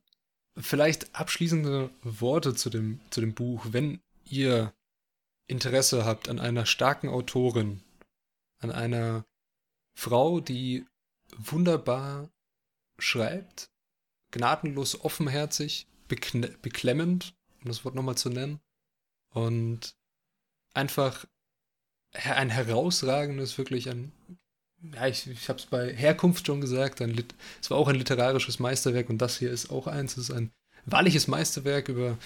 vielleicht 0.58 1.14
abschließende 1.14 1.90
Worte 2.02 2.54
zu 2.54 2.70
dem, 2.70 3.00
zu 3.10 3.20
dem 3.20 3.34
Buch. 3.34 3.66
Wenn 3.70 4.00
ihr 4.24 4.72
Interesse 5.46 6.04
habt 6.04 6.28
an 6.28 6.40
einer 6.40 6.66
starken 6.66 7.08
Autorin, 7.08 7.82
an 8.58 8.72
einer 8.72 9.24
Frau, 9.94 10.40
die 10.40 10.84
wunderbar 11.36 12.30
schreibt, 12.98 13.70
gnadenlos 14.32 15.00
offenherzig, 15.00 15.86
beklemmend, 16.08 17.34
um 17.62 17.68
das 17.68 17.84
Wort 17.84 17.94
nochmal 17.94 18.16
zu 18.16 18.30
nennen. 18.30 18.60
Und 19.30 19.96
einfach 20.74 21.26
ein 22.12 22.50
herausragendes, 22.50 23.58
wirklich 23.58 23.90
ein, 23.90 24.12
ja, 24.94 25.06
ich, 25.06 25.26
ich 25.26 25.48
habe 25.48 25.58
es 25.58 25.66
bei 25.66 25.92
Herkunft 25.92 26.46
schon 26.46 26.60
gesagt, 26.60 27.02
ein, 27.02 27.24
es 27.60 27.70
war 27.70 27.78
auch 27.78 27.88
ein 27.88 27.96
literarisches 27.96 28.58
Meisterwerk 28.58 29.10
und 29.10 29.18
das 29.18 29.38
hier 29.38 29.50
ist 29.50 29.70
auch 29.70 29.86
eins, 29.86 30.16
es 30.16 30.30
ist 30.30 30.36
ein 30.36 30.52
wahrliches 30.84 31.26
Meisterwerk 31.26 31.88
über 31.88 32.18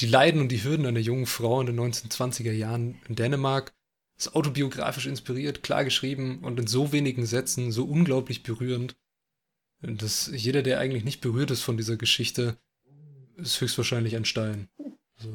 die 0.00 0.06
Leiden 0.06 0.40
und 0.40 0.48
die 0.48 0.62
Hürden 0.62 0.86
einer 0.86 1.00
jungen 1.00 1.26
Frau 1.26 1.60
in 1.60 1.66
den 1.66 1.80
1920er 1.80 2.52
Jahren 2.52 3.00
in 3.08 3.14
Dänemark. 3.14 3.72
Ist 4.16 4.34
autobiografisch 4.34 5.06
inspiriert, 5.06 5.62
klar 5.62 5.84
geschrieben 5.84 6.40
und 6.42 6.58
in 6.58 6.66
so 6.66 6.90
wenigen 6.92 7.24
Sätzen 7.24 7.70
so 7.70 7.84
unglaublich 7.84 8.42
berührend, 8.42 8.96
dass 9.80 10.28
jeder, 10.34 10.62
der 10.62 10.80
eigentlich 10.80 11.04
nicht 11.04 11.20
berührt 11.20 11.52
ist 11.52 11.62
von 11.62 11.76
dieser 11.76 11.96
Geschichte, 11.96 12.58
ist 13.38 13.60
höchstwahrscheinlich 13.60 14.16
ein 14.16 14.24
Stein. 14.24 14.68
So. 15.16 15.34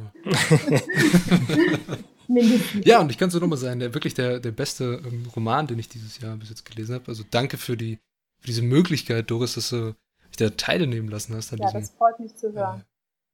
ja, 2.84 3.02
und 3.02 3.12
ich 3.12 3.18
kann 3.18 3.28
es 3.28 3.34
nur 3.34 3.42
nochmal 3.42 3.58
sagen, 3.58 3.80
der 3.80 3.94
wirklich 3.94 4.14
der, 4.14 4.40
der 4.40 4.52
beste 4.52 5.02
ähm, 5.06 5.26
Roman, 5.36 5.68
den 5.68 5.80
ich 5.80 5.90
dieses 5.90 6.20
Jahr 6.20 6.38
bis 6.38 6.50
jetzt 6.50 6.66
gelesen 6.66 6.96
habe. 6.96 7.08
Also 7.08 7.24
danke 7.30 7.58
für 7.58 7.76
die 7.76 8.00
für 8.44 8.48
diese 8.48 8.62
Möglichkeit, 8.62 9.32
Doris, 9.32 9.56
dass 9.56 9.70
du 9.70 9.96
dich 10.28 10.38
da 10.38 10.50
teilnehmen 10.50 11.08
lassen 11.08 11.34
hast. 11.34 11.54
An 11.54 11.60
ja, 11.60 11.68
diesem, 11.68 11.80
das 11.80 11.92
freut 11.92 12.20
mich 12.20 12.36
zu 12.36 12.52
hören. 12.52 12.82
Äh, 12.82 12.84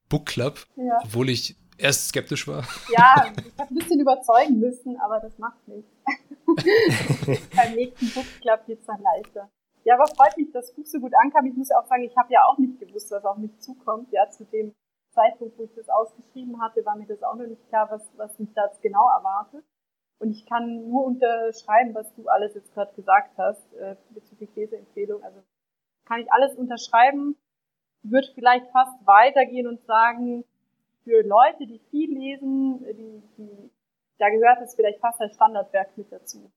Book 0.07 0.27
Club, 0.27 0.67
ja. 0.75 0.99
obwohl 1.03 1.29
ich 1.29 1.55
erst 1.79 2.09
skeptisch 2.09 2.47
war. 2.47 2.63
Ja, 2.95 3.31
ich 3.47 3.59
habe 3.59 3.73
ein 3.73 3.75
bisschen 3.75 3.99
überzeugen 3.99 4.59
müssen, 4.59 4.97
aber 4.99 5.19
das 5.19 5.37
macht 5.39 5.67
nichts. 5.67 5.89
Beim 7.55 7.73
nächsten 7.73 8.09
Book 8.11 8.25
Club 8.41 8.65
geht 8.67 8.79
es 8.79 8.85
dann 8.85 9.01
leichter. 9.01 9.49
Ja, 9.89 9.95
aber 9.95 10.05
freut 10.05 10.37
mich, 10.37 10.51
dass 10.51 10.67
das 10.67 10.75
Buch 10.75 10.85
so 10.85 10.99
gut 10.99 11.13
ankam. 11.15 11.47
Ich 11.47 11.55
muss 11.55 11.69
ja 11.69 11.79
auch 11.79 11.87
sagen, 11.87 12.03
ich 12.03 12.15
habe 12.15 12.31
ja 12.31 12.45
auch 12.45 12.59
nicht 12.59 12.79
gewusst, 12.79 13.09
was 13.09 13.25
auf 13.25 13.37
mich 13.37 13.57
zukommt. 13.57 14.11
Ja, 14.11 14.29
zu 14.29 14.45
dem 14.45 14.75
Zeitpunkt, 15.09 15.57
wo 15.57 15.63
ich 15.63 15.73
das 15.73 15.89
ausgeschrieben 15.89 16.61
hatte, 16.61 16.85
war 16.85 16.95
mir 16.95 17.07
das 17.07 17.23
auch 17.23 17.33
noch 17.33 17.47
nicht 17.47 17.67
klar, 17.69 17.89
was, 17.89 18.07
was 18.15 18.37
mich 18.37 18.53
da 18.53 18.67
jetzt 18.67 18.83
genau 18.83 19.09
erwartet. 19.09 19.65
Und 20.19 20.29
ich 20.29 20.45
kann 20.45 20.87
nur 20.87 21.05
unterschreiben, 21.05 21.95
was 21.95 22.13
du 22.13 22.27
alles 22.27 22.53
jetzt 22.53 22.71
gerade 22.75 22.93
gesagt 22.93 23.35
hast, 23.39 23.73
äh, 23.73 23.95
bezüglich 24.11 24.55
Leseempfehlung. 24.55 25.23
Also 25.23 25.41
kann 26.05 26.19
ich 26.19 26.31
alles 26.31 26.55
unterschreiben. 26.55 27.35
würde 28.03 28.27
vielleicht 28.35 28.69
fast 28.69 28.93
weitergehen 29.07 29.65
und 29.65 29.83
sagen, 29.87 30.45
für 31.03 31.23
Leute, 31.23 31.65
die 31.65 31.79
viel 31.89 32.13
lesen, 32.13 32.85
die, 32.93 33.23
die, 33.39 33.71
da 34.19 34.29
gehört 34.29 34.61
es 34.61 34.75
vielleicht 34.75 34.99
fast 34.99 35.19
als 35.19 35.33
Standardwerk 35.33 35.97
mit 35.97 36.11
dazu. 36.11 36.51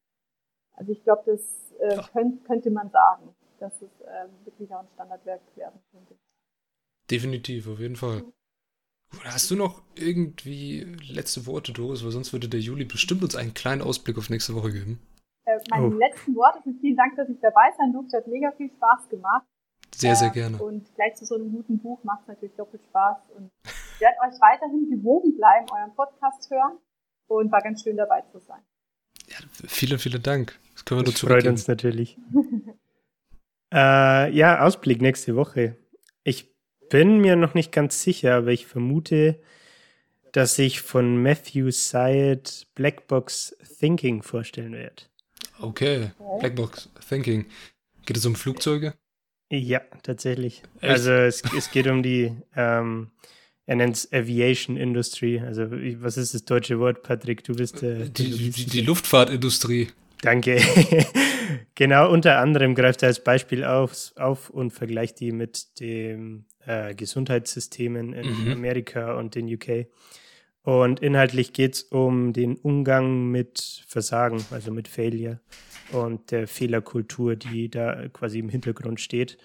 Also 0.74 0.92
ich 0.92 1.02
glaube, 1.04 1.22
das 1.26 1.72
äh, 1.80 2.00
könnt, 2.12 2.44
könnte 2.44 2.70
man 2.70 2.90
sagen, 2.90 3.34
dass 3.58 3.74
es 3.82 4.00
äh, 4.00 4.28
wirklich 4.44 4.72
auch 4.74 4.80
ein 4.80 4.88
Standardwerk 4.94 5.40
werden 5.56 5.80
könnte. 5.92 6.14
Definitiv, 7.10 7.68
auf 7.68 7.78
jeden 7.78 7.96
Fall. 7.96 8.24
Hast 9.24 9.50
du 9.50 9.56
noch 9.56 9.82
irgendwie 9.94 10.80
letzte 11.06 11.46
Worte, 11.46 11.72
Doris? 11.72 12.02
Weil 12.02 12.12
sonst 12.12 12.32
würde 12.32 12.48
der 12.48 12.60
Juli 12.60 12.84
bestimmt 12.84 13.22
uns 13.22 13.36
einen 13.36 13.54
kleinen 13.54 13.82
Ausblick 13.82 14.16
auf 14.16 14.30
nächste 14.30 14.54
Woche 14.54 14.72
geben. 14.72 15.00
Äh, 15.44 15.58
meine 15.70 15.86
oh. 15.86 15.90
letzten 15.90 16.34
Worte 16.34 16.60
sind 16.64 16.80
vielen 16.80 16.96
Dank, 16.96 17.16
dass 17.16 17.28
ich 17.28 17.38
dabei 17.40 17.70
sein 17.76 17.92
durfte. 17.92 18.16
Hat 18.16 18.26
mega 18.26 18.52
viel 18.52 18.70
Spaß 18.70 19.08
gemacht. 19.08 19.46
Sehr, 19.94 20.16
sehr 20.16 20.30
gerne. 20.30 20.56
Und 20.62 20.94
gleich 20.94 21.14
zu 21.16 21.26
so 21.26 21.34
einem 21.34 21.52
guten 21.52 21.78
Buch 21.78 22.02
macht 22.04 22.22
es 22.22 22.28
natürlich 22.28 22.56
doppelt 22.56 22.82
Spaß. 22.84 23.18
Und 23.36 23.50
ich 23.64 24.00
werde 24.00 24.16
euch 24.20 24.40
weiterhin 24.40 24.88
gewogen 24.88 25.36
bleiben, 25.36 25.66
euren 25.70 25.94
Podcast 25.94 26.50
hören. 26.50 26.78
Und 27.28 27.52
war 27.52 27.62
ganz 27.62 27.82
schön 27.82 27.96
dabei 27.96 28.22
zu 28.32 28.38
sein. 28.40 28.62
Ja, 29.32 29.38
vielen, 29.66 29.98
vielen 29.98 30.22
Dank. 30.22 30.58
Das 30.74 30.84
können 30.84 31.00
wir 31.00 31.04
das 31.04 31.20
freut 31.20 31.46
uns 31.46 31.66
natürlich. 31.68 32.16
äh, 33.72 34.32
ja, 34.34 34.60
Ausblick 34.60 35.00
nächste 35.00 35.36
Woche. 35.36 35.76
Ich 36.24 36.52
bin 36.90 37.18
mir 37.18 37.36
noch 37.36 37.54
nicht 37.54 37.72
ganz 37.72 38.02
sicher, 38.02 38.36
aber 38.36 38.48
ich 38.48 38.66
vermute, 38.66 39.40
dass 40.32 40.58
ich 40.58 40.80
von 40.80 41.22
Matthew 41.22 41.70
Syed 41.70 42.66
Blackbox 42.74 43.56
Thinking 43.78 44.22
vorstellen 44.22 44.72
werde. 44.72 45.04
Okay, 45.60 46.10
Blackbox 46.40 46.90
Thinking. 47.08 47.46
Geht 48.04 48.16
es 48.16 48.26
um 48.26 48.34
Flugzeuge? 48.34 48.94
Ja, 49.50 49.80
tatsächlich. 50.02 50.62
Echt? 50.80 50.90
Also 50.90 51.12
es, 51.12 51.42
es, 51.56 51.70
geht 51.70 51.86
um 51.86 52.02
die, 52.02 52.34
ähm, 52.56 53.10
er 53.66 53.76
nennt 53.76 53.96
es 53.96 54.12
Aviation 54.12 54.76
Industry. 54.76 55.40
Also 55.40 55.70
was 55.70 56.16
ist 56.16 56.34
das 56.34 56.44
deutsche 56.44 56.78
Wort, 56.78 57.02
Patrick? 57.02 57.44
Du 57.44 57.54
bist 57.54 57.82
äh, 57.82 58.08
die, 58.08 58.50
die, 58.50 58.66
die 58.66 58.80
Luftfahrtindustrie. 58.80 59.88
Danke. 60.20 60.60
genau, 61.74 62.10
unter 62.10 62.38
anderem 62.38 62.74
greift 62.74 63.02
er 63.02 63.08
als 63.08 63.22
Beispiel 63.22 63.64
auf, 63.64 64.12
auf 64.16 64.50
und 64.50 64.70
vergleicht 64.70 65.20
die 65.20 65.32
mit 65.32 65.80
den 65.80 66.46
äh, 66.66 66.94
Gesundheitssystemen 66.94 68.12
in 68.12 68.44
mhm. 68.44 68.52
Amerika 68.52 69.14
und 69.18 69.36
in 69.36 69.52
UK. 69.52 69.86
Und 70.62 71.00
inhaltlich 71.00 71.52
geht 71.52 71.74
es 71.74 71.82
um 71.82 72.32
den 72.32 72.56
Umgang 72.56 73.30
mit 73.30 73.84
Versagen, 73.88 74.44
also 74.52 74.70
mit 74.70 74.86
Failure 74.86 75.40
und 75.90 76.30
der 76.30 76.46
Fehlerkultur, 76.46 77.34
die 77.34 77.68
da 77.68 78.08
quasi 78.08 78.38
im 78.38 78.48
Hintergrund 78.48 79.00
steht. 79.00 79.38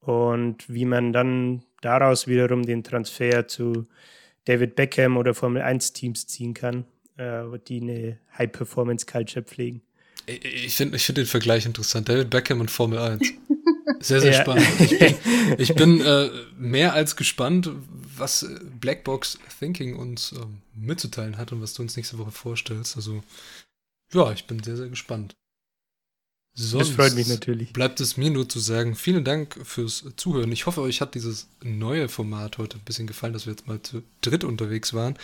Und 0.00 0.68
wie 0.68 0.84
man 0.84 1.14
dann 1.14 1.64
daraus 1.80 2.26
wiederum 2.26 2.64
den 2.64 2.82
Transfer 2.82 3.46
zu 3.48 3.86
David 4.44 4.76
Beckham 4.76 5.16
oder 5.16 5.34
Formel 5.34 5.62
1 5.62 5.92
Teams 5.92 6.26
ziehen 6.26 6.54
kann, 6.54 6.84
äh, 7.16 7.42
die 7.66 7.80
eine 7.80 8.18
High-Performance-Culture 8.38 9.44
pflegen. 9.44 9.82
Ich 10.26 10.74
finde 10.74 10.96
ich 10.96 11.06
find 11.06 11.18
den 11.18 11.26
Vergleich 11.26 11.64
interessant. 11.64 12.08
David 12.08 12.30
Beckham 12.30 12.60
und 12.60 12.70
Formel 12.70 12.98
1. 12.98 13.22
Sehr, 14.00 14.20
sehr 14.20 14.32
ja. 14.32 14.42
spannend. 14.42 14.66
Ich 14.80 14.98
bin, 14.98 15.14
ich 15.58 15.74
bin 15.74 16.00
äh, 16.00 16.30
mehr 16.56 16.92
als 16.92 17.16
gespannt, 17.16 17.70
was 18.16 18.46
Blackbox 18.80 19.38
Thinking 19.58 19.96
uns 19.96 20.32
äh, 20.32 20.44
mitzuteilen 20.74 21.38
hat 21.38 21.52
und 21.52 21.62
was 21.62 21.74
du 21.74 21.82
uns 21.82 21.96
nächste 21.96 22.18
Woche 22.18 22.30
vorstellst. 22.30 22.96
Also, 22.96 23.22
ja, 24.12 24.30
ich 24.32 24.46
bin 24.46 24.62
sehr, 24.62 24.76
sehr 24.76 24.88
gespannt. 24.88 25.36
Sonst 26.60 26.88
das 26.88 26.96
freut 26.96 27.14
mich 27.14 27.28
natürlich. 27.28 27.72
Bleibt 27.72 28.00
es 28.00 28.16
mir 28.16 28.30
nur 28.30 28.48
zu 28.48 28.58
sagen, 28.58 28.96
vielen 28.96 29.22
Dank 29.22 29.60
fürs 29.62 30.04
Zuhören. 30.16 30.50
Ich 30.50 30.66
hoffe, 30.66 30.80
euch 30.80 31.00
hat 31.00 31.14
dieses 31.14 31.46
neue 31.62 32.08
Format 32.08 32.58
heute 32.58 32.78
ein 32.78 32.84
bisschen 32.84 33.06
gefallen, 33.06 33.32
dass 33.32 33.46
wir 33.46 33.52
jetzt 33.52 33.68
mal 33.68 33.80
zu 33.80 34.02
dritt 34.22 34.42
unterwegs 34.42 34.92
waren. 34.92 35.16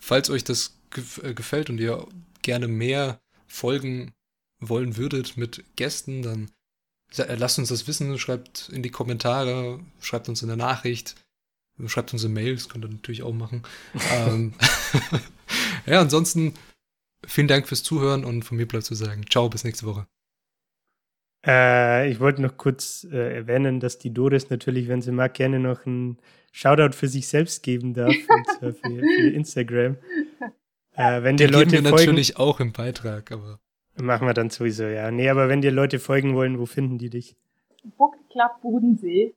Falls 0.00 0.30
euch 0.30 0.42
das 0.42 0.74
äh, 1.22 1.32
gefällt 1.32 1.70
und 1.70 1.78
ihr 1.78 2.08
gerne 2.42 2.66
mehr 2.66 3.20
Folgen 3.46 4.10
wollen 4.58 4.96
würdet 4.96 5.36
mit 5.36 5.62
Gästen, 5.76 6.22
dann 6.22 6.50
äh, 7.16 7.36
lasst 7.36 7.60
uns 7.60 7.68
das 7.68 7.86
wissen, 7.86 8.18
schreibt 8.18 8.68
in 8.70 8.82
die 8.82 8.90
Kommentare, 8.90 9.78
schreibt 10.00 10.28
uns 10.28 10.42
in 10.42 10.48
der 10.48 10.56
Nachricht, 10.56 11.14
schreibt 11.86 12.12
uns 12.12 12.24
in 12.24 12.32
Mails, 12.32 12.68
könnt 12.68 12.84
ihr 12.84 12.90
natürlich 12.90 13.22
auch 13.22 13.32
machen. 13.32 13.62
ähm, 14.10 14.54
ja, 15.86 16.00
ansonsten 16.00 16.54
vielen 17.24 17.46
Dank 17.46 17.68
fürs 17.68 17.84
Zuhören 17.84 18.24
und 18.24 18.42
von 18.42 18.56
mir 18.56 18.66
bleibt 18.66 18.86
zu 18.86 18.96
sagen, 18.96 19.24
ciao, 19.30 19.48
bis 19.48 19.62
nächste 19.62 19.86
Woche. 19.86 20.08
Äh, 21.46 22.10
ich 22.10 22.20
wollte 22.20 22.42
noch 22.42 22.56
kurz 22.56 23.06
äh, 23.10 23.36
erwähnen, 23.36 23.80
dass 23.80 23.98
die 23.98 24.12
Doris 24.12 24.50
natürlich, 24.50 24.88
wenn 24.88 25.00
sie 25.00 25.12
mag, 25.12 25.34
gerne 25.34 25.58
noch 25.58 25.86
einen 25.86 26.18
Shoutout 26.52 26.94
für 26.94 27.08
sich 27.08 27.28
selbst 27.28 27.62
geben 27.62 27.94
darf, 27.94 28.14
und 28.28 28.46
zwar 28.46 28.72
für, 28.72 29.00
für 29.00 29.30
Instagram. 29.30 29.96
Äh, 30.94 31.22
wenn 31.22 31.36
dir 31.36 31.50
Leute 31.50 31.72
wir 31.72 31.82
folgen, 31.82 31.96
natürlich 31.96 32.36
auch 32.36 32.60
im 32.60 32.72
Beitrag, 32.72 33.32
aber. 33.32 33.58
Machen 33.96 34.26
wir 34.26 34.34
dann 34.34 34.50
sowieso, 34.50 34.84
ja. 34.84 35.10
Nee, 35.10 35.28
aber 35.28 35.48
wenn 35.48 35.60
dir 35.60 35.72
Leute 35.72 35.98
folgen 35.98 36.34
wollen, 36.34 36.58
wo 36.58 36.66
finden 36.66 36.98
die 36.98 37.10
dich? 37.10 37.36
Book 37.96 38.16
Club 38.30 38.60
Bodensee. 38.62 39.34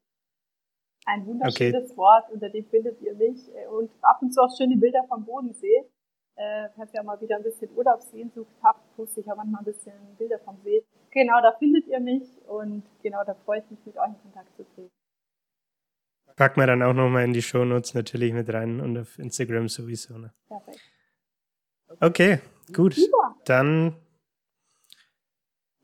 Ein 1.06 1.26
wunderschönes 1.26 1.90
okay. 1.90 1.98
Wort, 1.98 2.30
unter 2.32 2.50
dem 2.50 2.66
findet 2.66 3.02
ihr 3.02 3.14
mich. 3.16 3.40
Äh, 3.56 3.68
und 3.68 3.90
ab 4.02 4.20
und 4.22 4.34
zu 4.34 4.42
auch 4.42 4.56
schöne 4.56 4.78
Bilder 4.78 5.04
vom 5.08 5.26
Bodensee. 5.26 5.84
Äh, 6.36 6.70
falls 6.76 6.94
ihr 6.94 7.04
mal 7.04 7.20
wieder 7.22 7.38
ein 7.38 7.44
bisschen 7.44 7.70
Urlaubssehnsucht 7.76 8.56
habt, 8.64 8.96
poste 8.96 9.22
ich 9.22 9.32
auch 9.32 9.36
manchmal 9.36 9.62
ein 9.62 9.66
bisschen 9.66 9.94
Bilder 10.18 10.40
vom 10.40 10.60
See. 10.64 10.84
Genau, 11.12 11.40
da 11.42 11.52
findet 11.60 11.88
ihr 11.88 12.00
mich 12.00 12.24
und 12.48 12.84
genau, 13.04 13.24
da 13.24 13.36
freue 13.46 13.60
ich 13.60 13.70
mich, 13.70 13.80
mit 13.86 13.98
euch 13.98 14.08
in 14.08 14.22
Kontakt 14.24 14.56
zu 14.56 14.64
treten. 14.74 14.92
Packen 16.36 16.60
wir 16.60 16.66
dann 16.66 16.82
auch 16.82 16.94
nochmal 16.94 17.26
in 17.26 17.34
die 17.34 17.44
Shownotes 17.44 17.94
natürlich 17.94 18.34
mit 18.34 18.52
rein 18.52 18.80
und 18.80 18.98
auf 18.98 19.20
Instagram 19.20 19.70
sowieso. 19.70 20.18
Ne? 20.18 20.34
Perfekt. 20.48 20.80
Okay, 22.00 22.40
gut. 22.74 22.96
Super. 22.96 23.36
Dann 23.46 23.96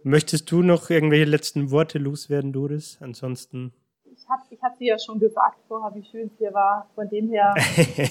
möchtest 0.03 0.51
du 0.51 0.63
noch 0.63 0.89
irgendwelche 0.89 1.25
letzten 1.25 1.69
Worte 1.69 1.99
loswerden, 1.99 2.51
Doris? 2.51 2.97
Ansonsten. 2.99 3.73
Ich 4.05 4.27
habe 4.27 4.41
ich 4.49 4.61
hab 4.63 4.77
dir 4.79 4.87
ja 4.87 4.97
schon 4.97 5.19
gesagt 5.19 5.59
vorher, 5.67 5.93
wie 5.93 6.03
schön 6.03 6.27
es 6.27 6.37
hier 6.39 6.51
war. 6.53 6.89
Von 6.95 7.07
dem 7.09 7.29
her. 7.29 7.53
äh, 7.55 8.07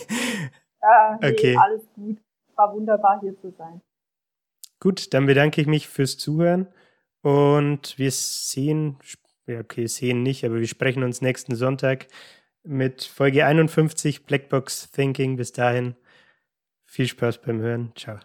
nee, 1.21 1.33
okay. 1.33 1.57
Alles 1.57 1.83
gut. 1.95 2.19
War 2.59 2.75
wunderbar 2.75 3.21
hier 3.21 3.39
zu 3.41 3.51
sein. 3.57 3.81
Gut, 4.81 5.15
dann 5.15 5.27
bedanke 5.27 5.61
ich 5.61 5.67
mich 5.67 5.89
fürs 5.89 6.19
Zuhören 6.19 6.69
und 7.23 7.99
wir 7.99 8.11
sehen, 8.11 8.99
ja, 9.47 9.61
okay, 9.61 9.87
sehen 9.87 10.23
nicht, 10.23 10.45
aber 10.45 10.57
wir 10.57 10.69
sprechen 10.69 11.03
uns 11.03 11.21
nächsten 11.21 11.57
Sonntag 11.57 12.07
mit 12.63 13.05
Folge 13.05 13.47
51 13.47 14.27
Blackbox 14.27 14.91
Thinking. 14.91 15.37
Bis 15.37 15.53
dahin 15.53 15.97
viel 16.85 17.07
Spaß 17.07 17.41
beim 17.43 17.61
Hören. 17.61 17.93
Ciao. 17.97 18.19